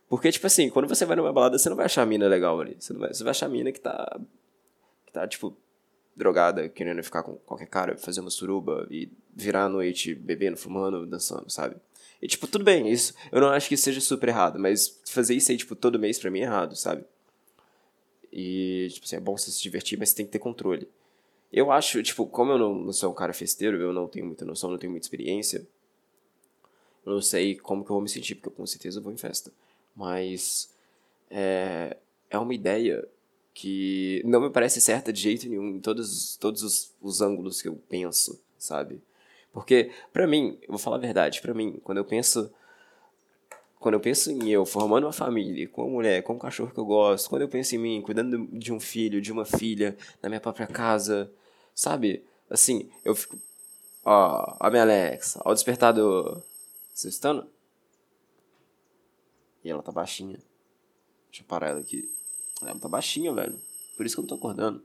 Porque, 0.09 0.31
tipo 0.31 0.47
assim, 0.47 0.71
quando 0.71 0.89
você 0.89 1.05
vai 1.05 1.17
numa 1.17 1.33
balada, 1.33 1.59
você 1.59 1.69
não 1.69 1.77
vai 1.77 1.87
achar 1.87 2.03
a 2.03 2.07
mina 2.07 2.27
legal 2.27 2.61
ali. 2.61 2.77
Você, 2.79 2.93
vai, 2.93 3.13
você 3.13 3.25
vai 3.25 3.31
achar 3.31 3.47
a 3.47 3.49
mina 3.49 3.73
que 3.73 3.81
tá. 3.81 4.21
que 5.07 5.13
tá, 5.13 5.27
tipo, 5.27 5.57
drogada, 6.17 6.69
querendo 6.69 7.03
ficar 7.03 7.23
com 7.23 7.35
qualquer 7.37 7.67
cara, 7.67 7.97
fazer 7.97 8.21
uma 8.21 8.31
suruba 8.31 8.87
e 8.91 9.09
virar 9.35 9.65
a 9.65 9.69
noite 9.69 10.15
bebendo, 10.15 10.57
fumando, 10.57 11.07
dançando, 11.07 11.51
sabe? 11.51 11.77
E, 12.23 12.29
tipo, 12.29 12.47
tudo 12.47 12.65
bem, 12.65 12.91
isso. 12.91 13.15
Eu 13.31 13.41
não 13.41 13.49
acho 13.49 13.69
que 13.69 13.77
seja 13.77 14.01
super 14.01 14.29
errado, 14.29 14.59
mas 14.59 15.01
fazer 15.07 15.35
isso 15.35 15.51
aí, 15.51 15.59
tipo, 15.59 15.75
todo 15.75 15.99
mês 15.99 16.19
pra 16.19 16.31
mim 16.31 16.41
é 16.41 16.45
errado, 16.45 16.77
sabe? 16.77 17.05
E, 18.33 18.89
tipo 18.93 19.07
assim, 19.07 19.17
é 19.17 19.21
bom 19.21 19.37
você 19.37 19.51
se 19.51 19.63
divertir, 19.63 19.99
mas 19.99 20.11
você 20.11 20.17
tem 20.17 20.27
que 20.27 20.33
ter 20.33 20.39
controle. 20.39 20.89
Eu 21.53 21.71
acho, 21.71 22.03
tipo, 22.03 22.27
como 22.27 22.53
eu 22.53 22.59
não, 22.59 22.75
não 22.75 22.93
sou 22.93 23.11
um 23.11 23.15
cara 23.15 23.33
festeiro, 23.33 23.81
eu 23.81 23.93
não 23.93 24.09
tenho 24.09 24.27
muita 24.27 24.45
noção, 24.45 24.71
não 24.71 24.79
tenho 24.79 24.91
muita 24.91 25.05
experiência, 25.05 25.67
eu 27.05 27.13
não 27.13 27.21
sei 27.21 27.55
como 27.57 27.85
que 27.85 27.91
eu 27.91 27.95
vou 27.95 28.03
me 28.03 28.09
sentir, 28.09 28.35
porque 28.35 28.49
eu 28.49 28.53
com 28.53 28.67
certeza 28.67 29.01
vou 29.01 29.13
em 29.13 29.17
festa. 29.17 29.53
Mas 29.95 30.73
é, 31.31 31.97
é 32.31 32.39
uma 32.39 32.55
ideia 32.55 33.07
que 33.55 34.21
não 34.25 34.41
me 34.41 34.51
parece 34.51 34.81
certa 34.81 35.13
de 35.13 35.21
jeito 35.21 35.49
nenhum 35.49 35.77
em 35.77 35.81
todos, 35.81 36.37
todos 36.37 36.63
os, 36.63 36.93
os 37.01 37.21
ângulos 37.21 37.63
que 37.63 37.69
eu 37.69 37.77
penso, 37.89 38.43
sabe? 38.59 39.01
Porque, 39.53 39.93
para 40.13 40.27
mim, 40.27 40.59
eu 40.63 40.71
vou 40.71 40.79
falar 40.79 40.97
a 40.97 41.01
verdade, 41.01 41.41
para 41.41 41.55
mim, 41.55 41.81
quando 41.85 41.99
eu 41.99 42.05
penso 42.05 42.53
quando 43.85 43.97
eu 43.97 44.01
penso 44.01 44.31
em 44.31 44.49
eu 44.49 44.65
formando 44.65 45.05
uma 45.05 45.13
família, 45.13 45.69
com 45.69 45.83
uma 45.83 45.91
mulher, 45.91 46.23
com 46.23 46.33
um 46.33 46.39
cachorro 46.39 46.73
que 46.73 46.81
eu 46.81 46.87
gosto, 46.87 47.29
quando 47.29 47.43
eu 47.43 47.49
penso 47.51 47.75
em 47.75 47.79
mim 47.79 48.01
cuidando 48.01 48.47
de 48.47 48.73
um 48.73 48.81
filho, 48.81 49.21
de 49.21 49.31
uma 49.31 49.45
filha, 49.45 49.95
na 50.23 50.31
minha 50.31 50.41
própria 50.41 50.67
casa, 50.67 51.31
sabe? 51.75 52.25
Assim, 52.49 52.91
eu 53.05 53.15
fico. 53.15 53.39
Ó, 54.03 54.57
a 54.59 54.71
minha 54.71 54.83
Alexa, 54.83 55.39
ó 55.45 55.51
o 55.51 55.55
despertador. 55.55 56.43
Vocês 56.95 57.13
estão? 57.13 57.47
E 59.63 59.71
ela 59.71 59.83
tá 59.83 59.93
baixinha. 59.93 60.39
Deixa 61.29 61.43
eu 61.43 61.47
parar 61.47 61.69
ela 61.69 61.81
aqui. 61.81 62.11
Ela 62.63 62.79
tá 62.79 62.89
baixinha, 62.89 63.33
velho. 63.33 63.59
Por 63.97 64.07
isso 64.07 64.15
que 64.15 64.21
eu 64.21 64.23
não 64.23 64.29
tô 64.29 64.35
acordando. 64.35 64.83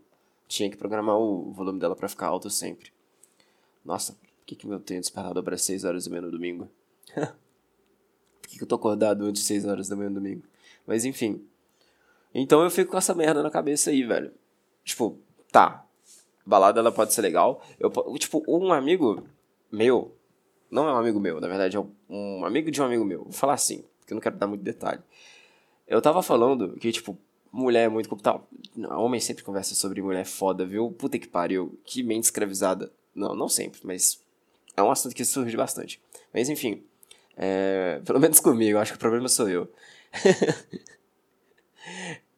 Tinha 0.47 0.69
que 0.69 0.77
programar 0.77 1.17
o 1.17 1.51
volume 1.51 1.79
dela 1.79 1.95
para 1.95 2.07
ficar 2.07 2.27
alto 2.27 2.49
sempre. 2.49 2.91
Nossa, 3.83 4.13
por 4.13 4.45
que, 4.45 4.55
que 4.55 4.67
eu 4.67 4.79
tenho 4.79 4.99
despertador 4.99 5.43
para 5.43 5.57
6 5.57 5.83
horas 5.83 6.05
da 6.05 6.09
manhã 6.09 6.21
no 6.21 6.31
domingo? 6.31 6.69
por 7.13 8.47
que, 8.47 8.57
que 8.57 8.63
eu 8.63 8.67
tô 8.67 8.75
acordado 8.75 9.25
antes 9.25 9.41
de 9.41 9.47
6 9.47 9.65
horas 9.65 9.87
da 9.87 9.95
manhã 9.95 10.09
no 10.09 10.15
domingo? 10.15 10.43
Mas 10.85 11.05
enfim. 11.05 11.45
Então 12.33 12.63
eu 12.63 12.69
fico 12.69 12.91
com 12.91 12.97
essa 12.97 13.13
merda 13.13 13.41
na 13.41 13.49
cabeça 13.49 13.89
aí, 13.89 14.03
velho. 14.03 14.31
Tipo, 14.83 15.17
tá. 15.51 15.85
Balada 16.45 16.79
ela 16.79 16.91
pode 16.91 17.13
ser 17.13 17.21
legal. 17.21 17.63
Eu, 17.79 17.91
tipo, 18.17 18.43
um 18.47 18.73
amigo 18.73 19.23
meu. 19.71 20.15
Não 20.69 20.87
é 20.87 20.93
um 20.93 20.97
amigo 20.97 21.19
meu, 21.19 21.41
na 21.41 21.47
verdade 21.47 21.77
é 21.77 21.83
um 22.07 22.45
amigo 22.45 22.69
de 22.69 22.79
um 22.79 22.85
amigo 22.85 23.03
meu. 23.03 23.23
Vou 23.23 23.33
falar 23.33 23.53
assim, 23.53 23.83
porque 23.99 24.13
eu 24.13 24.15
não 24.15 24.21
quero 24.21 24.37
dar 24.37 24.45
muito 24.45 24.63
detalhe. 24.63 25.01
Eu 25.87 25.99
tava 26.01 26.21
falando 26.21 26.73
que, 26.77 26.91
tipo, 26.91 27.17
mulher 27.51 27.85
é 27.85 27.89
muito. 27.89 28.13
Tá, 28.17 28.39
homem 28.91 29.19
sempre 29.19 29.43
conversa 29.43 29.75
sobre 29.75 30.01
mulher 30.01 30.25
foda, 30.25 30.65
viu? 30.65 30.91
Puta 30.91 31.17
que 31.17 31.27
pariu. 31.27 31.79
Que 31.83 32.03
mente 32.03 32.25
escravizada. 32.25 32.91
Não, 33.13 33.35
não 33.35 33.49
sempre, 33.49 33.79
mas 33.83 34.21
é 34.75 34.83
um 34.83 34.91
assunto 34.91 35.15
que 35.15 35.25
surge 35.25 35.55
bastante. 35.57 36.01
Mas 36.33 36.49
enfim. 36.49 36.83
É, 37.35 38.01
pelo 38.05 38.19
menos 38.19 38.39
comigo, 38.39 38.77
acho 38.77 38.91
que 38.91 38.97
o 38.97 38.99
problema 38.99 39.27
sou 39.27 39.49
eu. 39.49 39.71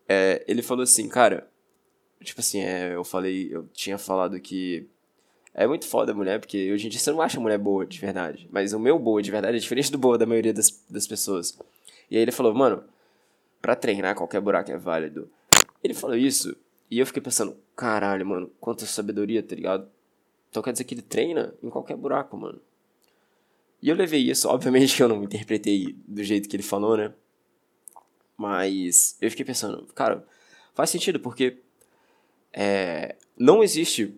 é, 0.08 0.44
ele 0.48 0.62
falou 0.62 0.84
assim, 0.84 1.08
cara. 1.08 1.48
Tipo 2.24 2.40
assim, 2.40 2.62
é, 2.62 2.96
eu 2.96 3.04
falei. 3.04 3.50
Eu 3.52 3.68
tinha 3.74 3.98
falado 3.98 4.40
que. 4.40 4.88
É 5.54 5.68
muito 5.68 5.86
foda 5.86 6.14
a 6.14 6.16
mulher, 6.16 6.40
porque 6.40 6.72
hoje 6.72 6.88
em 6.88 6.90
dia 6.90 7.00
você 7.00 7.12
não 7.12 7.22
acha 7.22 7.38
mulher 7.38 7.58
boa 7.58 7.86
de 7.86 8.00
verdade. 8.00 8.48
Mas 8.50 8.72
o 8.72 8.80
meu 8.80 8.98
boa 8.98 9.22
de 9.22 9.30
verdade 9.30 9.58
é 9.58 9.60
diferente 9.60 9.92
do 9.92 9.98
boa 9.98 10.18
da 10.18 10.26
maioria 10.26 10.54
das, 10.54 10.82
das 10.90 11.06
pessoas. 11.06 11.60
E 12.10 12.16
aí 12.16 12.22
ele 12.22 12.32
falou, 12.32 12.54
mano, 12.54 12.86
para 13.62 13.76
treinar 13.76 14.16
qualquer 14.16 14.42
buraco 14.42 14.72
é 14.72 14.78
válido. 14.78 15.30
Ele 15.84 15.94
falou 15.94 16.16
isso 16.16 16.56
e 16.90 17.00
eu 17.00 17.06
fiquei 17.06 17.22
pensando, 17.22 17.56
caralho, 17.76 18.26
mano, 18.26 18.52
quanta 18.60 18.86
sabedoria, 18.86 19.42
tá 19.42 19.56
ligado? 19.56 19.88
Então 20.50 20.62
quer 20.62 20.72
dizer 20.72 20.84
que 20.84 20.94
ele 20.94 21.02
treina 21.02 21.54
em 21.64 21.70
qualquer 21.70 21.96
buraco, 21.96 22.36
mano. 22.36 22.60
E 23.82 23.90
eu 23.90 23.96
levei 23.96 24.22
isso, 24.22 24.48
obviamente 24.48 24.96
que 24.96 25.02
eu 25.02 25.08
não 25.08 25.24
interpretei 25.24 25.96
do 26.08 26.24
jeito 26.24 26.50
que 26.50 26.56
ele 26.56 26.64
falou, 26.64 26.98
né? 26.98 27.14
Mas 28.38 29.18
eu 29.22 29.30
fiquei 29.30 29.46
pensando, 29.46 29.86
cara, 29.94 30.26
faz 30.74 30.90
sentido 30.90 31.20
porque 31.20 31.58
é, 32.52 33.16
não 33.38 33.64
existe 33.64 34.14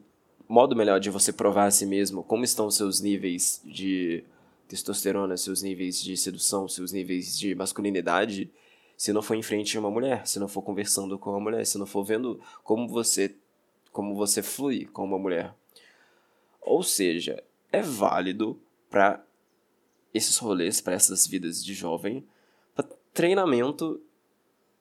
modo 0.48 0.76
melhor 0.76 1.00
de 1.00 1.10
você 1.10 1.32
provar 1.32 1.66
a 1.66 1.72
si 1.72 1.86
mesmo 1.86 2.24
como 2.24 2.44
estão 2.44 2.68
os 2.68 2.76
seus 2.76 3.00
níveis 3.00 3.62
de 3.64 4.24
testosterona, 4.68 5.38
seus 5.38 5.62
níveis 5.62 6.02
de 6.02 6.18
sedução, 6.18 6.68
seus 6.68 6.92
níveis 6.92 7.38
de 7.38 7.54
masculinidade 7.56 8.50
se 9.04 9.12
não 9.12 9.22
for 9.22 9.36
em 9.36 9.44
frente 9.44 9.76
a 9.76 9.82
uma 9.82 9.92
mulher, 9.92 10.26
se 10.26 10.40
não 10.40 10.48
for 10.48 10.62
conversando 10.62 11.20
com 11.20 11.32
uma 11.32 11.40
mulher, 11.42 11.66
se 11.66 11.78
não 11.78 11.86
for 11.86 12.06
vendo 12.06 12.40
como 12.64 12.88
você 12.88 13.36
como 13.92 14.16
você 14.16 14.42
flui 14.42 14.86
com 14.86 15.04
uma 15.04 15.20
mulher. 15.20 15.54
Ou 16.62 16.82
seja, 16.82 17.44
é 17.70 17.82
válido 17.82 18.58
para 18.90 19.22
esses 20.14 20.38
rolês, 20.38 20.80
para 20.80 20.94
essas 20.94 21.28
vidas 21.28 21.62
de 21.62 21.74
jovem, 21.74 22.26
para 22.74 22.88
treinamento 23.14 24.02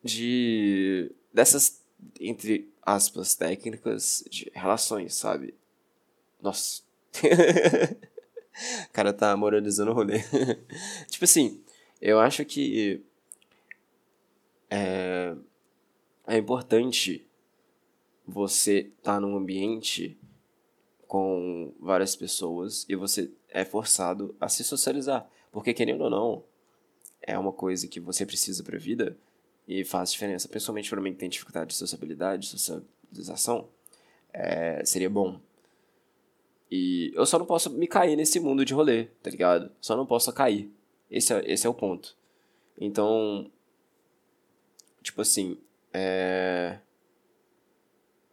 de 0.05 1.11
dessas 1.35 1.83
entre 2.21 2.71
aspas 2.81 3.35
técnicas 3.35 4.23
de 4.31 4.53
relações, 4.55 5.17
sabe? 5.17 5.53
Nossa. 6.41 6.83
o 8.89 8.93
cara 8.93 9.13
tá 9.13 9.37
moralizando 9.37 9.91
o 9.91 9.95
rolê. 9.95 10.21
tipo 11.11 11.25
assim, 11.25 11.61
eu 12.01 12.21
acho 12.21 12.45
que 12.45 13.03
é, 14.73 15.37
é 16.27 16.39
importante 16.39 17.27
você 18.27 18.91
estar 18.97 19.15
tá 19.15 19.21
num 19.21 19.37
ambiente 19.37 20.19
com 21.07 21.75
várias 21.79 22.17
pessoas 22.17 22.87
e 22.89 22.97
você 22.97 23.31
é 23.51 23.67
forçado 23.67 24.35
a 24.41 24.49
se 24.49 24.65
socializar. 24.65 25.29
Porque, 25.51 25.75
querendo 25.75 26.05
ou 26.05 26.11
não, 26.11 26.43
é 27.21 27.39
uma 27.39 27.53
coisa 27.53 27.87
que 27.87 28.01
você 28.01 28.25
precisa 28.25 28.65
pra 28.65 28.79
vida 28.79 29.15
e 29.69 29.85
faz 29.85 30.11
diferença. 30.11 30.49
Principalmente 30.49 30.89
para 30.89 31.03
mim 31.03 31.13
que 31.13 31.19
tem 31.19 31.29
dificuldade 31.29 31.71
de 31.71 31.77
sociabilidade, 31.77 32.47
socialização, 32.47 33.69
é, 34.33 34.83
seria 34.87 35.11
bom. 35.11 35.39
E 36.71 37.13
eu 37.15 37.27
só 37.27 37.39
não 37.39 37.45
posso 37.45 37.69
me 37.69 37.87
cair 37.87 38.17
nesse 38.17 38.41
mundo 38.41 38.65
de 38.65 38.73
rolê, 38.73 39.05
tá 39.23 39.29
ligado? 39.29 39.71
Só 39.83 39.95
não 39.95 40.07
posso 40.07 40.33
cair. 40.33 40.73
Esse 41.11 41.35
é, 41.35 41.53
esse 41.53 41.67
é 41.67 41.71
o 41.71 41.75
ponto. 41.75 42.17
Então, 42.81 43.51
tipo 45.03 45.21
assim, 45.21 45.59
é... 45.93 46.79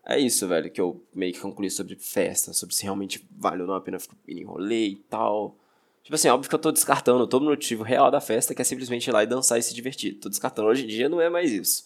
É 0.06 0.18
isso, 0.18 0.48
velho, 0.48 0.72
que 0.72 0.82
eu 0.82 1.04
meio 1.14 1.34
que 1.34 1.40
concluí 1.40 1.70
sobre 1.70 1.96
festa, 1.96 2.52
sobre 2.52 2.74
se 2.74 2.84
realmente 2.84 3.28
vale 3.32 3.62
ou 3.62 3.68
não 3.68 3.76
a 3.76 3.82
pena 3.82 3.98
ir 4.28 4.40
em 4.40 4.44
rolê 4.44 4.88
e 4.88 4.96
tal. 4.96 5.56
Tipo 6.04 6.16
assim, 6.16 6.30
óbvio 6.30 6.50
que 6.50 6.56
eu 6.56 6.60
tô 6.60 6.72
descartando 6.72 7.28
todo 7.28 7.44
o 7.44 7.46
motivo 7.46 7.84
real 7.84 8.10
da 8.10 8.20
festa, 8.20 8.56
que 8.56 8.62
é 8.62 8.66
simplesmente 8.66 9.08
ir 9.08 9.12
lá 9.12 9.24
e 9.24 9.28
dançar 9.28 9.60
e 9.60 9.62
se 9.62 9.76
divertir. 9.76 10.16
Tô 10.16 10.28
descartando. 10.28 10.68
Hoje 10.68 10.84
em 10.86 10.88
dia 10.88 11.08
não 11.08 11.22
é 11.22 11.30
mais 11.30 11.52
isso. 11.52 11.86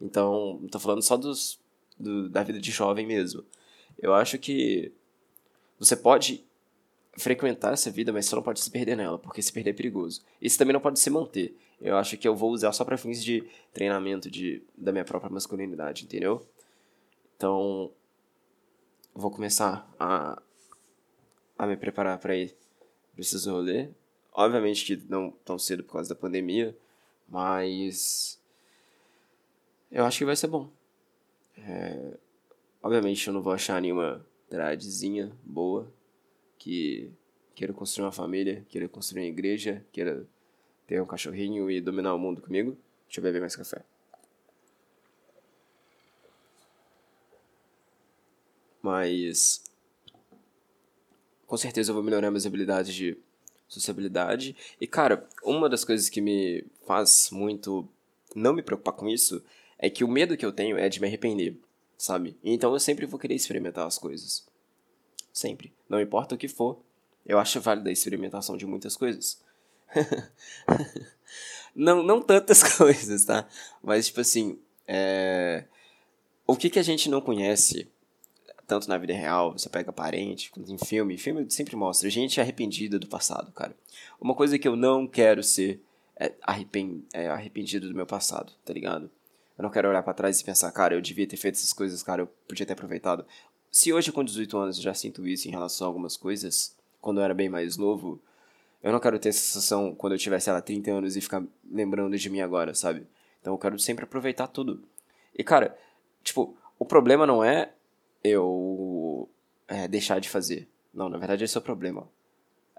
Então, 0.00 0.60
tô 0.70 0.78
falando 0.78 1.02
só 1.02 1.16
dos, 1.18 1.60
do, 1.98 2.30
da 2.30 2.42
vida 2.42 2.58
de 2.58 2.70
jovem 2.70 3.06
mesmo. 3.06 3.44
Eu 4.00 4.14
acho 4.14 4.38
que 4.38 4.90
você 5.78 5.94
pode 5.94 6.42
frequentar 7.18 7.72
essa 7.72 7.90
vida, 7.90 8.12
mas 8.12 8.26
você 8.26 8.34
não 8.34 8.42
pode 8.42 8.60
se 8.60 8.70
perder 8.70 8.96
nela, 8.96 9.18
porque 9.18 9.42
se 9.42 9.52
perder 9.52 9.70
é 9.70 9.72
perigoso. 9.74 10.22
Isso 10.40 10.56
também 10.56 10.72
não 10.72 10.80
pode 10.80 11.00
se 11.00 11.10
manter. 11.10 11.56
Eu 11.80 11.96
acho 11.96 12.16
que 12.16 12.26
eu 12.26 12.34
vou 12.34 12.50
usar 12.50 12.72
só 12.72 12.84
para 12.84 12.96
fins 12.96 13.22
de 13.22 13.48
treinamento 13.72 14.30
de, 14.30 14.62
da 14.76 14.92
minha 14.92 15.04
própria 15.04 15.30
masculinidade, 15.30 16.04
entendeu? 16.04 16.46
Então, 17.36 17.92
vou 19.14 19.30
começar 19.30 19.88
a, 19.98 20.40
a 21.58 21.66
me 21.66 21.76
preparar 21.76 22.18
para 22.18 22.36
ir 22.36 22.54
pra 23.12 23.20
esses 23.20 23.46
rolê. 23.46 23.88
Obviamente 24.32 24.84
que 24.84 25.04
não 25.08 25.30
tão 25.44 25.58
cedo 25.58 25.82
por 25.82 25.94
causa 25.94 26.08
da 26.08 26.14
pandemia, 26.14 26.76
mas 27.28 28.40
eu 29.90 30.04
acho 30.04 30.18
que 30.18 30.24
vai 30.24 30.36
ser 30.36 30.46
bom. 30.46 30.68
É, 31.56 32.16
obviamente 32.82 33.26
eu 33.26 33.34
não 33.34 33.42
vou 33.42 33.52
achar 33.52 33.80
nenhuma 33.80 34.24
tradezinha 34.48 35.32
boa 35.44 35.92
que 36.58 37.10
queira 37.54 37.72
construir 37.72 38.04
uma 38.06 38.12
família, 38.12 38.64
queira 38.68 38.88
construir 38.88 39.22
uma 39.22 39.28
igreja, 39.28 39.84
queira 39.92 40.26
ter 40.86 41.00
um 41.00 41.06
cachorrinho 41.06 41.70
e 41.70 41.80
dominar 41.80 42.14
o 42.14 42.18
mundo 42.18 42.40
comigo. 42.40 42.76
Deixa 43.06 43.20
eu 43.20 43.22
beber 43.22 43.40
mais 43.40 43.56
café. 43.56 43.82
Mas 48.82 49.62
com 51.46 51.56
certeza 51.56 51.90
eu 51.90 51.94
vou 51.94 52.02
melhorar 52.02 52.30
minhas 52.30 52.46
habilidades 52.46 52.94
de 52.94 53.16
sociabilidade. 53.68 54.56
E 54.80 54.86
cara, 54.86 55.28
uma 55.42 55.68
das 55.68 55.84
coisas 55.84 56.08
que 56.08 56.20
me 56.20 56.64
faz 56.86 57.30
muito 57.30 57.88
não 58.34 58.54
me 58.54 58.62
preocupar 58.62 58.94
com 58.94 59.08
isso 59.08 59.42
é 59.78 59.90
que 59.90 60.04
o 60.04 60.08
medo 60.08 60.36
que 60.36 60.44
eu 60.44 60.52
tenho 60.52 60.78
é 60.78 60.88
de 60.88 61.00
me 61.00 61.06
arrepender, 61.06 61.56
sabe? 61.96 62.36
Então 62.42 62.72
eu 62.72 62.80
sempre 62.80 63.06
vou 63.06 63.18
querer 63.18 63.34
experimentar 63.34 63.86
as 63.86 63.98
coisas. 63.98 64.47
Sempre. 65.38 65.72
Não 65.88 66.00
importa 66.00 66.34
o 66.34 66.38
que 66.38 66.48
for, 66.48 66.82
eu 67.24 67.38
acho 67.38 67.60
válida 67.60 67.90
a 67.90 67.92
experimentação 67.92 68.56
de 68.56 68.66
muitas 68.66 68.96
coisas. 68.96 69.40
não, 71.72 72.02
não 72.02 72.20
tantas 72.20 72.60
coisas, 72.76 73.24
tá? 73.24 73.46
Mas, 73.80 74.06
tipo 74.06 74.20
assim, 74.20 74.58
é... 74.84 75.64
o 76.44 76.56
que, 76.56 76.68
que 76.68 76.78
a 76.80 76.82
gente 76.82 77.08
não 77.08 77.20
conhece, 77.20 77.88
tanto 78.66 78.88
na 78.88 78.98
vida 78.98 79.14
real, 79.14 79.52
você 79.52 79.68
pega 79.68 79.92
parente, 79.92 80.50
em 80.56 80.76
filme, 80.76 81.16
filme 81.16 81.48
sempre 81.48 81.76
mostra 81.76 82.10
gente 82.10 82.40
arrependida 82.40 82.98
do 82.98 83.06
passado, 83.06 83.52
cara. 83.52 83.76
Uma 84.20 84.34
coisa 84.34 84.58
que 84.58 84.66
eu 84.66 84.74
não 84.74 85.06
quero 85.06 85.44
ser 85.44 85.80
é, 86.16 86.34
é 87.12 87.28
arrependido 87.28 87.88
do 87.88 87.94
meu 87.94 88.06
passado, 88.06 88.52
tá 88.64 88.72
ligado? 88.72 89.08
Eu 89.58 89.64
não 89.64 89.70
quero 89.70 89.88
olhar 89.88 90.04
para 90.04 90.14
trás 90.14 90.40
e 90.40 90.44
pensar, 90.44 90.70
cara, 90.70 90.94
eu 90.94 91.00
devia 91.00 91.26
ter 91.26 91.36
feito 91.36 91.56
essas 91.56 91.72
coisas, 91.72 92.00
cara, 92.00 92.22
eu 92.22 92.28
podia 92.46 92.64
ter 92.64 92.74
aproveitado. 92.74 93.26
Se 93.70 93.92
hoje, 93.92 94.10
com 94.10 94.24
18 94.24 94.56
anos, 94.56 94.76
eu 94.76 94.82
já 94.82 94.94
sinto 94.94 95.26
isso 95.26 95.48
em 95.48 95.50
relação 95.50 95.86
a 95.86 95.88
algumas 95.88 96.16
coisas, 96.16 96.76
quando 97.00 97.20
eu 97.20 97.24
era 97.24 97.34
bem 97.34 97.48
mais 97.48 97.76
novo, 97.76 98.20
eu 98.82 98.92
não 98.92 99.00
quero 99.00 99.18
ter 99.18 99.30
essa 99.30 99.40
sensação 99.40 99.94
quando 99.94 100.14
eu 100.14 100.18
tiver, 100.18 100.40
sei 100.40 100.52
lá, 100.52 100.60
30 100.60 100.90
anos 100.90 101.16
e 101.16 101.20
ficar 101.20 101.42
lembrando 101.70 102.16
de 102.16 102.30
mim 102.30 102.40
agora, 102.40 102.74
sabe? 102.74 103.06
Então 103.40 103.54
eu 103.54 103.58
quero 103.58 103.78
sempre 103.78 104.04
aproveitar 104.04 104.46
tudo. 104.46 104.82
E, 105.36 105.44
cara, 105.44 105.76
tipo, 106.22 106.56
o 106.78 106.84
problema 106.84 107.26
não 107.26 107.44
é 107.44 107.72
eu 108.22 109.28
é, 109.66 109.86
deixar 109.86 110.20
de 110.20 110.28
fazer. 110.28 110.68
Não, 110.92 111.08
na 111.08 111.18
verdade 111.18 111.44
esse 111.44 111.56
é 111.56 111.60
o 111.60 111.62
problema. 111.62 112.08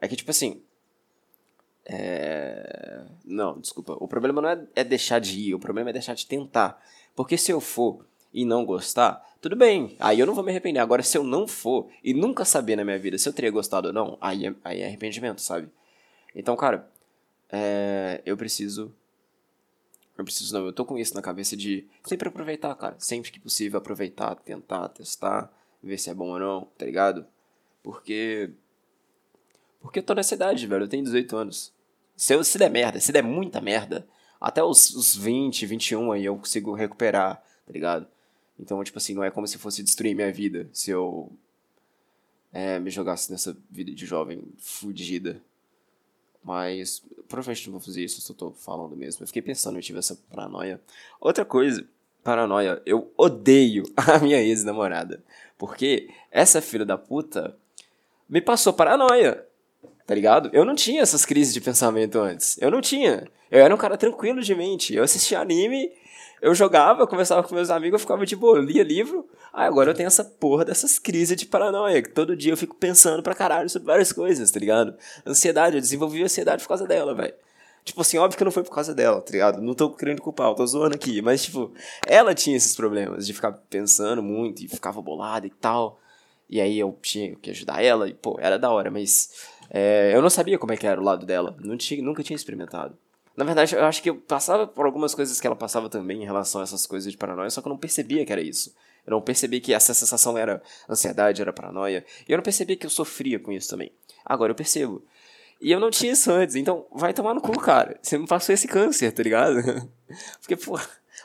É 0.02 0.08
que, 0.08 0.16
tipo 0.16 0.32
assim, 0.32 0.62
é... 1.86 3.04
Não, 3.26 3.60
desculpa. 3.60 3.98
O 4.00 4.08
problema 4.08 4.42
não 4.42 4.50
é, 4.50 4.68
é 4.76 4.84
deixar 4.84 5.20
de 5.20 5.40
ir, 5.40 5.56
o 5.56 5.60
problema 5.60 5.90
é 5.90 5.94
deixar 5.94 6.14
de 6.14 6.26
tentar. 6.26 6.82
Porque 7.16 7.38
se 7.38 7.52
eu 7.52 7.60
for 7.60 8.06
e 8.34 8.46
não 8.46 8.66
gostar, 8.66 9.24
tudo 9.42 9.56
bem, 9.56 9.96
aí 10.00 10.20
eu 10.20 10.26
não 10.26 10.36
vou 10.36 10.44
me 10.44 10.52
arrepender. 10.52 10.80
Agora, 10.80 11.02
se 11.02 11.18
eu 11.18 11.24
não 11.24 11.48
for 11.48 11.90
e 12.04 12.14
nunca 12.14 12.44
saber 12.44 12.76
na 12.76 12.84
minha 12.84 13.00
vida 13.00 13.18
se 13.18 13.28
eu 13.28 13.34
teria 13.34 13.50
gostado 13.52 13.88
ou 13.88 13.94
não, 13.94 14.18
aí 14.20 14.46
é, 14.46 14.56
aí 14.64 14.82
é 14.82 14.86
arrependimento, 14.86 15.42
sabe? 15.42 15.70
Então, 16.36 16.56
cara, 16.58 16.90
é... 17.50 18.22
eu 18.26 18.36
preciso. 18.36 18.94
Eu 20.18 20.26
preciso 20.26 20.54
não, 20.54 20.66
eu 20.66 20.74
tô 20.74 20.84
com 20.84 20.98
isso 20.98 21.16
na 21.16 21.22
cabeça 21.22 21.56
de 21.56 21.88
sempre 22.04 22.28
aproveitar, 22.28 22.76
cara. 22.76 22.96
Sempre 23.00 23.32
que 23.32 23.40
possível, 23.40 23.78
aproveitar, 23.78 24.36
tentar, 24.36 24.90
testar, 24.90 25.50
ver 25.82 25.98
se 25.98 26.10
é 26.10 26.14
bom 26.14 26.32
ou 26.32 26.40
não, 26.40 26.68
tá 26.78 26.86
ligado? 26.86 27.26
Porque. 27.82 28.52
Porque 29.80 30.00
eu 30.00 30.04
tô 30.04 30.14
nessa 30.14 30.36
idade, 30.36 30.68
velho. 30.68 30.84
Eu 30.84 30.90
tenho 30.90 31.04
18 31.06 31.38
anos. 31.38 31.74
Se, 32.18 32.34
eu, 32.34 32.44
se 32.44 32.58
der 32.58 32.70
merda, 32.70 33.00
se 33.00 33.14
der 33.14 33.24
muita 33.24 33.62
merda, 33.62 34.06
até 34.42 34.62
os, 34.62 34.94
os 34.94 35.16
20, 35.16 35.66
21 35.66 36.12
aí 36.12 36.26
eu 36.26 36.36
consigo 36.36 36.74
recuperar, 36.74 37.38
tá 37.66 37.72
ligado? 37.72 38.06
Então, 38.60 38.84
tipo 38.84 38.98
assim, 38.98 39.14
não 39.14 39.24
é 39.24 39.32
como 39.32 39.48
se 39.48 39.58
fosse 39.58 39.82
destruir 39.84 40.16
minha 40.16 40.32
vida 40.32 40.70
se 40.74 40.92
eu 40.92 41.32
é, 42.52 42.80
me 42.80 42.90
jogasse 42.90 43.32
nessa 43.32 43.56
vida 43.70 43.92
de 43.92 44.06
jovem 44.06 44.44
fudida. 44.58 45.42
Mas 46.44 47.04
provavelmente 47.28 47.68
não 47.68 47.74
vou 47.74 47.82
fazer 47.82 48.04
isso, 48.04 48.22
só 48.22 48.34
tô 48.34 48.52
falando 48.52 48.96
mesmo. 48.96 49.24
Eu 49.24 49.28
fiquei 49.28 49.42
pensando, 49.42 49.78
eu 49.78 49.82
tive 49.82 50.00
essa 50.00 50.18
paranoia. 50.30 50.80
Outra 51.20 51.46
coisa, 51.46 51.86
paranoia, 52.24 52.82
eu 52.86 53.12
odeio 53.18 53.84
a 53.96 54.20
minha 54.20 54.42
ex-namorada. 54.42 55.24
Porque 55.58 56.10
essa 56.32 56.62
filha 56.62 56.86
da 56.86 56.98
puta 56.98 57.56
me 58.28 58.42
passou 58.42 58.74
paranoia 58.74 59.46
tá 60.10 60.16
ligado? 60.16 60.50
Eu 60.52 60.66
não 60.66 60.74
tinha 60.74 61.04
essas 61.04 61.24
crises 61.24 61.54
de 61.54 61.62
pensamento 61.62 62.18
antes. 62.18 62.60
Eu 62.60 62.72
não 62.72 62.82
tinha. 62.82 63.28
Eu 63.52 63.64
era 63.64 63.74
um 63.74 63.78
cara 63.78 63.96
tranquilo 63.96 64.42
de 64.42 64.56
mente. 64.56 64.96
Eu 64.96 65.04
assistia 65.04 65.40
anime, 65.40 65.92
eu 66.42 66.56
jogava, 66.56 67.02
eu 67.02 67.08
conversava 67.08 67.44
com 67.44 67.54
meus 67.54 67.70
amigos, 67.70 67.94
eu 67.94 68.00
ficava 68.00 68.24
boa, 68.38 68.58
eu 68.58 68.64
lia 68.64 68.84
livro. 68.84 69.28
Ah, 69.52 69.66
agora 69.66 69.92
eu 69.92 69.96
tenho 69.96 70.08
essa 70.08 70.24
porra 70.24 70.66
dessas 70.66 71.00
crises 71.00 71.36
de 71.36 71.46
paranoia, 71.46 72.02
que 72.02 72.10
todo 72.10 72.36
dia 72.36 72.54
eu 72.54 72.58
fico 72.58 72.76
pensando 72.76 73.22
pra 73.22 73.36
caralho 73.36 73.70
sobre 73.70 73.88
várias 73.88 74.12
coisas, 74.12 74.52
tá 74.52 74.60
ligado? 74.60 74.96
Ansiedade, 75.26 75.76
eu 75.76 75.82
desenvolvi 75.82 76.24
ansiedade 76.24 76.62
por 76.64 76.70
causa 76.70 76.88
dela, 76.88 77.14
velho. 77.14 77.34
Tipo 77.84 78.02
assim, 78.02 78.18
óbvio 78.18 78.38
que 78.38 78.44
não 78.44 78.52
foi 78.52 78.64
por 78.64 78.74
causa 78.74 78.94
dela, 78.94 79.22
tá 79.22 79.32
ligado? 79.32 79.62
Não 79.62 79.74
tô 79.74 79.90
querendo 79.90 80.22
culpar, 80.22 80.50
eu 80.50 80.56
tô 80.56 80.66
zoando 80.68 80.96
aqui. 80.96 81.22
Mas, 81.22 81.44
tipo, 81.44 81.74
ela 82.06 82.36
tinha 82.36 82.56
esses 82.56 82.76
problemas 82.76 83.26
de 83.26 83.34
ficar 83.34 83.52
pensando 83.52 84.22
muito 84.22 84.64
e 84.64 84.68
ficava 84.68 85.02
bolada 85.02 85.48
e 85.48 85.50
tal. 85.50 86.00
E 86.50 86.60
aí 86.62 86.78
eu 86.78 86.98
tinha 87.02 87.36
que 87.36 87.50
ajudar 87.52 87.84
ela 87.84 88.08
e, 88.08 88.14
pô, 88.14 88.38
era 88.40 88.60
da 88.60 88.70
hora, 88.70 88.92
mas 88.92 89.48
é, 89.70 90.12
eu 90.14 90.22
não 90.22 90.30
sabia 90.30 90.58
como 90.58 90.74
é 90.74 90.78
que 90.78 90.86
era 90.86 91.00
o 91.00 91.04
lado 91.04 91.26
dela. 91.26 91.56
Tinha, 91.78 92.04
nunca 92.04 92.24
tinha 92.24 92.36
experimentado. 92.36 92.98
Na 93.40 93.46
verdade, 93.46 93.74
eu 93.74 93.86
acho 93.86 94.04
que 94.04 94.10
eu 94.10 94.16
passava 94.16 94.68
por 94.68 94.86
algumas 94.86 95.16
coisas 95.16 95.40
que 95.40 95.48
ela 95.48 95.56
passava 95.56 95.88
também 95.90 96.22
em 96.22 96.26
relação 96.26 96.60
a 96.60 96.66
essas 96.66 96.86
coisas 96.86 97.10
de 97.10 97.18
paranoia, 97.18 97.50
só 97.50 97.62
que 97.62 97.70
eu 97.70 97.70
não 97.70 97.78
percebia 97.78 98.26
que 98.26 98.34
era 98.34 98.42
isso. 98.42 98.76
Eu 99.08 99.12
não 99.12 99.22
percebi 99.22 99.62
que 99.62 99.74
essa 99.74 99.94
sensação 99.94 100.38
era 100.38 100.62
ansiedade, 100.90 101.42
era 101.42 101.54
paranoia. 101.54 102.06
E 102.28 102.34
eu 102.34 102.38
não 102.38 102.44
percebia 102.44 102.76
que 102.76 102.86
eu 102.86 102.90
sofria 102.90 103.40
com 103.40 103.54
isso 103.54 103.70
também. 103.70 103.94
Agora 104.26 104.52
eu 104.52 104.56
percebo. 104.56 105.02
E 105.62 105.72
eu 105.72 105.80
não 105.80 105.90
tinha 105.90 106.12
isso 106.12 106.30
antes, 106.30 106.58
então 106.58 106.86
vai 106.92 107.14
tomar 107.14 107.34
no 107.34 107.40
cu, 107.40 107.58
cara. 107.58 107.98
Você 108.02 108.18
me 108.18 108.28
passou 108.28 108.54
esse 108.54 108.68
câncer, 108.68 109.10
tá 109.14 109.24
ligado? 109.24 109.62
Porque, 110.42 110.58
pô, 110.58 110.78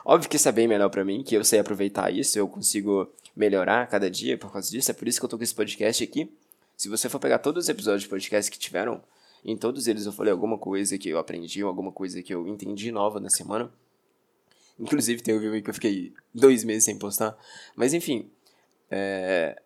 óbvio 0.04 0.30
que 0.30 0.36
isso 0.36 0.48
é 0.48 0.52
bem 0.52 0.68
melhor 0.68 0.90
para 0.90 1.04
mim, 1.04 1.24
que 1.24 1.34
eu 1.34 1.44
sei 1.44 1.58
aproveitar 1.58 2.12
isso, 2.12 2.38
eu 2.38 2.46
consigo 2.46 3.12
melhorar 3.34 3.88
cada 3.88 4.08
dia 4.08 4.38
por 4.38 4.52
causa 4.52 4.70
disso. 4.70 4.88
É 4.88 4.94
por 4.94 5.08
isso 5.08 5.18
que 5.18 5.24
eu 5.24 5.28
tô 5.28 5.36
com 5.36 5.42
esse 5.42 5.54
podcast 5.54 6.04
aqui. 6.04 6.32
Se 6.76 6.88
você 6.88 7.08
for 7.08 7.18
pegar 7.18 7.40
todos 7.40 7.64
os 7.64 7.68
episódios 7.68 8.04
de 8.04 8.08
podcast 8.08 8.48
que 8.48 8.58
tiveram, 8.58 9.02
em 9.44 9.56
todos 9.56 9.86
eles 9.86 10.06
eu 10.06 10.12
falei 10.12 10.32
alguma 10.32 10.56
coisa 10.56 10.96
que 10.96 11.08
eu 11.08 11.18
aprendi, 11.18 11.62
alguma 11.62 11.92
coisa 11.92 12.22
que 12.22 12.34
eu 12.34 12.48
entendi 12.48 12.90
nova 12.90 13.20
na 13.20 13.28
semana. 13.28 13.70
Inclusive 14.78 15.22
tem 15.22 15.36
um 15.36 15.40
vídeo 15.40 15.62
que 15.62 15.70
eu 15.70 15.74
fiquei 15.74 16.12
dois 16.34 16.64
meses 16.64 16.84
sem 16.84 16.98
postar. 16.98 17.36
Mas 17.76 17.92
enfim, 17.92 18.30
é... 18.90 19.60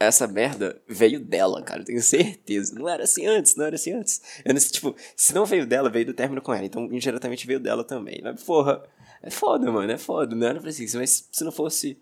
essa 0.00 0.26
merda 0.26 0.80
veio 0.88 1.20
dela, 1.20 1.62
cara, 1.62 1.82
eu 1.82 1.84
tenho 1.84 2.02
certeza. 2.02 2.74
Não 2.74 2.88
era 2.88 3.04
assim 3.04 3.26
antes, 3.26 3.54
não 3.54 3.66
era 3.66 3.76
assim 3.76 3.92
antes. 3.92 4.20
Eu 4.44 4.54
não, 4.54 4.60
tipo, 4.60 4.96
se 5.14 5.34
não 5.34 5.44
veio 5.44 5.66
dela, 5.66 5.90
veio 5.90 6.06
do 6.06 6.14
término 6.14 6.42
com 6.42 6.52
ela. 6.52 6.64
Então, 6.64 6.84
indiretamente 6.86 7.46
veio 7.46 7.60
dela 7.60 7.84
também. 7.84 8.20
Mas, 8.22 8.42
porra, 8.42 8.82
é 9.22 9.30
foda, 9.30 9.70
mano, 9.70 9.92
é 9.92 9.98
foda. 9.98 10.34
Não 10.34 10.46
era 10.46 10.60
pra 10.60 10.70
isso. 10.70 10.98
Mas 10.98 11.28
se 11.30 11.44
não 11.44 11.52
fosse. 11.52 11.96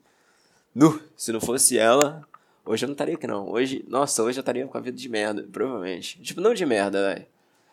Nu, 0.74 1.02
se 1.16 1.32
não 1.32 1.40
fosse 1.40 1.76
ela, 1.76 2.26
Hoje 2.64 2.84
eu 2.84 2.88
não 2.88 2.92
estaria 2.94 3.14
aqui, 3.14 3.26
não. 3.26 3.48
Hoje, 3.48 3.84
nossa, 3.88 4.22
hoje 4.22 4.38
eu 4.38 4.42
estaria 4.42 4.66
com 4.66 4.78
a 4.78 4.80
vida 4.80 4.96
de 4.96 5.08
merda, 5.08 5.42
provavelmente. 5.50 6.20
Tipo, 6.22 6.40
não 6.40 6.54
de 6.54 6.64
merda, 6.66 7.14
velho. 7.14 7.26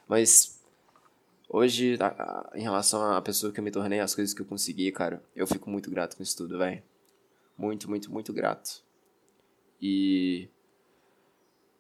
Mas 0.08 0.60
hoje, 1.50 1.98
em 2.56 2.62
relação 2.62 3.14
à 3.14 3.22
pessoa 3.22 3.52
que 3.52 3.60
eu 3.60 3.64
me 3.64 3.72
tornei, 3.72 4.00
as 4.00 4.16
coisas 4.16 4.34
que 4.34 4.42
eu 4.42 4.46
consegui, 4.46 4.92
cara, 4.92 5.22
eu 5.36 5.46
fico 5.46 5.70
muito 5.70 5.92
grato 5.92 6.16
com 6.16 6.24
isso 6.24 6.38
tudo, 6.38 6.58
velho. 6.58 6.82
Muito, 7.58 7.90
muito, 7.90 8.12
muito 8.12 8.32
grato. 8.32 8.82
E 9.82 10.48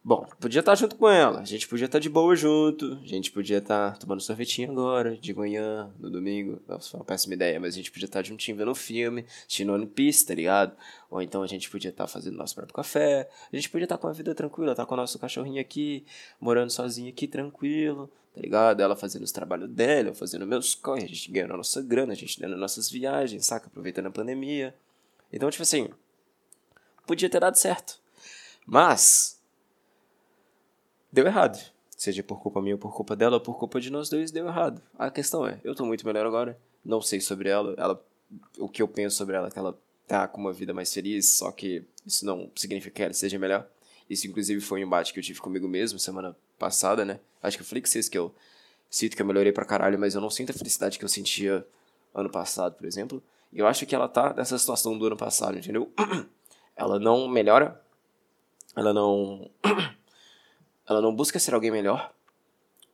Bom, 0.08 0.26
podia 0.39 0.62
estar 0.62 0.74
junto 0.74 0.95
com 0.95 1.10
ela, 1.10 1.41
a 1.41 1.43
gente 1.43 1.68
podia 1.68 1.84
estar 1.84 1.99
de 1.99 2.08
boa 2.08 2.34
junto, 2.34 2.97
a 3.03 3.05
gente 3.05 3.30
podia 3.30 3.58
estar 3.58 3.97
tomando 3.97 4.22
sorvetinho 4.22 4.72
agora, 4.72 5.18
de 5.18 5.34
manhã, 5.34 5.93
no 5.99 6.10
domingo. 6.10 6.62
Nossa, 6.66 6.91
foi 6.91 7.01
uma 7.01 7.05
péssima 7.05 7.34
ideia, 7.34 7.60
mas 7.60 7.74
a 7.74 7.76
gente 7.76 7.91
podia 7.91 8.05
estar 8.05 8.24
juntinho 8.24 8.55
vendo 8.55 8.72
um 8.72 8.74
filme, 8.74 9.26
assistindo 9.39 9.74
One 9.74 9.86
Piece, 9.86 10.26
tá 10.26 10.34
ligado? 10.34 10.78
Ou 11.12 11.22
então 11.22 11.43
a 11.43 11.47
gente 11.47 11.70
podia 11.70 11.89
estar 11.89 12.08
fazendo 12.08 12.38
nosso 12.38 12.55
próprio 12.55 12.74
café, 12.74 13.30
a 13.51 13.53
gente 13.53 13.70
podia 13.70 13.84
estar 13.84 13.97
com 13.97 14.08
a 14.08 14.14
vida 14.14 14.34
tranquila, 14.34 14.72
estar 14.72 14.86
com 14.86 14.93
o 14.93 14.97
nosso 14.97 15.20
cachorrinho 15.20 15.60
aqui, 15.60 16.05
morando 16.39 16.70
sozinho 16.72 17.10
aqui, 17.10 17.28
tranquilo, 17.28 18.10
tá 18.34 18.39
ligado? 18.39 18.80
Ela 18.80 18.95
fazendo 18.95 19.24
os 19.24 19.34
trabalhos 19.34 19.70
dela, 19.70 20.08
eu 20.08 20.16
fazendo 20.16 20.47
meus 20.47 20.74
corres, 20.74 21.03
a 21.03 21.08
gente 21.08 21.30
ganhando 21.30 21.55
a 21.55 21.58
nossa 21.58 21.82
grana, 21.82 22.14
a 22.14 22.16
gente 22.16 22.39
dando 22.39 22.55
nossas 22.55 22.89
viagens, 22.89 23.45
saca? 23.45 23.68
Aproveitando 23.68 24.05
a 24.05 24.12
pandemia. 24.12 24.74
Então, 25.34 25.51
tipo 25.51 25.64
assim, 25.64 25.89
podia 27.05 27.30
ter 27.30 27.41
dado 27.41 27.58
certo. 27.58 27.99
Mas, 28.66 29.37
deu 31.12 31.26
errado. 31.26 31.60
Seja 31.95 32.22
por 32.22 32.39
culpa 32.39 32.62
minha 32.62 32.76
ou 32.76 32.80
por 32.80 32.93
culpa 32.95 33.16
dela 33.16 33.38
ou 33.38 33.41
por 33.41 33.58
culpa 33.58 33.82
de 33.82 33.89
nós 33.89 34.10
dois, 34.10 34.32
deu 34.32 34.47
errado. 34.47 34.82
A 34.97 35.10
questão 35.10 35.47
é, 35.47 35.60
eu 35.64 35.74
tô 35.74 35.86
muito 35.86 36.05
melhor 36.05 36.26
agora, 36.26 36.58
não 36.86 37.01
sei 37.01 37.20
sobre 37.20 37.49
ela, 37.49 37.74
ela 37.78 38.05
o 38.60 38.70
que 38.70 38.82
eu 38.82 38.88
penso 38.88 39.16
sobre 39.16 39.36
ela 39.36 39.49
que 39.49 39.58
ela 39.58 39.78
tá 40.05 40.28
com 40.28 40.39
uma 40.39 40.53
vida 40.53 40.74
mais 40.74 40.93
feliz, 40.93 41.38
só 41.38 41.51
que 41.51 41.84
isso 42.05 42.26
não 42.26 42.51
significa 42.55 42.95
que 42.95 43.03
ela 43.03 43.14
seja 43.14 43.38
melhor. 43.39 43.68
Isso, 44.10 44.26
inclusive, 44.28 44.62
foi 44.62 44.80
um 44.80 44.84
embate 44.84 45.12
que 45.12 45.20
eu 45.20 45.24
tive 45.24 45.41
comigo 45.41 45.68
mesmo 45.68 45.99
semana 45.99 46.36
passada, 46.58 47.03
né? 47.03 47.20
Acho 47.43 47.58
que 47.58 47.64
eu 47.64 47.68
falei 47.68 47.82
que 47.82 47.89
vocês 47.89 48.08
que 48.08 48.18
eu 48.18 48.34
sinto 48.89 49.16
que 49.16 49.22
eu 49.22 49.26
melhorei 49.26 49.51
pra 49.51 49.66
caralho, 49.66 49.99
mas 49.99 50.16
eu 50.16 50.22
não 50.22 50.30
sinto 50.30 50.51
a 50.51 50.53
felicidade 50.53 50.97
que 50.97 51.03
eu 51.03 51.10
sentia 51.10 51.66
ano 52.16 52.30
passado, 52.30 52.76
por 52.76 52.86
exemplo. 52.86 53.22
E 53.51 53.60
eu 53.60 53.68
acho 53.68 53.86
que 53.86 53.93
ela 53.93 54.08
tá 54.08 54.34
nessa 54.34 54.58
situação 54.58 54.97
do 54.97 55.05
ano 55.05 55.18
passado, 55.18 55.58
entendeu? 55.58 55.91
Ela 56.76 56.99
não 56.99 57.28
melhora, 57.28 57.82
ela 58.76 58.93
não 58.93 59.49
ela 60.88 61.02
não 61.02 61.14
busca 61.14 61.40
ser 61.40 61.54
alguém 61.54 61.72
melhor, 61.72 62.14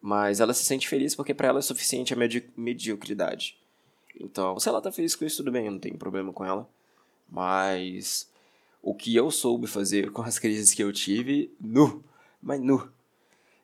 mas 0.01 0.39
ela 0.39 0.53
se 0.53 0.65
sente 0.65 0.87
feliz 0.87 1.15
porque 1.15 1.33
para 1.33 1.47
ela 1.47 1.59
é 1.59 1.61
suficiente 1.61 2.13
a 2.13 2.17
medi 2.17 2.49
mediocridade. 2.57 3.57
Então, 4.19 4.59
se 4.59 4.69
ela 4.69 4.81
tá 4.81 4.91
feliz 4.91 5.15
com 5.15 5.25
isso, 5.25 5.37
tudo 5.37 5.51
bem, 5.51 5.65
eu 5.65 5.71
não 5.71 5.79
tenho 5.79 5.97
problema 5.97 6.31
com 6.31 6.45
ela. 6.45 6.67
Mas 7.29 8.29
o 8.81 8.93
que 8.93 9.15
eu 9.15 9.31
soube 9.31 9.65
fazer 9.65 10.11
com 10.11 10.21
as 10.21 10.37
crises 10.37 10.73
que 10.73 10.83
eu 10.83 10.91
tive, 10.91 11.51
nu, 11.59 12.03
mas 12.41 12.59
nu. 12.59 12.91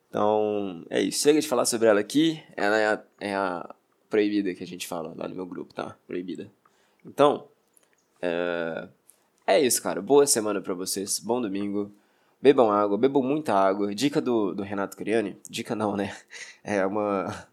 Então, 0.10 0.84
é 0.90 1.02
isso. 1.02 1.22
Chega 1.22 1.40
de 1.40 1.48
falar 1.48 1.66
sobre 1.66 1.88
ela 1.88 2.00
aqui. 2.00 2.42
Ela 2.56 2.78
é 2.78 2.88
a, 2.88 3.04
é 3.20 3.36
a 3.36 3.76
proibida 4.10 4.56
que 4.56 4.64
a 4.64 4.68
gente 4.68 4.88
fala 4.88 5.14
lá 5.16 5.28
no 5.28 5.36
meu 5.36 5.46
grupo, 5.46 5.74
tá? 5.74 5.96
Proibida. 6.08 6.52
Então, 7.06 7.48
é, 8.22 8.88
é 9.46 9.60
isso, 9.62 9.82
cara. 9.84 10.02
Boa 10.02 10.26
semana 10.26 10.62
para 10.62 10.74
vocês. 10.74 11.20
Bom 11.20 11.40
domingo. 11.40 11.92
Bebam 12.42 12.72
água, 12.72 12.98
bebam 12.98 13.22
muita 13.22 13.54
água. 13.54 13.94
Dica 13.94 14.22
do, 14.22 14.54
do 14.54 14.64
Renato 14.64 14.96
Criani. 14.96 15.38
Dica 15.50 15.76
não, 15.76 15.96
né? 15.96 16.16
É 16.64 16.86
uma. 16.86 17.48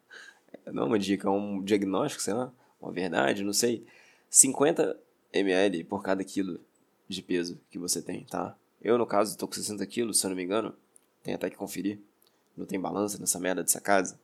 Não 0.66 0.84
é 0.84 0.86
uma 0.86 0.98
dica, 0.98 1.28
é 1.28 1.30
um 1.30 1.62
diagnóstico, 1.62 2.22
sei 2.22 2.34
lá. 2.34 2.52
Uma 2.80 2.92
verdade, 2.92 3.42
não 3.42 3.52
sei. 3.52 3.84
50 4.30 4.96
ml 5.32 5.84
por 5.84 6.02
cada 6.02 6.22
quilo 6.22 6.60
de 7.08 7.22
peso 7.22 7.60
que 7.70 7.78
você 7.78 8.02
tem, 8.02 8.24
tá? 8.24 8.56
Eu, 8.82 8.98
no 8.98 9.06
caso, 9.06 9.36
tô 9.36 9.46
com 9.46 9.54
60 9.54 9.84
quilos, 9.86 10.20
se 10.20 10.26
eu 10.26 10.30
não 10.30 10.36
me 10.36 10.44
engano. 10.44 10.74
Tem 11.22 11.34
até 11.34 11.50
que 11.50 11.56
conferir. 11.56 11.98
Não 12.56 12.66
tem 12.66 12.78
balança 12.78 13.18
nessa 13.18 13.38
merda 13.40 13.62
dessa 13.62 13.80
casa. 13.80 14.18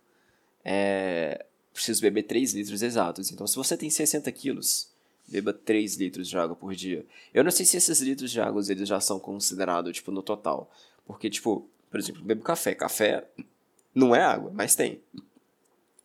É. 0.65 1.47
Preciso 1.73 2.03
beber 2.03 2.25
3 2.25 2.53
litros 2.53 2.83
exatos. 2.83 3.33
Então, 3.33 3.47
se 3.47 3.57
você 3.57 3.77
tem 3.77 3.89
60 3.89 4.31
quilos, 4.31 4.92
beba 5.33 5.53
3 5.53 5.97
litros 5.97 6.29
de 6.29 6.37
água 6.37 6.55
por 6.55 6.75
dia. 6.75 7.07
Eu 7.33 7.43
não 7.43 7.51
sei 7.51 7.65
se 7.65 7.77
esses 7.77 8.01
litros 8.01 8.31
de 8.31 8.41
água 8.41 8.63
eles 8.69 8.87
já 8.87 9.01
são 9.01 9.19
considerados, 9.19 9.95
tipo, 9.95 10.11
no 10.11 10.23
total. 10.23 10.71
Porque, 11.07 11.31
tipo, 11.31 11.67
por 11.91 11.99
exemplo, 11.99 12.23
bebo 12.23 12.43
café. 12.43 12.75
Café 12.75 13.27
não 13.95 14.15
é 14.15 14.23
água, 14.23 14.51
mas 14.55 14.75
tem. 14.75 15.01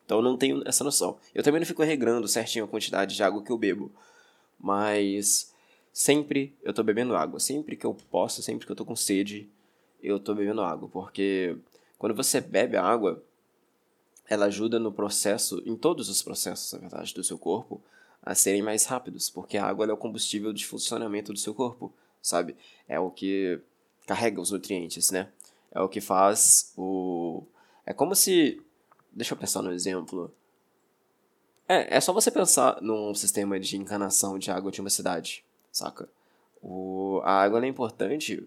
Então 0.06 0.20
eu 0.20 0.24
não 0.24 0.38
tenho 0.38 0.64
essa 0.66 0.84
noção. 0.84 1.18
Eu 1.36 1.44
também 1.44 1.60
não 1.60 1.68
fico 1.68 1.84
regrando 1.84 2.28
certinho 2.28 2.64
a 2.64 2.68
quantidade 2.68 3.16
de 3.16 3.22
água 3.22 3.44
que 3.44 3.52
eu 3.52 3.58
bebo. 3.58 3.92
Mas 4.58 5.54
sempre 5.92 6.56
eu 6.64 6.74
tô 6.74 6.82
bebendo 6.82 7.16
água. 7.16 7.40
Sempre 7.40 7.76
que 7.76 7.86
eu 7.86 7.94
posso, 8.10 8.42
sempre 8.42 8.66
que 8.66 8.72
eu 8.72 8.76
tô 8.76 8.86
com 8.86 8.96
sede, 8.96 9.50
eu 10.02 10.20
tô 10.20 10.34
bebendo 10.34 10.62
água. 10.62 10.88
Porque 10.88 11.58
quando 11.98 12.16
você 12.16 12.40
bebe 12.40 12.78
água, 12.78 13.22
ela 14.30 14.46
ajuda 14.46 14.80
no 14.80 14.92
processo, 14.92 15.62
em 15.66 15.76
todos 15.76 16.08
os 16.08 16.22
processos, 16.22 16.72
na 16.74 16.80
verdade, 16.80 17.14
do 17.14 17.24
seu 17.24 17.38
corpo, 17.38 17.82
a 18.28 18.36
serem 18.36 18.62
mais 18.62 18.86
rápidos, 18.86 19.30
porque 19.30 19.58
a 19.58 19.66
água 19.66 19.86
é 19.86 19.94
o 19.94 19.98
combustível 19.98 20.52
de 20.52 20.66
funcionamento 20.66 21.32
do 21.32 21.40
seu 21.40 21.54
corpo, 21.54 21.94
sabe? 22.22 22.58
É 22.86 23.00
o 23.00 23.10
que 23.10 23.60
carrega 24.06 24.42
os 24.42 24.52
nutrientes, 24.52 25.12
né? 25.12 25.30
É 25.72 25.80
o 25.80 25.88
que 25.88 26.02
faz 26.02 26.74
o. 26.78 27.44
É 27.86 27.94
como 27.94 28.14
se. 28.16 28.62
Deixa 29.14 29.34
eu 29.34 29.38
pensar 29.38 29.62
no 29.62 29.72
exemplo. 29.72 30.30
É, 31.70 31.98
é 31.98 32.02
só 32.02 32.12
você 32.12 32.30
pensar 32.30 32.82
num 32.82 33.16
sistema 33.16 33.58
de 33.60 33.78
encanação 33.78 34.38
de 34.38 34.52
água 34.52 34.72
de 34.72 34.82
uma 34.82 34.90
cidade, 34.90 35.46
saca? 35.72 36.10
O, 36.62 37.22
a 37.24 37.32
água 37.32 37.64
é 37.64 37.68
importante 37.68 38.46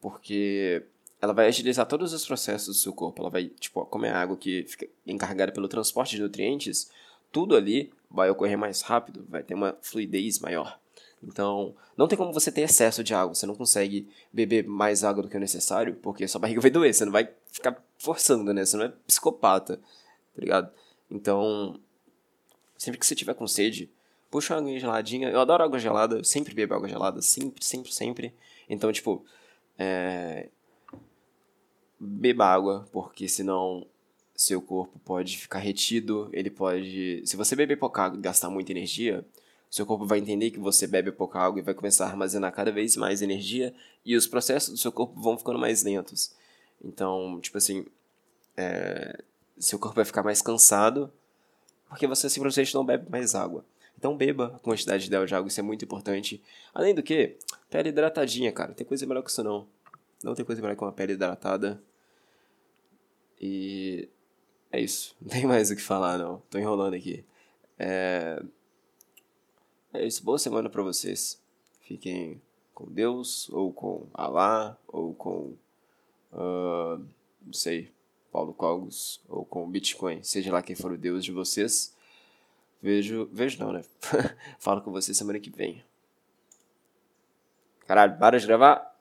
porque 0.00 0.82
ela 1.20 1.34
vai 1.34 1.46
agilizar 1.46 1.86
todos 1.86 2.14
os 2.14 2.26
processos 2.26 2.76
do 2.76 2.82
seu 2.82 2.92
corpo. 2.92 3.20
Ela 3.20 3.30
vai, 3.30 3.46
tipo, 3.48 3.84
como 3.86 4.06
é 4.06 4.10
água 4.10 4.36
que 4.36 4.64
fica 4.64 4.88
encarregada 5.06 5.52
pelo 5.52 5.68
transporte 5.68 6.16
de 6.16 6.22
nutrientes, 6.22 6.90
tudo 7.34 7.56
ali 7.56 7.92
vai 8.08 8.30
ocorrer 8.30 8.56
mais 8.56 8.80
rápido, 8.80 9.26
vai 9.28 9.42
ter 9.42 9.54
uma 9.54 9.76
fluidez 9.82 10.38
maior. 10.38 10.78
Então, 11.20 11.74
não 11.96 12.06
tem 12.06 12.16
como 12.16 12.32
você 12.32 12.52
ter 12.52 12.60
excesso 12.60 13.02
de 13.02 13.12
água. 13.12 13.34
Você 13.34 13.44
não 13.44 13.56
consegue 13.56 14.08
beber 14.32 14.64
mais 14.64 15.02
água 15.02 15.24
do 15.24 15.28
que 15.28 15.36
o 15.36 15.40
necessário, 15.40 15.96
porque 15.96 16.28
sua 16.28 16.40
barriga 16.40 16.60
vai 16.60 16.70
doer. 16.70 16.94
Você 16.94 17.04
não 17.04 17.10
vai 17.10 17.28
ficar 17.50 17.82
forçando, 17.98 18.54
né? 18.54 18.64
Você 18.64 18.76
não 18.76 18.84
é 18.84 18.92
psicopata, 19.04 19.78
tá 19.78 20.40
ligado? 20.40 20.70
Então, 21.10 21.80
sempre 22.78 23.00
que 23.00 23.06
você 23.06 23.16
tiver 23.16 23.34
com 23.34 23.48
sede, 23.48 23.90
puxa 24.30 24.54
uma 24.54 24.60
água 24.60 24.78
geladinha. 24.78 25.28
Eu 25.28 25.40
adoro 25.40 25.64
água 25.64 25.78
gelada, 25.80 26.18
eu 26.18 26.24
sempre 26.24 26.54
bebo 26.54 26.74
água 26.74 26.88
gelada, 26.88 27.20
sempre, 27.20 27.64
sempre, 27.64 27.92
sempre. 27.92 28.34
Então, 28.68 28.92
tipo, 28.92 29.24
é... 29.76 30.50
beba 31.98 32.46
água, 32.46 32.86
porque 32.92 33.26
senão 33.28 33.84
seu 34.34 34.60
corpo 34.60 34.98
pode 35.04 35.38
ficar 35.38 35.58
retido, 35.60 36.28
ele 36.32 36.50
pode. 36.50 37.22
Se 37.24 37.36
você 37.36 37.54
beber 37.54 37.76
pouca 37.78 38.02
água 38.02 38.18
e 38.18 38.22
gastar 38.22 38.50
muita 38.50 38.72
energia, 38.72 39.24
seu 39.70 39.86
corpo 39.86 40.06
vai 40.06 40.18
entender 40.18 40.50
que 40.50 40.58
você 40.58 40.86
bebe 40.86 41.12
pouca 41.12 41.38
água 41.38 41.60
e 41.60 41.62
vai 41.62 41.74
começar 41.74 42.06
a 42.06 42.08
armazenar 42.08 42.52
cada 42.52 42.70
vez 42.70 42.96
mais 42.96 43.22
energia 43.22 43.74
e 44.04 44.16
os 44.16 44.26
processos 44.26 44.70
do 44.70 44.76
seu 44.76 44.92
corpo 44.92 45.20
vão 45.20 45.36
ficando 45.38 45.58
mais 45.58 45.82
lentos. 45.82 46.32
Então, 46.82 47.40
tipo 47.40 47.58
assim, 47.58 47.86
é... 48.56 49.22
seu 49.58 49.78
corpo 49.78 49.96
vai 49.96 50.04
ficar 50.04 50.22
mais 50.22 50.42
cansado 50.42 51.12
porque 51.88 52.06
você 52.06 52.28
simplesmente 52.28 52.74
não 52.74 52.84
bebe 52.84 53.08
mais 53.10 53.34
água. 53.34 53.64
Então 53.96 54.16
beba 54.16 54.52
a 54.56 54.58
quantidade 54.58 55.06
ideal 55.06 55.24
de 55.24 55.34
água, 55.34 55.48
isso 55.48 55.60
é 55.60 55.62
muito 55.62 55.84
importante. 55.84 56.42
Além 56.74 56.94
do 56.94 57.02
que, 57.02 57.36
pele 57.70 57.88
hidratadinha, 57.88 58.52
cara. 58.52 58.74
Tem 58.74 58.86
coisa 58.86 59.06
melhor 59.06 59.22
que 59.22 59.30
isso 59.30 59.42
não. 59.42 59.66
Não 60.22 60.34
tem 60.34 60.44
coisa 60.44 60.60
melhor 60.60 60.76
que 60.76 60.82
uma 60.82 60.92
pele 60.92 61.12
hidratada. 61.14 61.80
E 63.40 64.08
é 64.74 64.80
isso. 64.80 65.16
Não 65.20 65.28
tem 65.30 65.46
mais 65.46 65.70
o 65.70 65.76
que 65.76 65.82
falar, 65.82 66.18
não. 66.18 66.42
Tô 66.50 66.58
enrolando 66.58 66.94
aqui. 66.94 67.24
É, 67.78 68.42
é 69.92 70.06
isso. 70.06 70.24
Boa 70.24 70.38
semana 70.38 70.68
para 70.68 70.82
vocês. 70.82 71.40
Fiquem 71.80 72.40
com 72.74 72.90
Deus, 72.90 73.48
ou 73.50 73.72
com 73.72 74.06
Alá, 74.12 74.76
ou 74.88 75.14
com. 75.14 75.54
Uh, 76.32 77.04
não 77.42 77.52
sei. 77.52 77.92
Paulo 78.32 78.52
Cogos, 78.52 79.20
ou 79.28 79.44
com 79.44 79.70
Bitcoin. 79.70 80.22
Seja 80.24 80.52
lá 80.52 80.60
quem 80.60 80.74
for 80.74 80.90
o 80.90 80.98
Deus 80.98 81.24
de 81.24 81.30
vocês. 81.30 81.94
Vejo. 82.82 83.28
Vejo 83.32 83.62
não, 83.62 83.72
né? 83.72 83.84
Falo 84.58 84.82
com 84.82 84.90
vocês 84.90 85.16
semana 85.16 85.38
que 85.38 85.50
vem. 85.50 85.84
Caralho, 87.86 88.18
para 88.18 88.40
de 88.40 88.46
gravar. 88.46 88.93